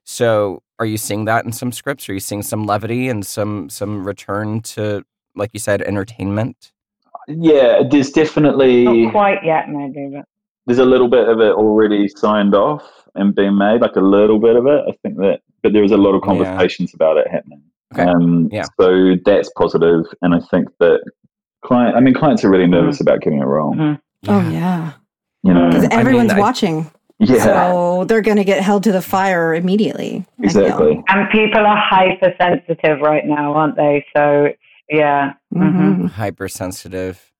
So, 0.04 0.62
are 0.80 0.86
you 0.86 0.98
seeing 0.98 1.26
that 1.26 1.46
in 1.46 1.54
some 1.54 1.72
scripts? 1.72 2.10
Are 2.10 2.14
you 2.14 2.20
seeing 2.20 2.42
some 2.44 2.66
levity 2.66 3.08
and 3.08 3.26
some 3.26 3.70
some 3.70 4.04
return 4.06 4.62
to, 4.62 5.04
like 5.36 5.52
you 5.54 5.60
said, 5.60 5.82
entertainment? 5.82 6.72
yeah, 7.28 7.82
there's 7.90 8.12
definitely 8.12 8.84
not 8.84 9.12
quite 9.12 9.44
yet, 9.46 9.70
maybe, 9.70 10.10
but 10.14 10.26
there's 10.66 10.80
a 10.80 10.86
little 10.86 11.08
bit 11.08 11.28
of 11.30 11.40
it 11.40 11.54
already 11.54 12.08
signed 12.10 12.54
off 12.54 12.84
and 13.16 13.34
being 13.34 13.58
made, 13.58 13.80
like 13.82 13.96
a 13.96 14.02
little 14.02 14.40
bit 14.40 14.56
of 14.58 14.66
it. 14.68 14.82
I 14.88 14.92
think 15.02 15.18
that, 15.18 15.40
but 15.62 15.72
there 15.74 15.84
is 15.84 15.92
a 15.92 15.98
lot 15.98 16.16
of 16.16 16.22
Yeah. 16.24 16.28
conversations 16.28 16.94
about 16.94 17.18
it 17.18 17.28
happening. 17.30 17.62
Okay. 17.94 18.04
Um, 18.04 18.50
Yeah. 18.52 18.66
So 18.80 19.16
that's 19.26 19.50
positive, 19.58 20.04
and 20.22 20.36
I 20.36 20.40
think 20.52 20.68
that 20.80 21.00
client. 21.64 21.96
I 21.96 22.00
mean, 22.02 22.14
clients 22.14 22.44
are 22.44 22.50
really 22.50 22.68
nervous 22.68 23.00
about 23.00 23.22
getting 23.22 23.40
it 23.40 23.46
wrong. 23.46 23.76
Mhm. 23.78 24.00
Oh 24.28 24.50
yeah, 24.50 24.92
You 25.44 25.54
know, 25.54 25.68
because 25.70 25.86
Mm. 25.86 25.94
I 25.94 26.00
everyone's 26.00 26.32
mean, 26.34 26.40
watching, 26.42 26.92
yeah, 27.20 27.44
so 27.44 28.06
they're 28.08 28.22
going 28.22 28.38
to 28.38 28.44
get 28.46 28.62
held 28.64 28.84
to 28.84 28.92
the 28.92 29.02
fire 29.02 29.54
immediately. 29.54 30.26
Exactly. 30.42 31.02
And 31.10 31.30
people 31.30 31.60
are 31.66 31.78
hypersensitive 31.78 33.00
right 33.02 33.26
now, 33.26 33.54
aren't 33.54 33.76
they? 33.76 34.06
So 34.16 34.46
it's, 34.46 34.60
yeah. 34.90 35.34
Mhm. 35.54 36.10
hypersensitive. 36.10 37.32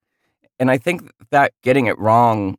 And 0.60 0.70
I 0.72 0.78
think 0.78 1.12
that 1.32 1.52
getting 1.64 1.88
it 1.88 1.98
wrong, 2.00 2.58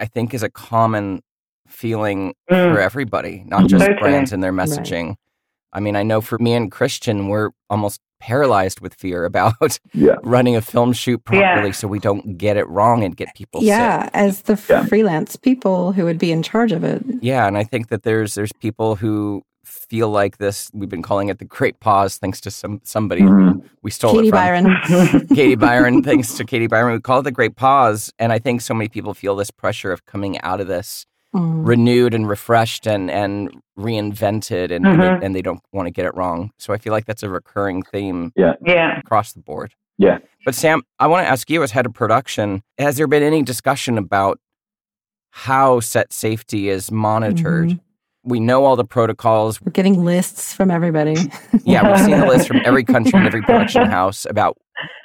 I 0.00 0.06
think, 0.06 0.32
is 0.34 0.42
a 0.42 0.48
common 0.50 1.22
feeling 1.66 2.34
Mm. 2.50 2.72
for 2.74 2.80
everybody, 2.80 3.44
not 3.46 3.66
just 3.68 3.84
Totally. 3.84 4.00
brands 4.00 4.32
and 4.32 4.42
their 4.42 4.52
messaging. 4.52 5.16
I 5.72 5.80
mean, 5.80 5.96
I 5.96 6.02
know 6.04 6.20
for 6.20 6.38
me 6.38 6.54
and 6.54 6.70
Christian, 6.70 7.28
we're 7.28 7.50
almost 7.68 8.00
paralyzed 8.20 8.80
with 8.80 8.94
fear 8.94 9.24
about 9.24 9.52
Yeah, 9.92 10.14
running 10.22 10.56
a 10.56 10.62
film 10.62 10.92
shoot 10.94 11.20
Yeah. 11.30 11.54
properly 11.54 11.72
so 11.72 11.86
we 11.88 11.98
don't 11.98 12.38
get 12.38 12.56
it 12.56 12.66
wrong 12.68 13.02
and 13.04 13.14
get 13.16 13.34
people 13.34 13.62
Yeah, 13.62 14.04
sick. 14.04 14.10
as 14.14 14.42
the 14.42 14.64
Yeah. 14.70 14.86
freelance 14.86 15.36
people 15.36 15.92
who 15.92 16.04
would 16.04 16.18
be 16.18 16.32
in 16.32 16.42
charge 16.42 16.72
of 16.72 16.82
it. 16.84 17.02
Yeah, 17.20 17.46
and 17.46 17.58
I 17.58 17.64
think 17.64 17.88
that 17.88 18.04
there's 18.04 18.34
there's 18.34 18.52
people 18.54 18.94
who 18.96 19.42
feel 19.66 20.08
like 20.08 20.38
this. 20.38 20.70
We've 20.72 20.88
been 20.88 21.02
calling 21.02 21.28
it 21.28 21.38
the 21.38 21.44
great 21.44 21.80
pause, 21.80 22.18
thanks 22.18 22.40
to 22.42 22.50
some 22.50 22.80
somebody 22.84 23.22
Mhm. 23.22 23.62
we 23.82 23.90
stole 23.90 24.12
Katie 24.14 24.28
it 24.28 24.30
from. 24.30 24.38
Byron. 24.38 25.26
Katie 25.34 25.54
Byron, 25.56 26.02
thanks 26.02 26.34
to 26.34 26.44
Katie 26.44 26.66
Byron, 26.68 26.92
we 26.94 27.00
call 27.00 27.20
it 27.20 27.22
the 27.24 27.32
great 27.32 27.56
pause. 27.56 28.12
And 28.18 28.32
I 28.32 28.38
think 28.38 28.60
so 28.60 28.74
many 28.74 28.88
people 28.88 29.12
feel 29.14 29.34
this 29.36 29.50
pressure 29.50 29.92
of 29.92 30.06
coming 30.06 30.40
out 30.40 30.60
of 30.60 30.68
this 30.68 31.04
Mm. 31.34 31.66
renewed 31.66 32.14
and 32.14 32.28
refreshed 32.28 32.86
and 32.86 33.10
and 33.10 33.50
reinvented, 33.76 34.70
and 34.70 34.86
and, 34.86 34.98
Mhm. 35.00 35.20
they, 35.20 35.26
and 35.26 35.34
they 35.34 35.42
don't 35.42 35.60
want 35.72 35.86
to 35.86 35.90
get 35.90 36.06
it 36.06 36.14
wrong. 36.14 36.50
So 36.56 36.72
I 36.72 36.78
feel 36.78 36.92
like 36.92 37.04
that's 37.04 37.24
a 37.24 37.28
recurring 37.28 37.82
theme 37.82 38.32
Yeah. 38.36 38.54
Yeah. 38.64 38.98
across 39.00 39.32
the 39.32 39.40
board. 39.40 39.74
Yeah. 39.98 40.18
But 40.44 40.54
Sam, 40.54 40.82
I 41.00 41.08
want 41.08 41.24
to 41.26 41.30
ask 41.30 41.50
you 41.50 41.62
as 41.64 41.72
head 41.72 41.84
of 41.84 41.92
production, 41.94 42.62
has 42.78 42.96
there 42.96 43.08
been 43.08 43.22
any 43.24 43.42
discussion 43.42 43.98
about 43.98 44.38
how 45.30 45.80
set 45.80 46.12
safety 46.12 46.68
is 46.68 46.90
monitored? 46.92 47.70
Mhm. 47.70 47.80
We 48.26 48.40
know 48.40 48.64
all 48.64 48.74
the 48.76 48.84
protocols. 48.84 49.60
We're 49.62 49.70
getting 49.72 50.04
lists 50.04 50.52
from 50.52 50.70
everybody. 50.70 51.14
Yeah, 51.64 51.90
we've 51.90 52.00
seen 52.04 52.20
the 52.20 52.26
list 52.26 52.46
from 52.48 52.60
every 52.64 52.84
country 52.84 53.12
and 53.18 53.26
every 53.26 53.42
production 53.48 53.86
house 53.86 54.24
about 54.28 54.56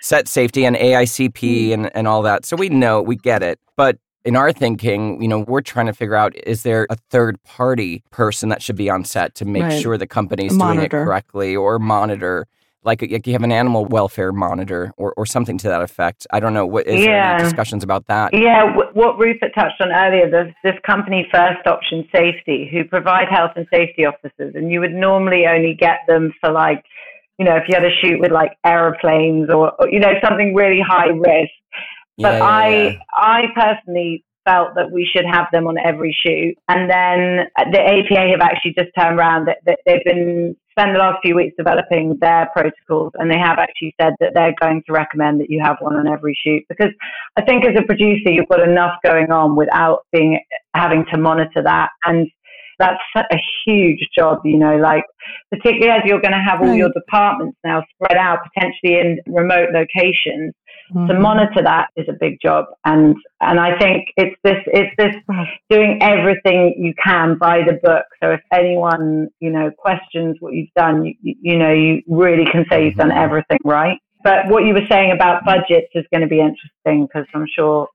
set 0.02 0.28
safety 0.28 0.64
and 0.66 0.76
AICP 0.76 1.72
and, 1.74 1.96
and 1.96 2.08
all 2.08 2.22
that. 2.24 2.46
So 2.46 2.56
we 2.56 2.70
know, 2.70 3.02
we 3.02 3.16
get 3.16 3.42
it. 3.42 3.60
But 3.76 3.98
in 4.26 4.36
our 4.36 4.52
thinking, 4.52 5.22
you 5.22 5.28
know, 5.28 5.40
we're 5.40 5.62
trying 5.62 5.88
to 5.88 5.94
figure 5.94 6.14
out 6.16 6.36
is 6.46 6.62
there 6.64 6.86
a 6.92 6.96
third 7.10 7.42
party 7.44 8.04
person 8.12 8.50
that 8.50 8.62
should 8.62 8.76
be 8.76 8.90
on 8.92 9.04
set 9.06 9.34
to 9.36 9.46
make 9.46 9.64
Right. 9.64 9.82
sure 9.82 9.98
the 9.98 10.06
company's 10.08 10.56
doing 10.56 10.80
it 10.82 10.92
correctly 10.92 11.56
or 11.56 11.80
monitor? 11.80 12.46
Like, 12.84 13.02
like 13.04 13.28
you 13.28 13.34
have 13.34 13.44
an 13.44 13.52
animal 13.52 13.86
welfare 13.86 14.32
monitor 14.32 14.92
or, 14.98 15.14
or 15.16 15.26
something 15.26 15.58
to 15.60 15.68
that 15.68 15.82
effect. 15.84 16.26
I 16.32 16.40
don't 16.40 16.54
know. 16.54 16.66
What 16.66 16.88
is 16.88 17.04
there 17.06 17.14
Yeah. 17.14 17.34
any 17.36 17.44
discussions 17.44 17.84
about 17.84 18.08
that? 18.08 18.34
Yeah, 18.34 18.66
w- 18.66 18.90
what 18.94 19.20
Rupert 19.20 19.52
touched 19.54 19.80
on 19.82 19.92
earlier, 19.92 20.30
there's 20.30 20.54
this 20.64 20.74
company, 20.86 21.28
First 21.32 21.68
Option 21.68 22.08
Safety, 22.12 22.68
who 22.72 22.84
provide 22.84 23.28
health 23.30 23.52
and 23.56 23.68
safety 23.72 24.06
officers, 24.06 24.56
and 24.56 24.72
you 24.72 24.80
would 24.80 24.94
normally 24.94 25.46
only 25.46 25.76
get 25.76 26.00
them 26.08 26.34
for 26.42 26.52
like, 26.52 26.84
you 27.38 27.46
know, 27.46 27.56
if 27.56 27.64
you 27.68 27.76
had 27.76 27.86
a 27.86 27.96
shoot 28.02 28.20
with 28.20 28.32
like 28.32 28.54
aeroplanes 28.66 29.50
or, 29.50 29.72
or 29.80 29.88
you 29.90 30.00
know, 30.00 30.14
something 30.24 30.56
really 30.56 30.82
high 30.82 31.08
risk. 31.10 31.52
But 32.18 32.34
yeah, 32.38 32.44
I, 32.44 32.68
yeah. 32.70 32.94
I 33.16 33.42
personally 33.56 34.24
felt 34.44 34.70
that 34.76 34.92
we 34.92 35.08
should 35.12 35.26
have 35.26 35.46
them 35.52 35.68
on 35.68 35.78
every 35.84 36.16
shoot. 36.26 36.56
And 36.68 36.90
then 36.90 37.46
uh, 37.58 37.70
the 37.72 37.80
APA 37.80 38.30
have 38.32 38.42
actually 38.42 38.74
just 38.74 38.90
turned 38.98 39.20
around 39.20 39.46
that, 39.48 39.58
that 39.66 39.80
they've 39.86 40.04
been 40.04 40.56
spend 40.72 40.96
the 40.96 41.00
last 41.00 41.20
few 41.22 41.36
weeks 41.36 41.56
developing 41.58 42.18
their 42.20 42.50
protocols, 42.54 43.12
and 43.16 43.30
they 43.30 43.38
have 43.38 43.60
actually 43.60 43.94
said 44.02 44.14
that 44.20 44.32
they're 44.34 44.56
going 44.60 44.82
to 44.88 44.94
recommend 44.94 45.40
that 45.42 45.50
you 45.50 45.62
have 45.64 45.78
one 45.80 45.96
on 45.96 46.08
every 46.08 46.38
shoot 46.44 46.64
because 46.70 46.92
I 47.38 47.42
think 47.44 47.66
as 47.66 47.76
a 47.78 47.84
producer 47.84 48.30
you've 48.32 48.50
got 48.50 48.68
enough 48.68 48.98
going 49.04 49.32
on 49.32 49.56
without 49.56 50.06
being 50.12 50.40
having 50.74 51.06
to 51.12 51.18
monitor 51.18 51.62
that 51.64 51.90
and. 52.06 52.30
That's 52.80 52.98
a 53.32 53.38
huge 53.64 54.00
job, 54.18 54.40
you 54.44 54.58
know, 54.58 54.78
like 54.78 55.04
particularly 55.52 55.92
as 55.92 56.02
you're 56.04 56.20
going 56.20 56.32
to 56.32 56.40
have 56.44 56.62
all 56.62 56.70
Right. 56.70 56.78
your 56.80 56.90
departments 56.96 57.56
now 57.64 57.84
spread 57.94 58.18
out 58.18 58.40
potentially 58.56 59.00
in 59.00 59.20
remote 59.28 59.70
locations 59.72 60.56
to 60.94 60.98
Mhm. 61.14 61.22
monitor 61.22 61.62
that 61.64 61.88
is 61.96 62.06
a 62.10 62.14
big 62.20 62.38
job 62.42 62.66
and 62.86 63.16
and 63.40 63.60
i 63.60 63.78
think 63.78 64.10
it's 64.18 64.36
this 64.44 64.58
it's 64.68 64.94
this 64.98 65.16
doing 65.70 66.00
everything 66.02 66.74
you 66.78 66.94
can 67.02 67.38
by 67.38 67.62
the 67.64 67.74
book 67.84 68.06
so 68.22 68.32
if 68.32 68.42
anyone 68.52 69.30
you 69.40 69.50
know 69.50 69.72
questions 69.72 70.36
what 70.42 70.54
you've 70.54 70.74
done 70.76 71.06
you, 71.06 71.14
you 71.22 71.58
know 71.58 71.72
you 71.72 72.02
really 72.08 72.46
can 72.52 72.66
say 72.70 72.86
you've 72.86 72.96
done 72.96 73.10
Mhm. 73.10 73.24
everything 73.26 73.60
right 73.64 73.98
but 74.24 74.48
what 74.50 74.66
you 74.66 74.74
were 74.74 74.86
saying 74.90 75.12
about 75.12 75.46
budgets 75.46 75.88
is 75.96 76.06
going 76.12 76.22
to 76.22 76.28
be 76.28 76.40
interesting 76.40 77.06
because 77.06 77.26
i'm 77.34 77.48
sure 77.48 77.88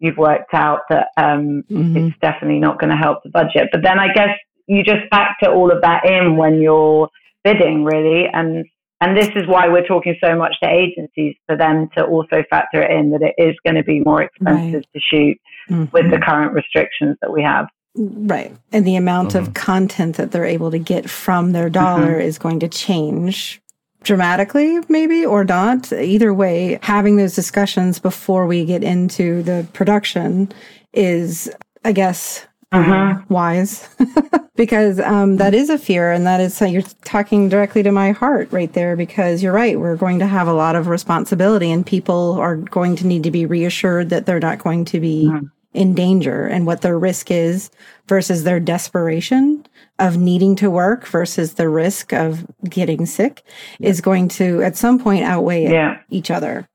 you've 0.00 0.16
worked 0.16 0.54
out 0.54 0.80
that 0.90 1.08
um, 1.16 1.64
Mhm. 1.70 1.96
it's 1.96 2.18
definitely 2.20 2.60
not 2.60 2.78
going 2.78 2.90
to 2.90 2.96
help 2.96 3.22
the 3.24 3.30
budget 3.30 3.68
but 3.72 3.82
then 3.82 3.98
i 3.98 4.08
guess 4.12 4.34
you 4.66 4.82
just 4.82 5.02
factor 5.10 5.50
all 5.50 5.70
of 5.70 5.80
that 5.82 6.04
in 6.06 6.36
when 6.36 6.60
you're 6.62 7.08
bidding 7.44 7.84
really 7.84 8.26
and 8.26 8.64
and 9.00 9.16
this 9.16 9.28
is 9.36 9.46
why 9.46 9.68
we're 9.68 9.86
talking 9.86 10.16
so 10.22 10.36
much 10.36 10.54
to 10.62 10.68
agencies 10.68 11.36
for 11.46 11.56
them 11.56 11.88
to 11.96 12.04
also 12.04 12.42
factor 12.50 12.82
it 12.82 12.90
in 12.90 13.10
that 13.10 13.22
it 13.22 13.34
is 13.38 13.54
going 13.64 13.76
to 13.76 13.84
be 13.84 14.00
more 14.00 14.22
expensive 14.22 14.82
to 14.92 15.00
shoot 15.00 15.38
Mhm. 15.70 15.92
with 15.92 16.10
the 16.10 16.18
current 16.18 16.52
restrictions 16.52 17.16
that 17.20 17.32
we 17.32 17.42
have. 17.42 17.66
Right. 17.96 18.52
And 18.72 18.86
the 18.86 18.96
amount 18.96 19.30
Mhm. 19.32 19.38
of 19.40 19.54
content 19.54 20.16
that 20.16 20.30
they're 20.32 20.44
able 20.44 20.70
to 20.70 20.78
get 20.78 21.08
from 21.10 21.52
their 21.52 21.68
dollar 21.68 22.12
Mm-hmm. 22.12 22.20
is 22.20 22.38
going 22.38 22.60
to 22.60 22.68
change 22.68 23.60
dramatically, 24.02 24.78
maybe, 24.88 25.26
or 25.26 25.44
not. 25.44 25.92
Either 25.92 26.32
way, 26.32 26.78
having 26.82 27.16
those 27.16 27.34
discussions 27.34 27.98
before 27.98 28.46
we 28.46 28.64
get 28.64 28.82
into 28.82 29.42
the 29.42 29.66
production 29.72 30.48
is, 30.94 31.50
I 31.84 31.92
guess, 31.92 32.46
Mhm. 32.72 33.28
wise 33.30 33.88
because 34.56 35.00
um, 35.00 35.36
that 35.38 35.54
is 35.54 35.70
a 35.70 35.78
fear 35.78 36.12
and 36.12 36.26
that 36.26 36.38
is 36.40 36.60
you're 36.60 36.82
talking 37.04 37.48
directly 37.48 37.82
to 37.82 37.90
my 37.90 38.10
heart 38.12 38.48
right 38.52 38.70
there 38.74 38.94
because 38.94 39.42
you're 39.42 39.54
right 39.54 39.80
we're 39.80 39.96
going 39.96 40.18
to 40.18 40.26
have 40.26 40.46
a 40.46 40.52
lot 40.52 40.76
of 40.76 40.86
responsibility 40.86 41.70
and 41.70 41.86
people 41.86 42.32
are 42.38 42.56
going 42.56 42.94
to 42.96 43.06
need 43.06 43.22
to 43.22 43.30
be 43.30 43.46
reassured 43.46 44.10
that 44.10 44.26
they're 44.26 44.38
not 44.38 44.58
going 44.58 44.84
to 44.84 45.00
be 45.00 45.30
Mhm. 45.32 45.50
in 45.72 45.94
danger 45.94 46.46
and 46.46 46.66
what 46.66 46.82
their 46.82 46.98
risk 46.98 47.30
is 47.30 47.70
versus 48.06 48.44
their 48.44 48.60
desperation 48.60 49.64
of 49.98 50.18
needing 50.18 50.54
to 50.56 50.70
work 50.70 51.06
versus 51.06 51.54
the 51.54 51.70
risk 51.70 52.12
of 52.12 52.44
getting 52.68 53.06
sick 53.06 53.42
is 53.80 54.02
going 54.02 54.28
to 54.28 54.62
at 54.62 54.76
some 54.76 54.98
point 54.98 55.24
outweigh 55.24 55.70
Yeah. 55.70 55.96
each 56.10 56.30
other 56.30 56.66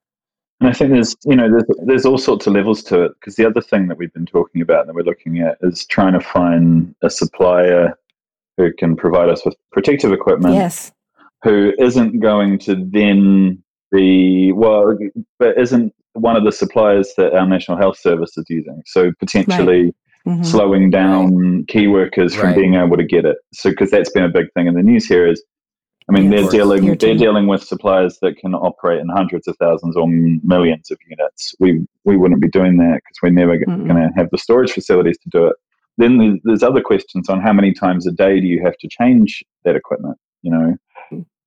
And 0.64 0.70
I 0.70 0.74
think 0.74 0.92
there's, 0.92 1.14
you 1.26 1.36
know, 1.36 1.50
there's, 1.52 1.66
there's 1.86 2.06
all 2.06 2.18
sorts 2.18 2.48
of 2.48 2.54
levels 2.54 2.84
to 2.84 3.04
it 3.04 3.12
because 3.20 3.36
the 3.36 3.46
other 3.46 3.60
thing 3.60 3.90
that 3.90 3.98
we've 3.98 4.14
been 4.14 4.26
talking 4.26 4.62
about 4.62 4.88
that 4.88 4.96
we're 4.96 5.02
looking 5.04 5.40
at 5.40 5.58
is 5.62 5.86
trying 5.86 6.14
to 6.14 6.22
find 6.22 6.96
a 7.02 7.10
supplier 7.10 8.00
who 8.56 8.72
can 8.72 8.96
provide 8.96 9.28
us 9.28 9.44
with 9.44 9.58
protective 9.74 10.14
equipment 10.14 10.56
yes 10.56 10.94
who 11.44 11.74
isn't 11.80 12.22
going 12.22 12.58
to 12.60 12.76
then 12.94 13.62
be, 13.92 14.54
well, 14.54 14.98
but 15.38 15.58
isn't 15.58 15.94
one 16.14 16.38
of 16.38 16.46
the 16.46 16.52
suppliers 16.54 17.12
that 17.18 17.34
our 17.34 17.46
National 17.46 17.78
Health 17.78 18.00
Service 18.00 18.38
is 18.38 18.46
using. 18.48 18.82
So 18.86 19.12
potentially 19.20 19.94
Mhm. 20.26 20.46
slowing 20.46 20.90
down 20.90 21.66
key 21.68 21.88
workers 21.88 22.34
from 22.34 22.52
Right. 22.52 22.56
being 22.56 22.76
able 22.76 22.96
to 22.96 23.04
get 23.04 23.26
it. 23.26 23.36
So, 23.54 23.72
because 23.72 23.92
that's 23.92 24.10
been 24.12 24.24
a 24.24 24.30
big 24.30 24.46
thing 24.54 24.68
in 24.68 24.76
the 24.76 24.82
news 24.82 25.06
here 25.06 25.28
is, 25.28 25.44
I 26.10 26.12
mean, 26.14 26.26
Yeah, 26.26 26.30
they're 26.30 26.40
of 26.40 26.44
course. 26.46 26.54
dealing 26.54 26.84
Your 26.84 26.96
they're 26.96 27.16
dealing 27.16 27.48
with 27.48 27.64
suppliers 27.64 28.18
that 28.22 28.38
can 28.38 28.54
operate 28.56 29.00
in 29.00 29.08
hundreds 29.10 29.48
of 29.48 29.56
thousands 29.58 29.96
or 29.96 30.08
millions 30.08 30.92
of 30.92 30.98
units. 31.10 31.54
We 31.60 31.86
we 32.06 32.18
wouldn't 32.18 32.42
be 32.42 32.50
doing 32.50 32.78
that 32.78 32.96
because 33.04 33.18
we're 33.22 33.30
never 33.30 33.58
going 33.58 33.88
to 33.96 34.10
have 34.16 34.30
the 34.32 34.38
storage 34.38 34.72
facilities 34.72 35.18
to 35.20 35.30
do 35.30 35.46
it. 35.48 35.56
Then 35.98 36.18
there's, 36.18 36.40
there's 36.44 36.64
other 36.64 36.82
questions 36.82 37.30
on 37.30 37.40
how 37.40 37.54
many 37.54 37.72
times 37.74 38.08
a 38.08 38.12
day 38.12 38.40
do 38.40 38.48
you 38.48 38.62
have 38.64 38.76
to 38.78 38.88
change 38.90 39.44
that 39.64 39.76
equipment? 39.76 40.18
You 40.42 40.52
know, 40.52 40.78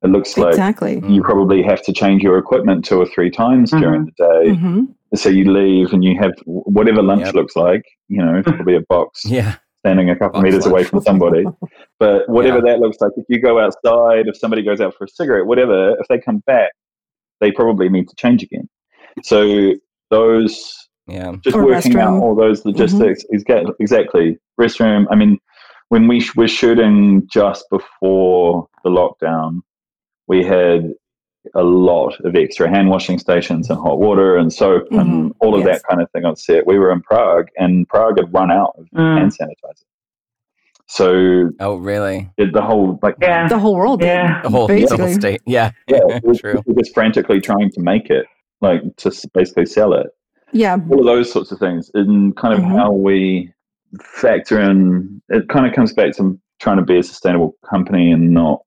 it 0.03 0.09
looks 0.09 0.39
like 0.39 0.51
exactly 0.51 1.03
you 1.07 1.23
probably 1.23 1.63
have 1.63 1.83
to 1.83 1.93
change 1.93 2.23
your 2.23 2.39
equipment 2.39 2.85
two 2.85 2.99
or 2.99 3.07
three 3.07 3.31
times 3.31 3.71
Mhm. 3.73 3.81
during 3.81 4.05
the 4.07 4.13
day. 4.17 4.55
hmm 4.55 4.85
So 5.15 5.29
you 5.29 5.51
leave 5.53 5.93
and 5.93 6.03
you 6.05 6.17
have 6.19 6.33
whatever 6.45 7.03
lunch 7.03 7.23
Yep. 7.27 7.35
looks 7.35 7.57
like. 7.57 7.85
You 8.09 8.25
know, 8.25 8.43
probably 8.43 8.77
a 8.77 8.81
box 8.89 9.25
Yeah. 9.27 9.57
Standing 9.87 10.11
a 10.11 10.17
couple 10.17 10.41
Box 10.41 10.45
meters 10.45 10.67
away 10.67 10.83
from 10.83 11.01
somebody. 11.01 11.45
But 12.01 12.29
whatever 12.29 12.61
that 12.61 12.81
looks 12.81 12.99
like, 13.01 13.13
if 13.17 13.25
you 13.29 13.41
go 13.41 13.61
outside, 13.61 14.27
if 14.27 14.37
somebody 14.37 14.63
goes 14.63 14.81
out 14.81 14.95
for 14.95 15.05
a 15.05 15.09
cigarette, 15.09 15.47
whatever, 15.47 15.97
if 16.01 16.09
they 16.09 16.19
come 16.19 16.43
back, 16.47 16.73
they 17.41 17.53
probably 17.53 17.89
need 17.89 18.09
to 18.09 18.17
change 18.17 18.43
again. 18.43 18.69
So 19.23 19.75
those 20.11 20.89
Yeah. 21.07 21.37
just 21.43 21.57
Or 21.57 21.65
working 21.65 21.97
out 21.99 22.21
all 22.21 22.35
those 22.35 22.61
mm-hmm. 22.61 22.71
logistics 22.71 23.25
exactly, 23.31 23.73
exactly 23.79 24.39
restroom. 24.61 25.07
I 25.11 25.15
mean, 25.15 25.39
when 25.89 26.09
we 26.09 26.19
sh- 26.21 26.35
were 26.35 26.49
shooting 26.49 27.27
just 27.33 27.65
before 27.71 28.67
the 28.83 28.91
lockdown, 28.91 29.61
we 30.27 30.45
had 30.45 30.93
a 31.55 31.63
lot 31.63 32.15
of 32.25 32.35
extra 32.37 32.69
hand 32.69 32.89
washing 32.91 33.19
stations 33.19 33.69
and 33.71 33.79
hot 33.79 33.99
water 33.99 34.37
and 34.37 34.53
soap 34.53 34.85
and 34.91 35.33
all 35.41 35.55
of 35.55 35.61
Mm-hmm. 35.61 35.69
Yes. 35.69 35.83
that 35.83 35.89
kind 35.89 36.03
of 36.03 36.11
thing 36.11 36.25
on 36.25 36.37
set. 36.37 36.67
We 36.67 36.79
were 36.79 36.91
in 36.93 37.01
Prague, 37.03 37.49
and 37.57 37.89
Prague 37.89 38.19
had 38.19 38.33
run 38.33 38.51
out 38.51 38.75
of 38.79 38.87
Mm. 38.95 39.19
hand 39.19 39.33
sanitizer. 39.33 39.85
So 40.89 41.51
Oh, 41.61 41.77
really? 41.77 42.31
it, 42.37 42.53
the 42.53 42.63
whole 42.63 42.99
like 43.03 43.17
Yeah. 43.21 43.49
The 43.49 43.59
whole 43.59 43.75
world. 43.75 44.03
Yeah. 44.03 44.41
The 44.43 44.49
whole 44.51 44.69
Basically. 44.69 44.99
mental 44.99 45.21
state. 45.21 45.41
Yeah. 45.47 45.73
yeah, 45.89 46.01
we're, 46.23 46.35
True. 46.35 46.63
we're 46.67 46.75
just 46.81 46.95
frantically 46.95 47.41
trying 47.41 47.71
to 47.73 47.81
make 47.81 48.09
it, 48.11 48.27
like 48.61 48.83
to 48.99 49.11
basically 49.35 49.67
sell 49.67 49.93
it. 49.95 50.07
Yeah. 50.53 50.77
All 50.91 51.01
of 51.01 51.07
those 51.07 51.31
sorts 51.33 51.51
of 51.51 51.59
things, 51.59 51.91
and 51.95 52.37
kind 52.37 52.55
of 52.55 52.61
Mhm. 52.61 52.71
how 52.77 52.93
we 52.93 53.53
factor 54.01 54.61
in. 54.61 55.21
It 55.29 55.49
kind 55.49 55.67
of 55.67 55.73
comes 55.73 55.93
back 55.93 56.13
to 56.17 56.39
trying 56.61 56.77
to 56.77 56.83
be 56.85 56.99
a 56.99 57.03
sustainable 57.03 57.57
company 57.69 58.11
and 58.13 58.31
not 58.33 58.61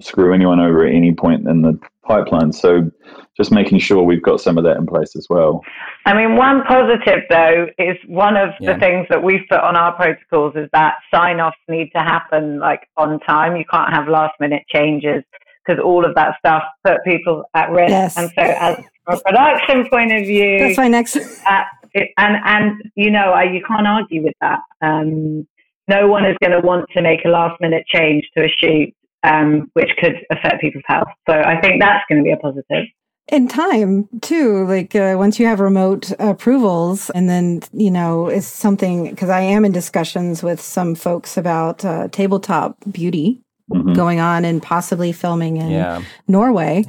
screw 0.00 0.34
anyone 0.34 0.60
over 0.60 0.86
at 0.86 0.94
any 0.94 1.12
point 1.14 1.46
in 1.48 1.62
the 1.62 1.78
pipeline. 2.06 2.52
So, 2.52 2.90
just 3.36 3.50
making 3.50 3.78
sure 3.80 4.02
we've 4.02 4.22
got 4.22 4.40
some 4.40 4.58
of 4.58 4.64
that 4.64 4.76
in 4.76 4.86
place 4.86 5.16
as 5.16 5.26
well. 5.28 5.62
I 6.06 6.14
mean, 6.14 6.36
one 6.36 6.62
positive 6.64 7.20
though 7.30 7.66
is 7.78 7.96
one 8.06 8.36
of 8.36 8.50
Yeah. 8.60 8.74
the 8.74 8.78
things 8.80 9.06
that 9.10 9.22
we've 9.22 9.42
put 9.50 9.60
on 9.60 9.76
our 9.76 9.92
protocols 9.92 10.54
is 10.56 10.68
that 10.72 10.94
sign 11.12 11.40
offs 11.40 11.56
need 11.68 11.90
to 11.96 12.00
happen 12.02 12.58
like 12.60 12.88
on 12.96 13.18
time. 13.20 13.56
You 13.56 13.64
can't 13.70 13.92
have 13.92 14.08
last 14.08 14.34
minute 14.38 14.62
changes 14.72 15.24
because 15.66 15.82
all 15.82 16.04
of 16.04 16.14
that 16.14 16.36
stuff 16.38 16.62
put 16.84 17.02
people 17.04 17.44
at 17.54 17.70
risk. 17.70 17.90
Yes. 17.90 18.16
And 18.18 18.30
so, 18.36 18.42
as 18.42 18.76
from 19.04 19.16
a 19.18 19.20
production 19.20 19.88
point 19.90 20.12
of 20.12 20.26
view, 20.26 20.58
That's 20.60 20.78
my 20.78 20.88
next. 20.88 21.16
uh, 21.16 21.62
it, 21.94 22.10
and 22.18 22.36
and 22.44 22.82
you 22.96 23.10
know, 23.10 23.32
I, 23.32 23.44
you 23.44 23.62
can't 23.66 23.86
argue 23.86 24.22
with 24.22 24.34
that. 24.40 24.58
Um, 24.82 25.46
no 25.88 26.08
one 26.08 26.24
is 26.24 26.36
going 26.40 26.52
to 26.52 26.66
want 26.66 26.86
to 26.96 27.02
make 27.02 27.24
a 27.24 27.28
last 27.28 27.60
minute 27.60 27.84
change 27.86 28.24
to 28.36 28.44
a 28.44 28.48
shoot, 28.48 28.94
um, 29.24 29.70
which 29.74 29.90
could 30.00 30.16
affect 30.30 30.60
people's 30.60 30.84
health. 30.86 31.08
So 31.28 31.34
I 31.34 31.60
think 31.60 31.80
that's 31.80 32.04
going 32.08 32.18
to 32.20 32.24
be 32.24 32.30
a 32.32 32.36
positive. 32.36 32.84
in 33.28 33.48
time 33.48 34.06
too 34.20 34.66
like 34.66 34.94
uh, 34.94 35.14
once 35.16 35.40
you 35.40 35.46
have 35.46 35.58
remote 35.58 36.12
approvals 36.18 37.08
and 37.16 37.26
then 37.28 37.60
you 37.72 37.90
know 37.90 38.26
it's 38.28 38.46
something 38.46 39.08
because 39.08 39.30
i 39.30 39.40
am 39.40 39.64
in 39.64 39.72
discussions 39.72 40.42
with 40.42 40.60
some 40.60 40.94
folks 40.94 41.38
about 41.38 41.82
uh, 41.86 42.06
tabletop 42.08 42.76
beauty 42.92 43.40
Mhm. 43.72 43.94
going 43.96 44.20
on 44.20 44.44
and 44.44 44.60
possibly 44.62 45.10
filming 45.10 45.56
in 45.56 45.70
Yeah. 45.70 46.02
norway 46.28 46.84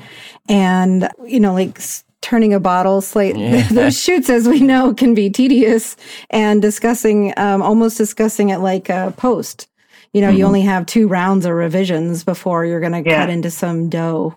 and 0.50 1.08
you 1.26 1.40
know 1.40 1.54
like 1.54 1.78
s- 1.80 2.04
turning 2.22 2.54
a 2.54 2.60
bottle 2.60 3.00
slate 3.00 3.38
Yeah. 3.38 3.66
those 3.72 3.98
shoots 3.98 4.30
as 4.30 4.46
we 4.46 4.60
know 4.60 4.94
can 4.94 5.14
be 5.14 5.30
tedious 5.30 5.96
and 6.32 6.62
discussing 6.62 7.34
um, 7.38 7.62
almost 7.62 7.98
discussing 7.98 8.50
it 8.50 8.58
like 8.60 8.90
a 8.90 9.14
post 9.16 9.68
you 10.16 10.22
know 10.22 10.30
you 10.30 10.44
Mhm. 10.46 10.48
only 10.48 10.62
have 10.62 10.86
two 10.86 11.08
rounds 11.08 11.46
of 11.46 11.52
revisions 11.54 12.24
before 12.24 12.66
you're 12.66 12.80
going 12.80 12.92
to 13.04 13.08
Yeah. 13.10 13.20
cut 13.22 13.30
into 13.30 13.52
some 13.52 13.90
dough 13.90 14.36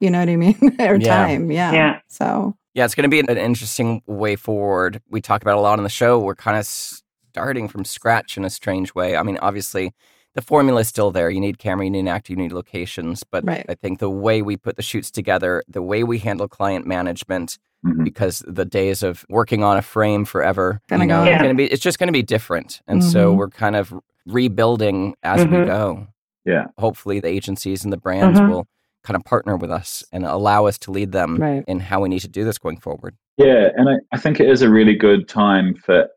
you 0.00 0.10
know 0.10 0.20
what 0.20 0.28
i 0.28 0.36
mean 0.36 0.56
or 0.78 0.94
Yeah. 0.96 1.16
time 1.26 1.50
yeah 1.50 1.72
Yeah. 1.72 1.98
so 2.08 2.54
Yeah, 2.74 2.84
it's 2.84 2.94
going 2.94 3.10
to 3.10 3.16
be 3.16 3.18
an 3.18 3.36
interesting 3.36 4.02
way 4.06 4.36
forward. 4.36 5.00
We 5.10 5.20
talk 5.20 5.42
about 5.42 5.56
a 5.56 5.60
lot 5.60 5.78
on 5.78 5.82
the 5.82 5.88
show. 5.90 6.20
We're 6.20 6.36
kind 6.36 6.56
of 6.56 6.64
starting 6.64 7.66
from 7.66 7.84
scratch 7.84 8.36
in 8.36 8.44
a 8.44 8.50
strange 8.50 8.94
way. 8.94 9.16
I 9.16 9.22
mean, 9.24 9.36
obviously, 9.42 9.92
the 10.36 10.42
formula 10.42 10.82
is 10.82 10.88
still 10.88 11.10
there. 11.10 11.28
You 11.28 11.40
need 11.40 11.58
camera, 11.58 11.84
you 11.86 11.90
need 11.90 12.00
an 12.06 12.08
actor, 12.08 12.32
you 12.32 12.36
need 12.36 12.52
locations. 12.52 13.24
But 13.24 13.44
Right. 13.44 13.66
I 13.68 13.74
think 13.74 13.98
the 13.98 14.10
way 14.10 14.42
we 14.42 14.56
put 14.56 14.76
the 14.76 14.82
shoots 14.82 15.10
together, 15.10 15.64
the 15.66 15.82
way 15.82 16.04
we 16.04 16.18
handle 16.18 16.46
client 16.46 16.86
management, 16.86 17.58
Mhm. 17.84 18.04
because 18.04 18.44
the 18.46 18.64
days 18.64 19.02
of 19.02 19.24
working 19.28 19.64
on 19.64 19.76
a 19.76 19.82
frame 19.82 20.24
forever, 20.24 20.80
Gonna 20.88 21.02
you 21.04 21.08
know, 21.08 21.24
go. 21.24 21.30
it's 21.32 21.42
gonna 21.42 21.54
be 21.54 21.64
it's 21.64 21.82
just 21.82 21.98
going 21.98 22.08
to 22.12 22.12
be 22.12 22.22
different. 22.22 22.80
And 22.86 23.02
so 23.02 23.32
Mhm. 23.32 23.36
we're 23.38 23.48
kind 23.50 23.74
of 23.74 23.92
rebuilding 24.28 25.14
as 25.22 25.44
we 25.46 25.52
Mhm. 25.56 25.66
go. 25.66 26.06
Yeah. 26.44 26.66
Hopefully, 26.78 27.20
the 27.20 27.28
agencies 27.28 27.84
and 27.84 27.92
the 27.92 27.96
brands 27.96 28.38
Mhm. 28.38 28.50
will 28.50 28.66
kind 29.04 29.16
of 29.16 29.24
partner 29.24 29.56
with 29.56 29.70
us 29.70 30.04
and 30.12 30.24
allow 30.24 30.66
us 30.66 30.78
to 30.78 30.90
lead 30.90 31.12
them 31.12 31.36
Right. 31.36 31.64
in 31.66 31.80
how 31.80 32.00
we 32.02 32.08
need 32.08 32.20
to 32.20 32.28
do 32.28 32.44
this 32.44 32.58
going 32.58 32.78
forward. 32.78 33.14
Yeah, 33.36 33.70
and 33.76 33.88
I, 33.88 33.94
I 34.12 34.18
think 34.18 34.40
it 34.40 34.48
is 34.48 34.62
a 34.62 34.68
really 34.70 34.94
good 34.94 35.28
time 35.28 35.74
for 35.74 36.08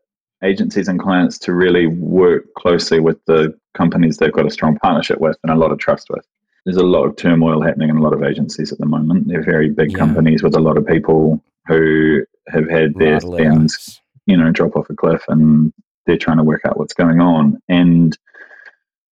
agencies 0.42 0.88
and 0.88 0.98
clients 0.98 1.38
to 1.38 1.54
really 1.54 1.86
work 1.86 2.44
closely 2.58 2.98
with 3.00 3.24
the 3.26 3.54
companies 3.74 4.16
they've 4.16 4.32
got 4.32 4.44
a 4.46 4.50
strong 4.50 4.76
partnership 4.82 5.20
with 5.20 5.36
and 5.44 5.52
a 5.52 5.56
lot 5.56 5.70
of 5.70 5.78
trust 5.78 6.08
with. 6.10 6.26
There's 6.64 6.76
a 6.76 6.82
lot 6.84 7.04
of 7.04 7.16
turmoil 7.16 7.62
happening 7.62 7.90
in 7.90 7.96
a 7.96 8.02
lot 8.02 8.12
of 8.12 8.22
agencies 8.24 8.72
at 8.72 8.78
the 8.78 8.86
moment. 8.86 9.28
They're 9.28 9.42
very 9.44 9.68
big 9.70 9.92
Yeah. 9.92 9.98
companies 9.98 10.42
with 10.42 10.54
a 10.56 10.60
lot 10.60 10.76
of 10.76 10.84
people 10.86 11.42
who 11.68 12.22
have 12.48 12.68
had 12.68 12.94
their 12.96 13.20
spends, 13.20 14.00
you 14.26 14.36
know, 14.36 14.50
drop 14.50 14.76
off 14.76 14.90
a 14.90 14.94
cliff 14.94 15.22
and 15.28 15.72
they're 16.06 16.16
trying 16.18 16.38
to 16.38 16.44
work 16.44 16.62
out 16.66 16.78
what's 16.78 16.94
going 16.94 17.20
on. 17.20 17.58
And 17.68 18.16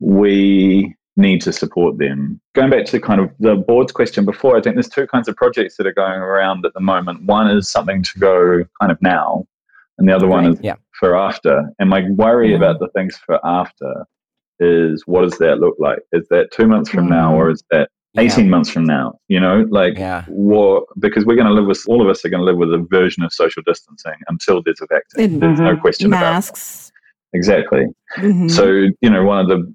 we 0.00 0.94
need 1.16 1.42
to 1.42 1.52
support 1.52 1.98
them. 1.98 2.40
Going 2.54 2.70
back 2.70 2.86
to 2.86 3.00
kind 3.00 3.20
of 3.20 3.30
the 3.38 3.56
board's 3.56 3.92
question 3.92 4.24
before, 4.24 4.56
I 4.56 4.60
think 4.60 4.76
there's 4.76 4.88
two 4.88 5.06
kinds 5.06 5.28
of 5.28 5.36
projects 5.36 5.76
that 5.76 5.86
are 5.86 5.92
going 5.92 6.12
around 6.20 6.64
at 6.64 6.72
the 6.74 6.80
moment. 6.80 7.24
One 7.24 7.50
is 7.50 7.68
something 7.68 8.02
to 8.02 8.18
go 8.18 8.64
kind 8.80 8.90
of 8.92 9.00
now, 9.02 9.46
and 9.98 10.08
the 10.08 10.14
other 10.14 10.26
one 10.26 10.46
is 10.46 10.58
Yeah. 10.62 10.76
for 10.98 11.16
after. 11.16 11.70
And 11.78 11.90
my 11.90 12.08
worry 12.10 12.50
Mhm. 12.50 12.56
about 12.56 12.78
the 12.80 12.88
things 12.88 13.16
for 13.18 13.44
after 13.44 14.04
is 14.58 15.02
what 15.06 15.22
does 15.22 15.38
that 15.38 15.58
look 15.58 15.76
like? 15.78 16.00
Is 16.12 16.26
that 16.28 16.50
two 16.52 16.66
months 16.66 16.90
from 16.90 17.08
now, 17.08 17.34
or 17.34 17.50
is 17.50 17.62
that 17.70 17.90
Yeah. 18.14 18.22
18 18.22 18.50
months 18.50 18.70
from 18.70 18.84
now? 18.84 19.18
You 19.28 19.40
know, 19.40 19.66
like 19.70 19.96
Yeah. 19.96 20.24
what? 20.28 20.84
Because 20.98 21.24
we're 21.24 21.36
going 21.36 21.46
to 21.46 21.52
live 21.52 21.66
with 21.66 21.82
all 21.88 22.02
of 22.02 22.08
us 22.08 22.24
are 22.24 22.28
going 22.28 22.40
to 22.40 22.44
live 22.44 22.56
with 22.56 22.72
a 22.74 22.78
version 22.90 23.22
of 23.22 23.32
social 23.32 23.62
distancing 23.64 24.14
until 24.28 24.62
there's 24.64 24.80
a 24.80 24.86
vaccine. 24.90 25.34
And 25.34 25.42
There's 25.42 25.60
no 25.60 25.76
Mhm. 25.76 25.80
question 25.80 26.06
about 26.08 26.20
that. 26.20 26.30
masks 26.32 26.92
Exactly. 27.32 27.86
Mhm. 28.16 28.50
So, 28.50 28.66
you 29.00 29.08
know, 29.08 29.22
one 29.22 29.38
of 29.38 29.46
the 29.46 29.72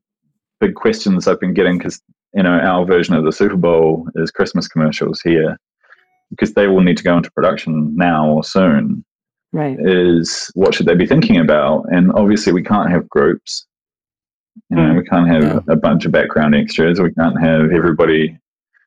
big 0.59 0.75
questions 0.75 1.25
I've 1.25 1.39
been 1.39 1.53
getting, 1.53 1.77
because, 1.77 2.01
you 2.33 2.43
know, 2.43 2.59
our 2.59 2.86
version 2.86 3.15
of 3.15 3.23
the 3.23 3.31
Super 3.31 3.55
Bowl 3.55 4.09
is 4.15 4.29
Christmas 4.29 4.67
commercials 4.67 5.21
here, 5.21 5.57
because 6.31 6.53
they 6.53 6.67
will 6.67 6.81
need 6.81 6.97
to 6.97 7.03
go 7.03 7.15
into 7.15 7.31
production 7.31 7.95
now 7.95 8.27
or 8.29 8.43
soon, 8.43 9.05
right 9.53 9.77
is 9.79 10.51
what 10.55 10.73
should 10.75 10.86
they 10.86 10.95
be 10.95 11.05
thinking 11.07 11.38
about? 11.38 11.86
And 11.93 12.11
obviously, 12.15 12.51
we 12.51 12.61
can't 12.61 12.89
have 12.91 13.07
groups. 13.07 13.65
You 14.70 14.78
know, 14.78 14.84
Mm. 14.93 14.97
we 14.97 15.03
can't 15.03 15.28
have 15.28 15.66
No. 15.68 15.74
a 15.74 15.76
bunch 15.76 16.06
of 16.06 16.12
background 16.12 16.56
extras. 16.56 16.99
We 16.99 17.12
can't 17.14 17.39
have 17.39 17.72
everybody. 17.72 18.38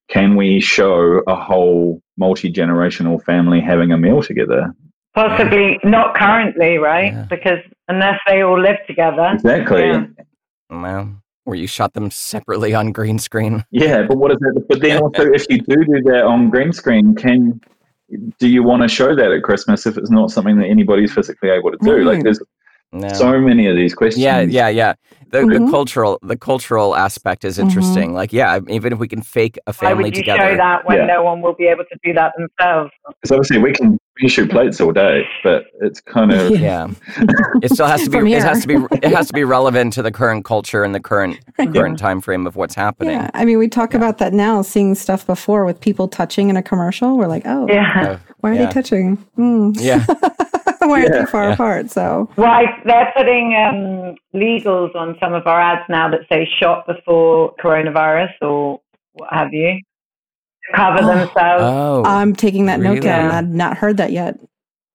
Can 0.09 0.37
we 0.37 0.61
show 0.61 1.23
a 1.27 1.35
whole 1.35 2.01
multi 2.17 2.51
generational 2.53 3.23
family 3.23 3.61
having 3.61 3.93
a 3.93 3.99
meal 3.99 4.23
together? 4.23 4.73
Possibly 5.15 5.79
not 5.85 6.15
currently, 6.15 6.79
right? 6.79 7.13
Yeah. 7.13 7.27
Because 7.29 7.59
unless 7.89 8.19
they 8.27 8.43
all 8.43 8.61
live 8.61 8.77
together. 8.87 9.31
Exactly. 9.35 9.83
Yeah. 9.83 10.07
Well, 10.71 11.11
where 11.45 11.57
you 11.57 11.67
shot 11.67 11.95
them 11.95 12.11
separately 12.11 12.75
on 12.75 12.93
green 12.93 13.19
screen. 13.19 13.65
Yeah, 13.71 14.03
but 14.03 14.19
what 14.19 14.31
is 14.33 14.39
it? 14.41 14.69
But 14.69 14.81
then 14.81 15.03
also, 15.03 15.31
if 15.33 15.47
you 15.49 15.59
do 15.59 15.77
do 15.85 16.03
that 16.13 16.25
on 16.25 16.51
green 16.51 16.73
screen, 16.73 17.15
can 17.15 17.61
do 18.39 18.49
you 18.49 18.63
want 18.63 18.83
to 18.83 18.89
show 18.89 19.15
that 19.15 19.33
at 19.33 19.43
Christmas 19.43 19.87
if 19.87 19.99
it's 19.99 20.11
not 20.11 20.31
something 20.31 20.57
that 20.59 20.67
anybody's 20.67 21.13
physically 21.13 21.51
able 21.51 21.71
to 21.71 21.79
do? 21.83 22.05
Like, 22.05 22.23
there's 22.23 22.41
No. 22.93 23.09
so 23.13 23.39
many 23.41 23.67
of 23.67 23.77
these 23.77 23.95
questions. 23.95 24.23
yeah, 24.23 24.41
yeah, 24.41 24.69
yeah. 24.69 24.95
The, 25.31 25.41
Mhm. 25.41 25.67
the 25.67 25.71
cultural, 25.71 26.19
the 26.23 26.39
cultural 26.39 26.97
aspect 26.97 27.45
is 27.45 27.59
interesting. 27.59 28.15
Like, 28.15 28.33
yeah, 28.33 28.61
even 28.67 28.95
if 28.95 28.99
we 28.99 29.07
can 29.09 29.21
fake 29.21 29.59
a 29.67 29.73
Why 29.73 29.89
family 29.89 30.05
would 30.05 30.17
you 30.17 30.23
together, 30.23 30.53
show 30.53 30.57
that 30.57 30.87
when 30.87 30.97
Yeah. 30.97 31.05
no 31.07 31.23
one 31.23 31.43
will 31.43 31.53
be 31.55 31.67
able 31.67 31.85
to 31.85 31.99
do 32.03 32.15
that 32.15 32.33
themselves? 32.39 32.91
Because 33.21 33.33
obviously 33.33 33.59
we 33.59 33.73
can 33.73 33.91
we 34.17 34.23
can 34.23 34.29
shoot 34.31 34.51
plates 34.51 34.81
all 34.81 34.91
day, 34.93 35.25
but 35.45 35.67
it's 35.83 36.01
kind 36.01 36.33
of 36.33 36.51
yeah, 36.59 36.89
it 37.63 37.71
still 37.73 37.87
has 37.95 38.05
to 38.05 38.11
be. 38.11 38.33
It 38.33 38.43
has 38.43 38.63
to 38.63 38.67
be. 38.67 38.77
It 39.03 39.13
has 39.15 39.27
to 39.29 39.35
be 39.35 39.45
relevant 39.45 39.93
to 39.93 40.03
the 40.03 40.11
current 40.11 40.47
culture 40.47 40.83
and 40.83 40.95
the 40.95 41.01
current 41.01 41.39
current 41.75 41.99
time 41.99 42.23
frame 42.23 42.47
of 42.47 42.57
what's 42.57 42.75
happening. 42.75 43.13
yeah 43.13 43.31
i 43.35 43.45
mean 43.45 43.59
we 43.59 43.69
talk 43.69 43.93
about 43.95 44.17
that 44.19 44.33
now 44.33 44.63
seeing 44.63 44.95
stuff 44.95 45.27
before 45.27 45.65
with 45.67 45.79
people 45.81 46.09
touching 46.09 46.49
in 46.49 46.57
a 46.57 46.63
commercial 46.63 47.19
we're 47.19 47.27
like 47.27 47.43
oh 47.45 47.67
Yeah. 47.69 48.19
Why 48.41 48.51
are 48.51 48.55
yeah. 48.55 48.67
they 48.67 48.73
touching 48.73 49.17
Hmm. 49.37 49.73
Yeah. 49.75 50.05
why 50.89 51.01
are 51.01 51.03
Yeah. 51.05 51.19
they 51.21 51.27
far 51.27 51.45
Yeah. 51.49 51.53
apart 51.55 51.91
so 51.91 52.29
Right, 52.37 52.69
they're 52.85 53.13
putting 53.17 53.55
um, 53.57 54.17
legals 54.35 54.95
on 54.97 55.17
some 55.21 55.35
of 55.35 55.47
our 55.47 55.61
ads 55.61 55.83
now 55.89 56.09
that 56.11 56.21
say 56.31 56.49
shot 56.61 56.87
before 56.87 57.55
coronavirus 57.63 58.33
or 58.43 58.81
what 59.15 59.33
have 59.33 59.53
you. 59.53 59.81
Cover 60.75 60.99
Oh. 61.03 61.07
themselves 61.07 61.63
Oh, 61.65 62.03
i'm 62.05 62.35
taking 62.35 62.67
that 62.67 62.79
note 62.81 63.01
down 63.03 63.31
i've 63.31 63.49
not 63.49 63.77
heard 63.79 63.97
that 63.97 64.13
yet 64.13 64.39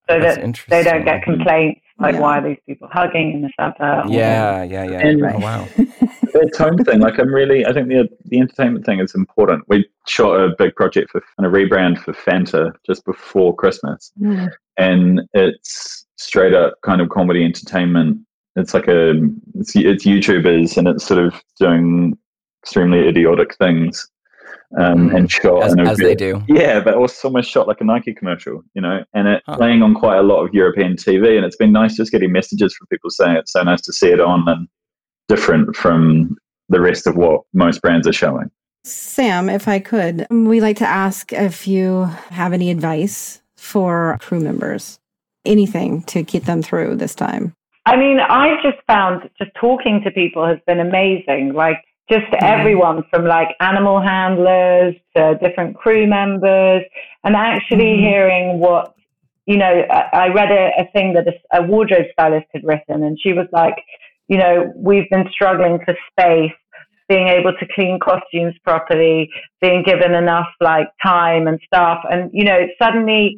so 0.10 0.20
that's 0.20 0.38
that 0.38 0.60
they 0.70 0.84
don't 0.84 1.04
get 1.06 1.24
complaints 1.24 1.80
like 2.00 2.14
Yeah. 2.16 2.20
why 2.22 2.38
are 2.39 2.48
these 2.50 2.58
people 2.68 2.89
hugging 2.91 3.34
in 3.34 3.41
the 3.44 3.50
advert? 3.60 4.10
Yeah, 4.12 4.64
yeah, 4.64 4.84
yeah. 4.84 5.00
And- 5.08 5.24
oh, 5.24 5.38
wow. 5.39 5.66
the 5.78 6.52
tone 6.58 6.84
thing. 6.84 7.00
Like, 7.00 7.20
I'm 7.20 7.32
really, 7.32 7.66
I 7.68 7.72
think 7.72 7.88
the 7.88 8.10
the 8.26 8.39
entertainment 8.39 8.84
thing 8.84 9.00
is 9.00 9.14
important. 9.14 9.64
We 9.68 9.88
shot 10.08 10.39
a 10.39 10.50
big 10.58 10.76
project 10.76 11.12
for 11.12 11.22
and 11.38 11.46
a 11.46 11.50
rebrand 11.52 12.00
for 12.00 12.12
Fanta 12.14 12.72
just 12.86 13.06
before 13.06 13.56
Christmas, 13.56 14.12
Hmm. 14.18 14.48
And 14.78 15.22
it's 15.34 16.06
straight 16.18 16.54
up 16.54 16.74
kind 16.84 17.02
of 17.02 17.10
comedy 17.10 17.44
entertainment. 17.44 18.20
It's 18.56 18.74
like 18.74 18.88
a 18.88 19.12
it's, 19.56 19.76
it's 19.76 20.06
YouTubers 20.06 20.78
and 20.78 20.88
it's 20.88 21.06
sort 21.06 21.24
of 21.26 21.34
doing 21.60 22.18
extremely 22.64 23.08
idiotic 23.08 23.56
things, 23.56 24.08
um, 24.80 25.10
Mm. 25.10 25.16
and 25.18 25.32
shot 25.32 25.64
As, 25.64 25.74
in 25.74 25.80
a 25.80 25.90
as 25.90 25.98
ve- 25.98 26.06
they 26.06 26.16
do. 26.16 26.42
Yeah, 26.48 26.80
but 26.80 26.94
also 26.96 27.28
almost 27.28 27.50
shot 27.50 27.68
like 27.68 27.82
a 27.82 27.84
Nike 27.84 28.14
commercial, 28.14 28.64
you 28.74 28.82
know, 28.82 29.04
and 29.14 29.28
it 29.28 29.44
Huh. 29.46 29.58
playing 29.58 29.82
on 29.82 29.94
quite 29.94 30.18
a 30.18 30.24
lot 30.24 30.44
of 30.46 30.54
European 30.54 30.96
TV, 30.96 31.36
and 31.36 31.46
it's 31.46 31.58
been 31.58 31.72
nice 31.72 31.96
just 31.96 32.12
getting 32.12 32.32
messages 32.32 32.74
from 32.76 32.88
people 32.88 33.10
saying 33.10 33.36
it's 33.38 33.52
so 33.52 33.64
nice 33.64 33.82
to 33.82 33.94
see 33.94 34.10
it 34.10 34.20
on 34.22 34.48
and 34.48 34.68
different 35.28 35.76
from 35.76 36.38
the 36.70 36.80
rest 36.82 37.08
of 37.08 37.16
what 37.18 37.42
most 37.54 37.82
brands 37.82 38.08
are 38.08 38.14
showing. 38.14 38.50
sam 38.86 39.50
if 39.50 39.68
i 39.68 39.80
could 39.80 40.28
we 40.30 40.60
like 40.60 40.76
to 40.78 40.86
ask 40.88 41.32
if 41.32 41.66
you 41.68 42.04
have 42.30 42.52
any 42.54 42.70
advice 42.72 43.42
for 43.64 44.18
crew 44.22 44.39
members 44.39 44.99
anything 45.45 46.03
to 46.03 46.22
get 46.22 46.45
them 46.45 46.61
through 46.61 46.95
this 46.95 47.16
time 47.16 47.55
I 47.86 47.97
mean, 47.97 48.20
I've 48.20 48.61
just 48.64 48.78
found 48.88 49.30
just 49.38 49.51
talking 49.59 50.01
to 50.05 50.11
people 50.11 50.47
has 50.47 50.57
been 50.66 50.80
amazing. 50.80 51.51
Like 51.53 51.84
just 52.09 52.26
everyone 52.41 53.03
from 53.09 53.26
like 53.26 53.49
animal 53.59 54.01
handlers 54.01 54.95
to 55.16 55.38
different 55.41 55.76
crew 55.76 56.07
members 56.07 56.84
and 57.24 57.36
actually 57.36 57.95
mm-hmm. 57.95 58.03
hearing 58.03 58.59
what 58.59 58.93
you 59.45 59.57
know 59.57 59.84
I, 59.89 60.09
I 60.14 60.28
read 60.34 60.51
a, 60.51 60.82
a, 60.82 60.91
thing 60.91 61.14
that 61.14 61.28
a, 61.28 61.64
a 61.64 61.66
wardrobe 61.66 62.07
stylist 62.11 62.47
had 62.53 62.64
written 62.64 63.03
and 63.03 63.18
she 63.22 63.34
was 63.34 63.47
like 63.51 63.76
you 64.28 64.38
know 64.38 64.72
we've 64.76 65.09
been 65.09 65.30
struggling 65.32 65.80
for 65.86 65.95
space 66.11 66.51
being 67.07 67.28
able 67.28 67.53
to 67.53 67.66
clean 67.74 67.99
costumes 67.99 68.55
properly 68.64 69.30
being 69.61 69.84
given 69.84 70.14
enough 70.14 70.47
like 70.59 70.88
time 71.01 71.47
and 71.47 71.59
stuff 71.66 71.99
and 72.09 72.30
you 72.34 72.43
know 72.43 72.68
suddenly 72.82 73.36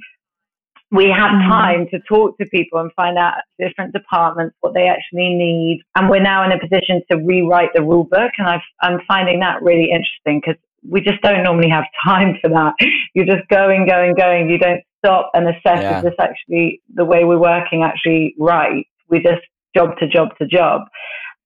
we 0.92 1.06
have 1.06 1.32
mm-hmm. 1.32 1.50
time 1.50 1.88
to 1.92 2.00
talk 2.08 2.38
to 2.38 2.46
people 2.46 2.80
and 2.80 2.92
find 2.94 3.18
out 3.18 3.34
different 3.60 3.94
departments 3.94 4.56
what 4.62 4.74
they 4.74 4.88
actually 4.88 5.30
need. 5.36 5.82
And 5.96 6.10
we're 6.10 6.22
now 6.22 6.46
in 6.46 6.52
a 6.52 6.60
position 6.60 7.02
to 7.12 7.18
rewrite 7.18 7.74
the 7.74 7.82
rule 7.82 8.04
book. 8.04 8.32
And 8.38 8.48
i 8.48 8.62
am 8.84 9.00
finding 9.08 9.40
that 9.40 9.62
really 9.62 9.90
interesting 9.92 10.42
because 10.46 10.62
we 10.88 11.02
just 11.02 11.22
don't 11.22 11.44
normally 11.44 11.70
have 11.70 11.86
time 12.06 12.38
for 12.42 12.50
that. 12.50 12.74
You're 13.14 13.26
just 13.26 13.48
going, 13.50 13.88
going, 13.88 14.14
going. 14.16 14.50
You 14.50 14.60
don't 14.60 14.82
stop 15.04 15.32
and 15.34 15.48
assess 15.48 15.82
yeah. 15.82 15.98
is 15.98 16.04
this 16.04 16.14
actually 16.20 16.82
the 16.94 17.06
way 17.06 17.24
we're 17.24 17.40
working 17.40 17.84
actually 17.84 18.36
right? 18.40 18.86
We 19.10 19.20
just 19.20 19.42
job 19.76 19.98
to 20.00 20.08
job 20.08 20.30
to 20.38 20.48
job. 20.48 20.82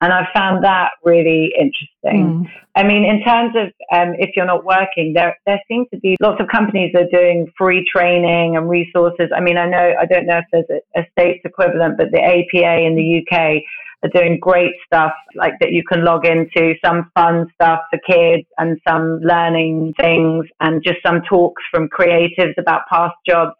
And 0.02 0.14
I 0.14 0.28
found 0.34 0.64
that 0.64 0.92
really 1.04 1.52
interesting. 1.60 2.46
Mm. 2.46 2.52
I 2.76 2.84
mean, 2.84 3.04
in 3.04 3.22
terms 3.22 3.54
of 3.56 3.68
um, 3.92 4.16
if 4.18 4.30
you're 4.36 4.46
not 4.46 4.64
working, 4.64 5.12
there 5.14 5.38
there 5.46 5.62
seem 5.68 5.86
to 5.94 6.00
be 6.00 6.16
lots 6.22 6.40
of 6.40 6.48
companies 6.48 6.92
that 6.94 7.04
are 7.04 7.20
doing 7.20 7.52
free 7.58 7.86
training 7.94 8.56
and 8.56 8.70
resources. 8.70 9.30
I 9.36 9.42
mean, 9.42 9.58
I 9.58 9.68
know 9.68 9.94
I 10.00 10.06
don't 10.06 10.26
know 10.26 10.38
if 10.38 10.46
there's 10.54 10.82
a, 10.96 11.02
a 11.02 11.04
state's 11.12 11.44
equivalent, 11.44 11.98
but 11.98 12.12
the 12.12 12.22
APA 12.22 12.82
in 12.82 12.96
the 12.96 13.26
UK 13.26 13.62
are 14.04 14.10
doing 14.14 14.40
great 14.40 14.72
stuff 14.86 15.12
like 15.36 15.54
that 15.60 15.72
you 15.72 15.84
can 15.84 16.04
log 16.04 16.26
into 16.26 16.74
some 16.84 17.12
fun 17.16 17.48
stuff 17.56 17.82
for 17.90 18.00
kids 18.08 18.48
and 18.58 18.80
some 18.88 19.20
learning 19.22 19.94
things 20.00 20.46
and 20.62 20.82
just 20.84 20.98
some 21.06 21.22
talks 21.28 21.62
from 21.70 21.90
creatives 21.90 22.58
about 22.58 22.84
past 22.90 23.16
jobs 23.28 23.52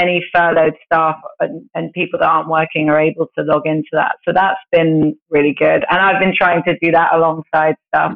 any 0.00 0.24
furloughed 0.32 0.74
staff 0.84 1.16
and, 1.40 1.68
and, 1.74 1.92
people 1.92 2.18
that 2.18 2.26
aren't 2.26 2.48
working 2.48 2.88
are 2.88 3.00
able 3.00 3.26
to 3.36 3.44
log 3.44 3.66
into 3.66 3.90
that. 3.92 4.16
So 4.26 4.32
that's 4.32 4.58
been 4.72 5.16
really 5.28 5.54
good. 5.58 5.84
And 5.90 6.00
I've 6.00 6.20
been 6.20 6.34
trying 6.36 6.62
to 6.64 6.78
do 6.82 6.90
that 6.92 7.14
alongside 7.14 7.74
stuff. 7.88 8.12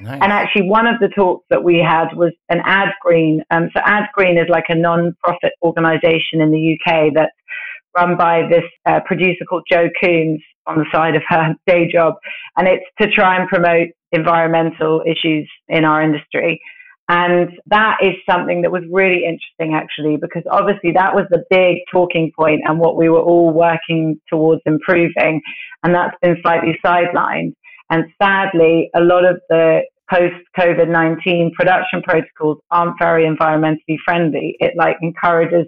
Nice. 0.00 0.18
And 0.22 0.32
actually, 0.32 0.68
one 0.68 0.86
of 0.86 0.98
the 1.00 1.08
talks 1.08 1.46
that 1.50 1.64
we 1.64 1.78
had 1.78 2.14
was 2.14 2.32
an 2.48 2.60
Ad 2.64 2.88
Green. 3.00 3.42
Um, 3.50 3.70
so 3.74 3.80
Ad 3.84 4.04
Green 4.14 4.38
is 4.38 4.46
like 4.48 4.66
a 4.68 4.74
non-profit 4.74 5.52
organization 5.62 6.40
in 6.40 6.50
the 6.50 6.78
UK 6.78 7.12
that's 7.14 7.32
run 7.96 8.16
by 8.16 8.42
this 8.48 8.64
uh, 8.84 9.00
producer 9.06 9.44
called 9.48 9.64
Jo 9.70 9.88
Coons 10.02 10.42
on 10.66 10.78
the 10.78 10.86
side 10.92 11.16
of 11.16 11.22
her 11.28 11.54
day 11.66 11.90
job. 11.90 12.14
And 12.56 12.68
it's 12.68 12.84
to 13.00 13.10
try 13.10 13.38
and 13.38 13.48
promote 13.48 13.88
environmental 14.12 15.02
issues 15.06 15.50
in 15.68 15.84
our 15.84 16.02
industry. 16.02 16.60
And 17.08 17.50
that 17.66 17.98
is 18.02 18.14
something 18.28 18.62
that 18.62 18.72
was 18.72 18.82
really 18.90 19.22
interesting, 19.24 19.74
actually, 19.74 20.16
because 20.16 20.42
obviously 20.50 20.92
that 20.92 21.14
was 21.14 21.26
the 21.30 21.44
big 21.50 21.78
talking 21.92 22.32
point 22.36 22.62
and 22.64 22.80
what 22.80 22.96
we 22.96 23.08
were 23.08 23.20
all 23.20 23.52
working 23.52 24.20
towards 24.28 24.60
improving. 24.66 25.40
And 25.84 25.94
that's 25.94 26.16
been 26.20 26.36
slightly 26.42 26.76
sidelined. 26.84 27.54
And 27.90 28.06
sadly, 28.20 28.90
a 28.94 29.00
lot 29.00 29.24
of 29.24 29.40
the 29.48 29.82
post 30.10 30.34
COVID 30.58 30.88
19 30.88 31.52
production 31.56 32.02
protocols 32.02 32.58
aren't 32.70 32.98
very 32.98 33.24
environmentally 33.24 33.96
friendly. 34.04 34.56
It 34.58 34.74
like 34.76 34.96
encourages 35.00 35.66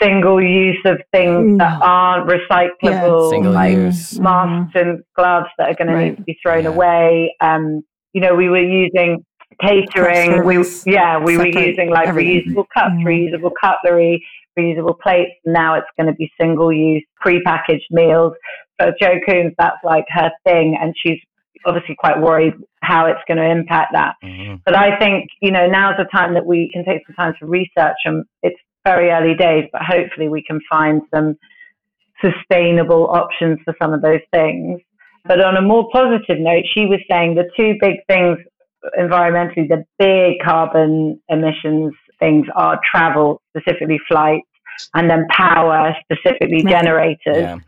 single 0.00 0.42
use 0.42 0.80
of 0.84 0.98
things 1.12 1.58
that 1.58 1.80
aren't 1.82 2.28
recyclable, 2.28 3.42
yeah. 3.42 3.48
like 3.48 3.74
use. 3.74 4.18
masks 4.18 4.76
mm-hmm. 4.76 4.88
and 4.88 5.02
gloves 5.14 5.48
that 5.58 5.70
are 5.70 5.74
going 5.74 5.88
right. 5.88 6.04
to 6.04 6.10
need 6.10 6.16
to 6.16 6.22
be 6.22 6.38
thrown 6.42 6.64
yeah. 6.64 6.70
away. 6.70 7.34
Um, 7.40 7.82
you 8.12 8.20
know, 8.20 8.34
we 8.34 8.48
were 8.48 8.62
using 8.62 9.24
catering. 9.60 10.44
We 10.44 10.64
yeah, 10.86 11.18
we 11.18 11.36
were 11.36 11.46
using 11.46 11.90
like 11.90 12.08
everything. 12.08 12.54
reusable 12.54 12.66
cups, 12.72 12.94
mm. 12.94 13.04
reusable 13.04 13.52
cutlery, 13.60 14.24
reusable 14.58 14.98
plates. 14.98 15.32
Now 15.44 15.74
it's 15.74 15.86
going 15.96 16.08
to 16.08 16.14
be 16.14 16.30
single 16.40 16.72
use, 16.72 17.04
pre-packaged 17.20 17.86
meals. 17.90 18.34
So 18.80 18.92
Jo 19.00 19.14
Coons, 19.26 19.54
that's 19.58 19.82
like 19.84 20.04
her 20.10 20.30
thing, 20.44 20.76
and 20.80 20.94
she's 21.02 21.18
obviously 21.64 21.96
quite 21.98 22.20
worried 22.20 22.54
how 22.82 23.06
it's 23.06 23.20
going 23.26 23.38
to 23.38 23.50
impact 23.50 23.92
that. 23.92 24.14
Mm-hmm. 24.22 24.56
But 24.64 24.76
I 24.76 24.98
think 24.98 25.28
you 25.40 25.50
know 25.50 25.66
now's 25.66 25.96
the 25.98 26.04
time 26.04 26.34
that 26.34 26.46
we 26.46 26.70
can 26.72 26.84
take 26.84 27.06
some 27.06 27.16
time 27.16 27.34
to 27.40 27.46
research, 27.46 27.96
and 28.04 28.24
it's 28.42 28.60
very 28.84 29.10
early 29.10 29.34
days, 29.34 29.68
but 29.72 29.82
hopefully 29.82 30.28
we 30.28 30.42
can 30.42 30.60
find 30.70 31.02
some 31.12 31.36
sustainable 32.20 33.08
options 33.10 33.58
for 33.64 33.74
some 33.80 33.92
of 33.92 34.00
those 34.00 34.20
things. 34.32 34.80
But 35.24 35.40
on 35.40 35.56
a 35.56 35.62
more 35.62 35.88
positive 35.92 36.38
note, 36.38 36.64
she 36.72 36.86
was 36.86 37.00
saying 37.10 37.34
the 37.34 37.50
two 37.56 37.74
big 37.80 37.96
things 38.08 38.38
environmentally, 38.98 39.68
the 39.68 39.84
big 39.98 40.40
carbon 40.44 41.20
emissions 41.28 41.94
things 42.18 42.46
are 42.54 42.80
travel, 42.90 43.42
specifically 43.56 44.00
flights, 44.08 44.48
and 44.94 45.10
then 45.10 45.26
power, 45.30 45.94
specifically 46.04 46.62
generators. 46.64 47.36
Yeah. 47.36 47.58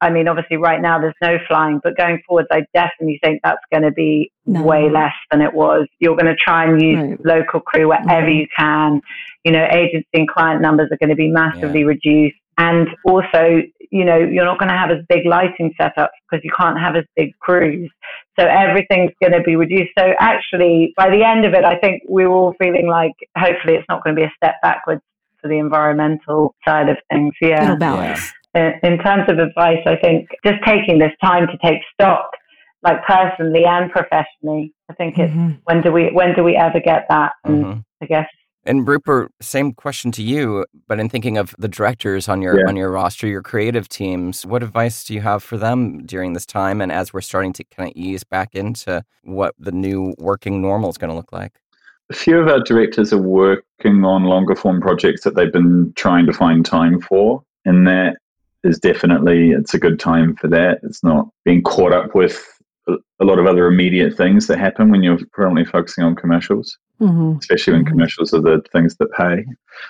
I 0.00 0.10
mean, 0.10 0.28
obviously, 0.28 0.58
right 0.58 0.80
now 0.80 1.00
there's 1.00 1.14
no 1.20 1.38
flying, 1.48 1.80
but 1.82 1.96
going 1.96 2.22
forwards, 2.26 2.48
I 2.52 2.64
definitely 2.72 3.18
think 3.22 3.40
that's 3.42 3.62
going 3.72 3.82
to 3.82 3.90
be 3.90 4.30
no. 4.46 4.62
way 4.62 4.88
less 4.88 5.14
than 5.30 5.40
it 5.40 5.52
was. 5.52 5.88
You're 5.98 6.14
going 6.14 6.26
to 6.26 6.36
try 6.36 6.64
and 6.64 6.80
use 6.80 6.98
right. 6.98 7.26
local 7.38 7.60
crew 7.60 7.88
wherever 7.88 8.28
you 8.28 8.46
can. 8.56 9.00
You 9.44 9.52
know, 9.52 9.66
agency 9.70 10.06
and 10.14 10.28
client 10.28 10.62
numbers 10.62 10.90
are 10.92 10.98
going 10.98 11.10
to 11.10 11.16
be 11.16 11.28
massively 11.28 11.80
yeah. 11.80 11.86
reduced. 11.86 12.36
And 12.58 12.88
also, 13.04 13.62
you 13.90 14.04
know, 14.04 14.18
you're 14.18 14.44
not 14.44 14.58
going 14.58 14.68
to 14.68 14.76
have 14.76 14.90
as 14.90 14.98
big 15.08 15.24
lighting 15.24 15.72
setups 15.80 16.08
because 16.28 16.44
you 16.44 16.50
can't 16.58 16.78
have 16.78 16.96
as 16.96 17.04
big 17.16 17.30
crews. 17.38 17.90
So 18.38 18.46
everything's 18.46 19.12
going 19.22 19.32
to 19.32 19.42
be 19.42 19.56
reduced. 19.56 19.90
So 19.96 20.12
actually, 20.18 20.92
by 20.96 21.08
the 21.08 21.24
end 21.24 21.44
of 21.44 21.54
it, 21.54 21.64
I 21.64 21.78
think 21.78 22.02
we 22.08 22.24
are 22.24 22.30
all 22.30 22.54
feeling 22.58 22.88
like 22.88 23.14
hopefully 23.36 23.74
it's 23.74 23.86
not 23.88 24.02
going 24.02 24.16
to 24.16 24.20
be 24.20 24.26
a 24.26 24.32
step 24.36 24.56
backwards 24.60 25.02
for 25.40 25.48
the 25.48 25.58
environmental 25.58 26.54
side 26.66 26.88
of 26.88 26.96
things. 27.10 27.32
Yeah. 27.40 27.76
In, 28.54 28.72
in 28.82 28.98
terms 28.98 29.30
of 29.30 29.38
advice, 29.38 29.82
I 29.86 29.96
think 29.96 30.28
just 30.44 30.58
taking 30.66 30.98
this 30.98 31.12
time 31.22 31.46
to 31.46 31.56
take 31.64 31.80
stock, 31.94 32.30
like 32.82 33.04
personally 33.04 33.64
and 33.64 33.90
professionally. 33.90 34.72
I 34.90 34.94
think 34.94 35.18
it's 35.18 35.32
mm-hmm. 35.32 35.52
when 35.64 35.82
do 35.82 35.92
we 35.92 36.10
when 36.12 36.34
do 36.34 36.42
we 36.42 36.56
ever 36.56 36.80
get 36.80 37.06
that? 37.08 37.32
And 37.44 37.64
mm-hmm. 37.64 37.80
I 38.02 38.06
guess 38.06 38.28
and 38.68 38.86
Rupert, 38.86 39.32
same 39.40 39.72
question 39.72 40.12
to 40.12 40.22
you, 40.22 40.66
but 40.86 41.00
in 41.00 41.08
thinking 41.08 41.38
of 41.38 41.54
the 41.58 41.68
directors 41.68 42.28
on 42.28 42.42
your 42.42 42.60
yeah. 42.60 42.68
on 42.68 42.76
your 42.76 42.90
roster, 42.90 43.26
your 43.26 43.42
creative 43.42 43.88
teams, 43.88 44.44
what 44.44 44.62
advice 44.62 45.04
do 45.04 45.14
you 45.14 45.22
have 45.22 45.42
for 45.42 45.56
them 45.56 46.04
during 46.04 46.34
this 46.34 46.44
time 46.44 46.80
and 46.82 46.92
as 46.92 47.12
we're 47.12 47.22
starting 47.22 47.54
to 47.54 47.64
kind 47.64 47.88
of 47.88 47.96
ease 47.96 48.24
back 48.24 48.54
into 48.54 49.02
what 49.22 49.54
the 49.58 49.72
new 49.72 50.14
working 50.18 50.60
normal 50.60 50.90
is 50.90 50.98
going 50.98 51.10
to 51.10 51.16
look 51.16 51.32
like? 51.32 51.54
A 52.10 52.14
few 52.14 52.38
of 52.38 52.48
our 52.48 52.60
directors 52.60 53.12
are 53.12 53.20
working 53.20 54.04
on 54.04 54.24
longer 54.24 54.54
form 54.54 54.80
projects 54.80 55.24
that 55.24 55.34
they've 55.34 55.52
been 55.52 55.92
trying 55.96 56.26
to 56.26 56.32
find 56.32 56.64
time 56.64 57.00
for, 57.00 57.42
and 57.64 57.86
that 57.86 58.16
is 58.64 58.78
definitely 58.78 59.50
it's 59.50 59.74
a 59.74 59.78
good 59.78 59.98
time 59.98 60.36
for 60.36 60.48
that. 60.48 60.80
It's 60.82 61.02
not 61.02 61.28
being 61.44 61.62
caught 61.62 61.92
up 61.92 62.14
with 62.14 62.46
a 62.86 63.24
lot 63.24 63.38
of 63.38 63.46
other 63.46 63.66
immediate 63.66 64.16
things 64.16 64.46
that 64.46 64.58
happen 64.58 64.90
when 64.90 65.02
you're 65.02 65.18
currently 65.32 65.64
focusing 65.64 66.04
on 66.04 66.14
commercials, 66.14 66.78
mm-hmm. 67.00 67.38
especially 67.38 67.74
when 67.74 67.84
commercials 67.84 68.32
are 68.34 68.40
the 68.40 68.62
things 68.72 68.96
that 68.96 69.12
pay. 69.12 69.44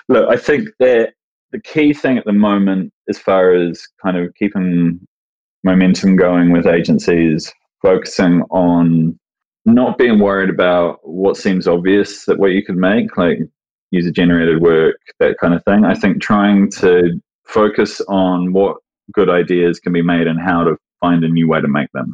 Look, 0.07 0.29
I 0.29 0.37
think 0.37 0.69
that 0.79 1.13
the 1.51 1.61
key 1.61 1.93
thing 1.93 2.17
at 2.17 2.25
the 2.25 2.33
moment, 2.33 2.93
as 3.09 3.17
far 3.17 3.53
as 3.53 3.87
kind 4.01 4.17
of 4.17 4.33
keeping 4.35 4.99
momentum 5.63 6.15
going 6.15 6.51
with 6.51 6.67
agencies, 6.67 7.51
focusing 7.81 8.43
on 8.49 9.19
not 9.65 9.97
being 9.97 10.19
worried 10.19 10.49
about 10.49 10.99
what 11.03 11.37
seems 11.37 11.67
obvious 11.67 12.25
that 12.25 12.39
what 12.39 12.51
you 12.51 12.63
could 12.63 12.77
make, 12.77 13.17
like 13.17 13.39
user 13.91 14.11
generated 14.11 14.61
work, 14.61 14.97
that 15.19 15.37
kind 15.39 15.53
of 15.53 15.63
thing. 15.65 15.83
I 15.85 15.95
think 15.95 16.21
trying 16.21 16.69
to 16.71 17.19
focus 17.45 18.01
on 18.07 18.53
what 18.53 18.77
good 19.11 19.29
ideas 19.29 19.79
can 19.79 19.93
be 19.93 20.01
made 20.01 20.27
and 20.27 20.39
how 20.39 20.63
to 20.63 20.77
find 20.99 21.23
a 21.23 21.29
new 21.29 21.47
way 21.47 21.61
to 21.61 21.67
make 21.67 21.91
them. 21.93 22.13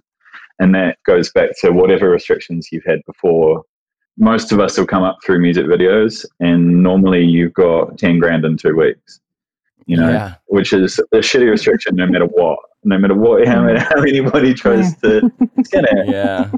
And 0.60 0.74
that 0.76 0.98
goes 1.06 1.32
back 1.32 1.50
to 1.62 1.72
whatever 1.72 2.10
restrictions 2.10 2.70
you've 2.72 2.86
had 2.86 3.00
before. 3.06 3.64
Most 4.18 4.52
of 4.52 4.60
us 4.60 4.78
will 4.78 4.86
come 4.86 5.04
up 5.04 5.18
through 5.26 5.40
music 5.40 5.66
videos, 5.66 6.26
and 6.40 6.82
normally 6.82 7.24
you've 7.24 7.54
got 7.54 7.98
10 7.98 8.20
grand 8.20 8.46
in 8.46 8.58
two 8.58 8.76
weeks, 8.76 9.20
you 9.86 9.98
know, 9.98 10.10
yeah. 10.10 10.36
which 10.48 10.72
is 10.72 11.00
a 11.00 11.18
shitty 11.18 11.50
restriction 11.50 11.96
no 11.96 12.08
matter 12.08 12.26
what. 12.26 12.60
No 12.88 13.00
matter 13.00 13.16
what, 13.16 13.48
how, 13.48 13.62
mm. 13.64 13.78
how 13.96 14.02
anybody 14.04 14.54
tries 14.54 14.96
to 14.98 15.22
skin 15.64 15.86
it. 15.92 16.08
Yeah. 16.08 16.52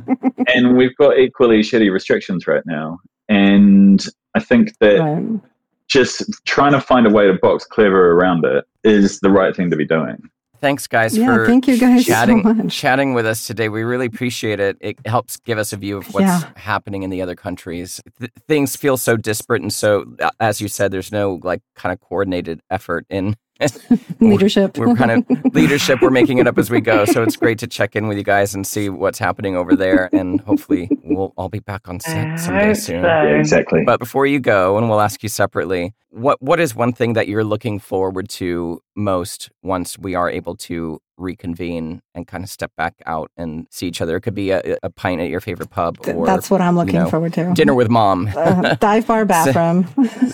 And 0.53 0.75
we've 0.75 0.95
got 0.97 1.17
equally 1.17 1.61
shitty 1.61 1.91
restrictions 1.91 2.45
right 2.45 2.63
now. 2.65 2.99
And 3.29 4.05
I 4.35 4.39
think 4.39 4.77
that 4.79 4.99
right. 4.99 5.39
just 5.87 6.29
trying 6.45 6.73
to 6.73 6.81
find 6.81 7.07
a 7.07 7.09
way 7.09 7.27
to 7.27 7.33
box 7.33 7.65
clever 7.65 8.11
around 8.11 8.45
it 8.45 8.65
is 8.83 9.19
the 9.21 9.29
right 9.29 9.55
thing 9.55 9.69
to 9.69 9.77
be 9.77 9.85
doing. 9.85 10.29
Thanks, 10.59 10.87
guys, 10.87 11.17
yeah, 11.17 11.25
for 11.27 11.45
thank 11.45 11.67
you 11.67 11.77
guys 11.77 12.05
chatting, 12.05 12.43
so 12.43 12.67
chatting 12.69 13.13
with 13.13 13.25
us 13.25 13.45
today. 13.45 13.69
We 13.69 13.83
really 13.83 14.07
appreciate 14.07 14.59
it. 14.59 14.77
It 14.79 14.97
helps 15.05 15.37
give 15.37 15.57
us 15.57 15.71
a 15.71 15.77
view 15.77 15.97
of 15.97 16.13
what's 16.13 16.25
yeah. 16.25 16.49
happening 16.55 17.03
in 17.03 17.09
the 17.09 17.21
other 17.21 17.35
countries. 17.35 18.01
Th- 18.19 18.31
things 18.47 18.75
feel 18.75 18.97
so 18.97 19.17
disparate, 19.17 19.61
and 19.61 19.71
so, 19.71 20.15
as 20.39 20.59
you 20.59 20.67
said, 20.67 20.91
there's 20.91 21.11
no 21.11 21.39
like 21.43 21.61
kind 21.75 21.93
of 21.93 21.99
coordinated 21.99 22.61
effort 22.69 23.05
in 23.09 23.35
leadership. 24.19 24.77
We're 24.77 24.95
kind 24.95 25.11
of 25.11 25.25
leadership. 25.53 25.99
We're 26.01 26.09
making 26.09 26.37
it 26.39 26.47
up 26.47 26.57
as 26.57 26.69
we 26.69 26.81
go. 26.81 27.05
So 27.05 27.23
it's 27.23 27.35
great 27.35 27.59
to 27.59 27.67
check 27.67 27.95
in 27.95 28.07
with 28.07 28.17
you 28.17 28.23
guys 28.23 28.53
and 28.55 28.65
see 28.65 28.89
what's 28.89 29.19
happening 29.19 29.55
over 29.55 29.75
there. 29.75 30.09
And 30.13 30.41
hopefully 30.41 30.89
we'll 31.03 31.33
all 31.37 31.49
be 31.49 31.59
back 31.59 31.87
on 31.87 31.99
set 31.99 32.37
someday 32.39 32.73
soon. 32.73 33.03
so. 33.03 33.07
Yeah, 33.07 33.23
exactly. 33.37 33.83
But 33.85 33.99
before 33.99 34.25
you 34.25 34.39
go, 34.39 34.77
and 34.77 34.89
we'll 34.89 35.01
ask 35.01 35.23
you 35.23 35.29
separately, 35.29 35.93
what 36.09 36.41
what 36.41 36.59
is 36.59 36.73
one 36.75 36.93
thing 36.93 37.13
that 37.13 37.27
you're 37.27 37.43
looking 37.43 37.79
forward 37.79 38.29
to 38.29 38.81
most 38.95 39.49
once 39.61 39.97
we 39.99 40.15
are 40.15 40.29
able 40.29 40.55
to 40.55 40.99
reconvene 41.17 42.01
and 42.15 42.27
kind 42.27 42.43
of 42.43 42.49
step 42.49 42.71
back 42.77 42.93
out 43.05 43.29
and 43.37 43.67
see 43.71 43.87
each 43.87 44.01
other? 44.01 44.15
It 44.17 44.21
could 44.21 44.33
be 44.35 44.51
a, 44.51 44.77
a 44.83 44.89
pint 44.89 45.19
at 45.21 45.29
your 45.29 45.41
favorite 45.41 45.69
pub 45.69 45.97
or 46.07 46.25
That's 46.25 46.49
what 46.49 46.61
I'm 46.61 46.75
looking 46.75 46.95
know, 46.95 47.09
forward 47.09 47.33
to. 47.33 47.53
dinner 47.53 47.75
with 47.75 47.89
mom. 47.89 48.29
Uh, 48.35 48.75
dive 48.75 49.05
bar 49.07 49.25
bathroom. 49.33 49.87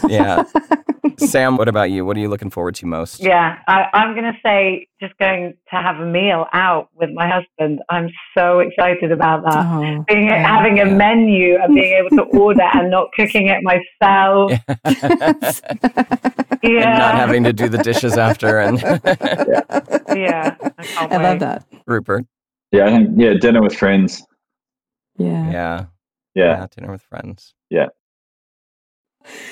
yeah. 0.07 0.43
Sam, 1.28 1.57
what 1.57 1.68
about 1.68 1.91
you? 1.91 2.05
What 2.05 2.18
are 2.18 2.20
you 2.20 2.30
looking 2.30 2.49
forward 2.49 2.76
to 2.76 2.86
most? 2.86 3.22
Yeah, 3.22 3.57
I, 3.68 3.86
I'm 3.93 4.14
going 4.14 4.32
to 4.32 4.38
say 4.43 4.88
just 4.99 5.18
going 5.18 5.53
to 5.70 5.76
have 5.76 5.97
a 5.99 6.05
meal 6.05 6.45
out 6.53 6.89
with 6.95 7.09
my 7.14 7.28
husband. 7.30 7.82
I'm 7.89 8.09
so 8.38 8.59
excited 8.59 9.11
about 9.11 9.43
that. 9.43 9.66
Oh, 9.66 10.05
Being, 10.07 10.28
yeah. 10.28 10.45
having 10.45 10.80
a 10.80 10.86
menu 10.86 11.57
and 11.61 11.76
being 11.76 11.93
able 11.93 12.09
to 12.18 12.24
order 12.38 12.61
and 12.74 12.89
not 12.89 13.09
cooking 13.16 13.47
it 13.47 13.61
myself. 13.64 14.51
Yeah, 16.64 16.89
and 16.89 16.99
not 16.99 17.16
having 17.16 17.43
to 17.43 17.51
do 17.51 17.68
the 17.68 17.80
dishes 17.80 18.18
after. 18.18 18.59
And 18.59 18.82
yeah, 18.82 20.55
I, 20.78 20.84
can't 20.84 21.11
I 21.11 21.18
love 21.18 21.39
that. 21.39 21.66
Rupert, 21.86 22.26
yeah, 22.72 22.86
I 22.86 22.89
think 22.89 23.09
yeah, 23.18 23.34
dinner 23.34 23.61
with 23.61 23.76
friends. 23.76 24.26
Yeah. 25.18 25.51
yeah, 25.51 25.86
Yeah, 26.36 26.68
dinner 26.74 26.91
with 26.91 27.01
friends. 27.01 27.53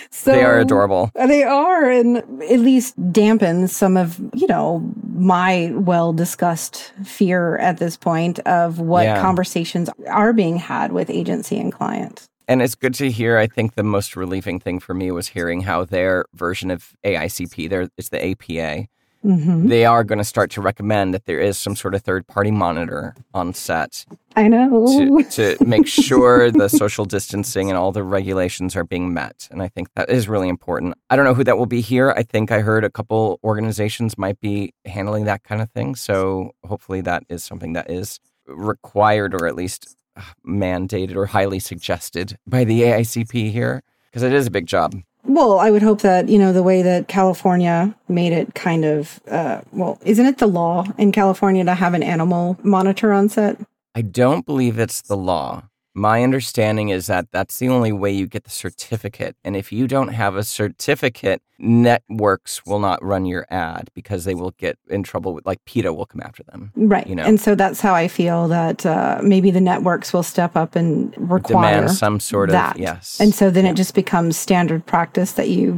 So 0.09 0.32
they 0.32 0.43
are 0.43 0.59
adorable. 0.59 1.11
They 1.15 1.43
are, 1.43 1.89
and 1.89 2.17
at 2.17 2.59
least 2.59 2.99
dampens 3.11 3.69
some 3.69 3.97
of, 3.97 4.19
you 4.34 4.47
know, 4.47 4.84
my 5.13 5.72
well 5.76 6.13
discussed 6.13 6.91
fear 7.03 7.57
at 7.57 7.78
this 7.78 7.97
point 7.97 8.39
of 8.39 8.80
what 8.80 9.03
Yeah. 9.03 9.22
conversations 9.22 9.89
are 10.07 10.34
being 10.34 10.57
had 10.57 10.91
with 10.91 11.09
agency 11.09 11.59
and 11.59 11.72
client. 11.72 12.28
And 12.47 12.61
it's 12.61 12.76
good 12.76 12.93
to 12.95 13.09
hear. 13.09 13.38
I 13.38 13.47
think 13.47 13.76
the 13.76 13.84
most 13.84 14.15
relieving 14.15 14.59
thing 14.59 14.80
for 14.80 14.93
me 14.93 15.11
was 15.11 15.30
hearing 15.30 15.61
how 15.61 15.86
their 15.86 16.26
version 16.34 16.69
of 16.69 16.93
AICP, 17.05 17.69
there 17.69 17.88
it's 17.97 18.09
the 18.09 18.24
APA, 18.24 18.88
hmm 19.22 19.67
they 19.67 19.86
are 19.86 20.03
going 20.03 20.17
to 20.17 20.24
start 20.24 20.49
to 20.51 20.61
recommend 20.61 21.13
that 21.13 21.26
there 21.26 21.39
is 21.39 21.57
some 21.57 21.76
sort 21.76 21.93
of 21.93 22.01
third 22.01 22.26
party 22.28 22.51
monitor 22.51 23.15
on 23.34 23.53
set 23.53 24.05
I 24.36 24.47
know. 24.47 24.88
to, 24.88 25.24
to 25.57 25.65
make 25.65 25.88
sure 25.88 26.51
the 26.51 26.69
social 26.69 27.05
distancing 27.05 27.69
and 27.69 27.78
all 27.78 27.91
the 27.91 28.03
regulations 28.03 28.76
are 28.76 28.84
being 28.84 29.13
met. 29.13 29.47
And 29.51 29.61
I 29.61 29.67
think 29.67 29.89
that 29.95 30.09
is 30.09 30.30
really 30.30 30.49
important. 30.49 30.95
I 31.09 31.15
don't 31.15 31.26
know 31.26 31.34
who 31.34 31.43
that 31.43 31.57
will 31.57 31.65
be 31.65 31.82
here. 31.82 32.11
I 32.11 32.24
think 32.24 32.51
I 32.51 32.61
heard 32.61 32.84
a 32.84 32.89
couple 32.89 33.39
organizations 33.43 34.17
might 34.17 34.39
be 34.39 34.74
handling 34.86 35.26
that 35.26 35.43
kind 35.43 35.61
of 35.61 35.69
thing. 35.72 35.95
So 35.95 36.51
hopefully 36.63 37.01
that 37.01 37.24
is 37.30 37.43
something 37.43 37.74
that 37.74 37.89
is 37.89 38.19
required 38.47 39.34
or 39.34 39.47
at 39.47 39.55
least 39.55 39.95
uh, 40.15 40.22
mandated 40.45 41.15
or 41.15 41.28
highly 41.28 41.59
suggested 41.59 42.38
by 42.47 42.63
the 42.63 42.82
AICP 42.82 43.51
here 43.51 43.84
because 44.09 44.24
it 44.24 44.34
is 44.34 44.47
a 44.47 44.51
big 44.51 44.65
job. 44.65 44.95
Well, 45.24 45.59
I 45.59 45.72
would 45.72 45.84
hope 45.84 46.01
that, 46.01 46.30
you 46.30 46.39
know, 46.39 46.51
the 46.51 46.63
way 46.63 46.82
that 46.82 47.07
California 47.07 47.95
made 48.07 48.34
it 48.34 48.55
kind 48.55 48.84
of, 48.84 49.19
uh, 49.30 49.61
well, 49.72 49.99
isn't 50.03 50.26
it 50.26 50.39
the 50.39 50.47
law 50.47 50.86
in 50.97 51.11
California 51.11 51.63
to 51.63 51.76
have 51.76 51.93
an 51.93 52.03
animal 52.03 52.57
monitor 52.63 53.13
on 53.13 53.30
set? 53.30 53.57
I 53.93 54.01
don't 54.01 54.45
believe 54.45 54.80
it's 54.80 55.01
the 55.01 55.17
law. 55.17 55.63
My 55.94 56.24
understanding 56.24 56.89
is 56.89 57.08
that 57.08 57.28
that's 57.32 57.60
the 57.60 57.68
only 57.68 57.92
way 57.92 58.12
you 58.12 58.26
get 58.26 58.46
the 58.46 58.50
certificate. 58.50 59.36
And 59.44 59.58
if 59.58 59.74
you 59.74 59.88
don't 59.88 60.10
have 60.10 60.38
a 60.38 60.44
certificate, 60.44 61.42
networks 61.60 62.66
will 62.66 62.80
not 62.80 63.04
run 63.04 63.26
your 63.26 63.46
ad 63.50 63.89
because 63.94 64.24
they 64.24 64.34
will 64.34 64.52
get 64.52 64.80
in 64.89 65.04
trouble 65.04 65.34
with, 65.34 65.46
like, 65.46 65.64
PETA 65.66 65.92
will 65.94 66.06
come 66.06 66.22
after 66.22 66.44
them. 66.44 66.72
Right. 66.76 67.06
You 67.06 67.16
know. 67.16 67.24
And 67.24 67.42
so 67.42 67.56
that's 67.56 67.82
how 67.82 67.94
I 67.94 68.08
feel 68.08 68.48
that 68.48 68.86
uh, 68.86 69.20
maybe 69.22 69.52
the 69.52 69.60
networks 69.60 70.14
will 70.14 70.24
step 70.24 70.56
up 70.56 70.78
and 70.78 71.14
require 71.18 71.82
Demand 71.82 71.92
some 71.92 72.22
sort 72.22 72.50
of, 72.50 72.54
that. 72.54 72.78
yes. 72.80 73.20
And 73.20 73.36
so 73.36 73.50
then 73.50 73.66
Yeah. 73.66 73.72
it 73.72 73.76
just 73.76 73.94
becomes 73.94 74.38
standard 74.38 74.86
practice 74.86 75.34
that 75.34 75.50
you 75.50 75.74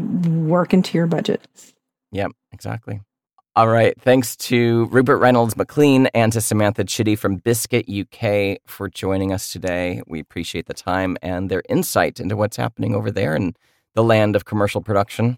work 0.45 0.73
into 0.73 0.95
your 0.95 1.07
budget. 1.07 1.41
Yep, 2.11 2.31
exactly. 2.51 3.01
All 3.55 3.67
right. 3.67 3.93
Thanks 4.01 4.35
to 4.37 4.85
Rupert 4.85 5.19
Reynolds 5.19 5.55
McLean 5.55 6.07
and 6.15 6.33
to 6.33 6.41
Samantha 6.41 6.83
Chitty 6.83 7.15
from 7.15 7.35
Biscuit 7.35 7.87
UK 7.87 8.57
for 8.65 8.89
joining 8.89 9.31
us 9.31 9.51
today. 9.51 10.01
We 10.07 10.19
appreciate 10.19 10.65
the 10.65 10.73
time 10.73 11.17
and 11.21 11.51
their 11.51 11.61
insight 11.69 12.19
into 12.19 12.35
what's 12.35 12.57
happening 12.57 12.95
over 12.95 13.11
there 13.11 13.35
in 13.35 13.55
the 13.93 14.03
land 14.03 14.35
of 14.35 14.45
commercial 14.45 14.81
production. 14.81 15.37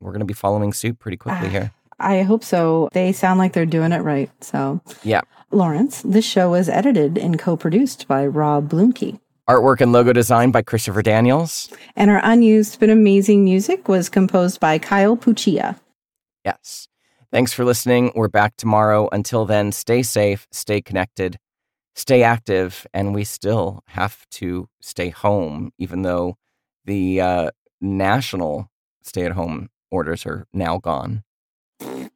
We're 0.00 0.10
going 0.10 0.20
to 0.20 0.26
be 0.26 0.34
following 0.34 0.74
suit 0.74 0.98
pretty 0.98 1.16
quickly 1.16 1.48
here. 1.48 1.72
I 1.98 2.22
hope 2.24 2.44
so. 2.44 2.90
They 2.92 3.10
sound 3.12 3.38
like 3.38 3.54
they're 3.54 3.64
doing 3.64 3.92
it 3.92 4.02
right. 4.02 4.30
So, 4.44 4.82
Yeah. 5.02 5.22
Lawrence, 5.50 6.02
this 6.02 6.26
show 6.26 6.50
was 6.50 6.68
edited 6.68 7.16
and 7.16 7.38
co 7.38 7.56
produced 7.56 8.06
by 8.06 8.26
Rob 8.26 8.68
Bloomkey. 8.68 9.18
Artwork 9.48 9.80
and 9.80 9.92
logo 9.92 10.12
design 10.12 10.50
by 10.50 10.60
Christopher 10.60 11.00
Daniels. 11.00 11.72
And 11.94 12.10
our 12.10 12.20
unused 12.22 12.80
but 12.80 12.90
amazing 12.90 13.44
music 13.44 13.88
was 13.88 14.10
composed 14.10 14.60
by 14.60 14.78
Kyle 14.78 15.16
Puccia. 15.16 15.80
Yes. 16.44 16.88
Thanks 17.36 17.52
for 17.52 17.66
listening. 17.66 18.12
We're 18.14 18.28
back 18.28 18.56
tomorrow. 18.56 19.10
Until 19.12 19.44
then, 19.44 19.70
stay 19.70 20.02
safe, 20.02 20.48
stay 20.52 20.80
connected, 20.80 21.38
stay 21.94 22.22
active, 22.22 22.86
and 22.94 23.14
we 23.14 23.24
still 23.24 23.82
have 23.88 24.26
to 24.30 24.70
stay 24.80 25.10
home, 25.10 25.70
even 25.76 26.00
though 26.00 26.38
the 26.86 27.20
uh, 27.20 27.50
national 27.78 28.70
stay 29.02 29.26
at 29.26 29.32
home 29.32 29.68
orders 29.90 30.24
are 30.24 30.46
now 30.54 30.78
gone. 30.78 31.24
To 31.80 32.10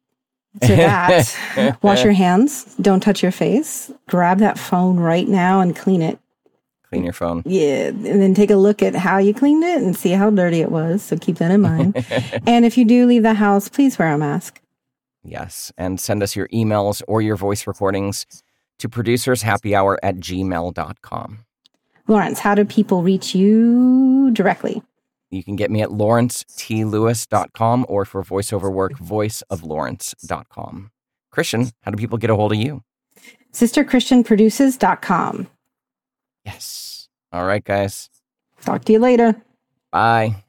that, 0.59 1.77
wash 1.83 2.03
your 2.03 2.13
hands, 2.13 2.73
don't 2.81 3.01
touch 3.01 3.21
your 3.21 3.31
face, 3.31 3.91
grab 4.09 4.39
that 4.39 4.57
phone 4.57 4.97
right 4.97 5.27
now 5.27 5.59
and 5.61 5.75
clean 5.75 6.01
it. 6.01 6.17
Clean 6.89 7.03
your 7.03 7.13
phone. 7.13 7.43
Yeah, 7.45 7.89
and 7.89 8.23
then 8.23 8.33
take 8.33 8.49
a 8.49 8.55
look 8.55 8.81
at 8.81 8.95
how 8.95 9.19
you 9.19 9.35
cleaned 9.35 9.63
it 9.63 9.83
and 9.83 9.95
see 9.95 10.13
how 10.13 10.31
dirty 10.31 10.61
it 10.61 10.71
was. 10.71 11.03
So 11.03 11.15
keep 11.15 11.35
that 11.35 11.51
in 11.51 11.61
mind. 11.61 12.03
and 12.47 12.65
if 12.65 12.75
you 12.75 12.85
do 12.85 13.05
leave 13.05 13.21
the 13.21 13.35
house, 13.35 13.69
please 13.69 13.99
wear 13.99 14.11
a 14.11 14.17
mask. 14.17 14.61
Yes. 15.23 15.71
And 15.77 15.99
send 15.99 16.23
us 16.23 16.35
your 16.35 16.47
emails 16.49 17.01
or 17.07 17.21
your 17.21 17.35
voice 17.35 17.67
recordings 17.67 18.25
to 18.79 18.89
producershappyhour 18.89 19.97
at 20.03 20.17
gmail.com. 20.17 21.39
Lawrence, 22.07 22.39
how 22.39 22.55
do 22.55 22.65
people 22.65 23.03
reach 23.03 23.35
you 23.35 24.31
directly? 24.31 24.81
You 25.29 25.43
can 25.43 25.55
get 25.55 25.71
me 25.71 25.81
at 25.81 25.89
lawrencetlewis.com 25.89 27.85
or 27.87 28.05
for 28.05 28.23
voiceover 28.23 28.71
work, 28.71 28.93
voiceoflawrence.com. 28.93 30.91
Christian, 31.31 31.71
how 31.81 31.91
do 31.91 31.97
people 31.97 32.17
get 32.17 32.29
a 32.29 32.35
hold 32.35 32.51
of 32.51 32.57
you? 32.57 32.83
SisterChristianProduces.com. 33.53 35.47
Yes. 36.45 37.07
All 37.31 37.45
right, 37.45 37.63
guys. 37.63 38.09
Talk 38.61 38.83
to 38.85 38.93
you 38.93 38.99
later. 38.99 39.41
Bye. 39.91 40.43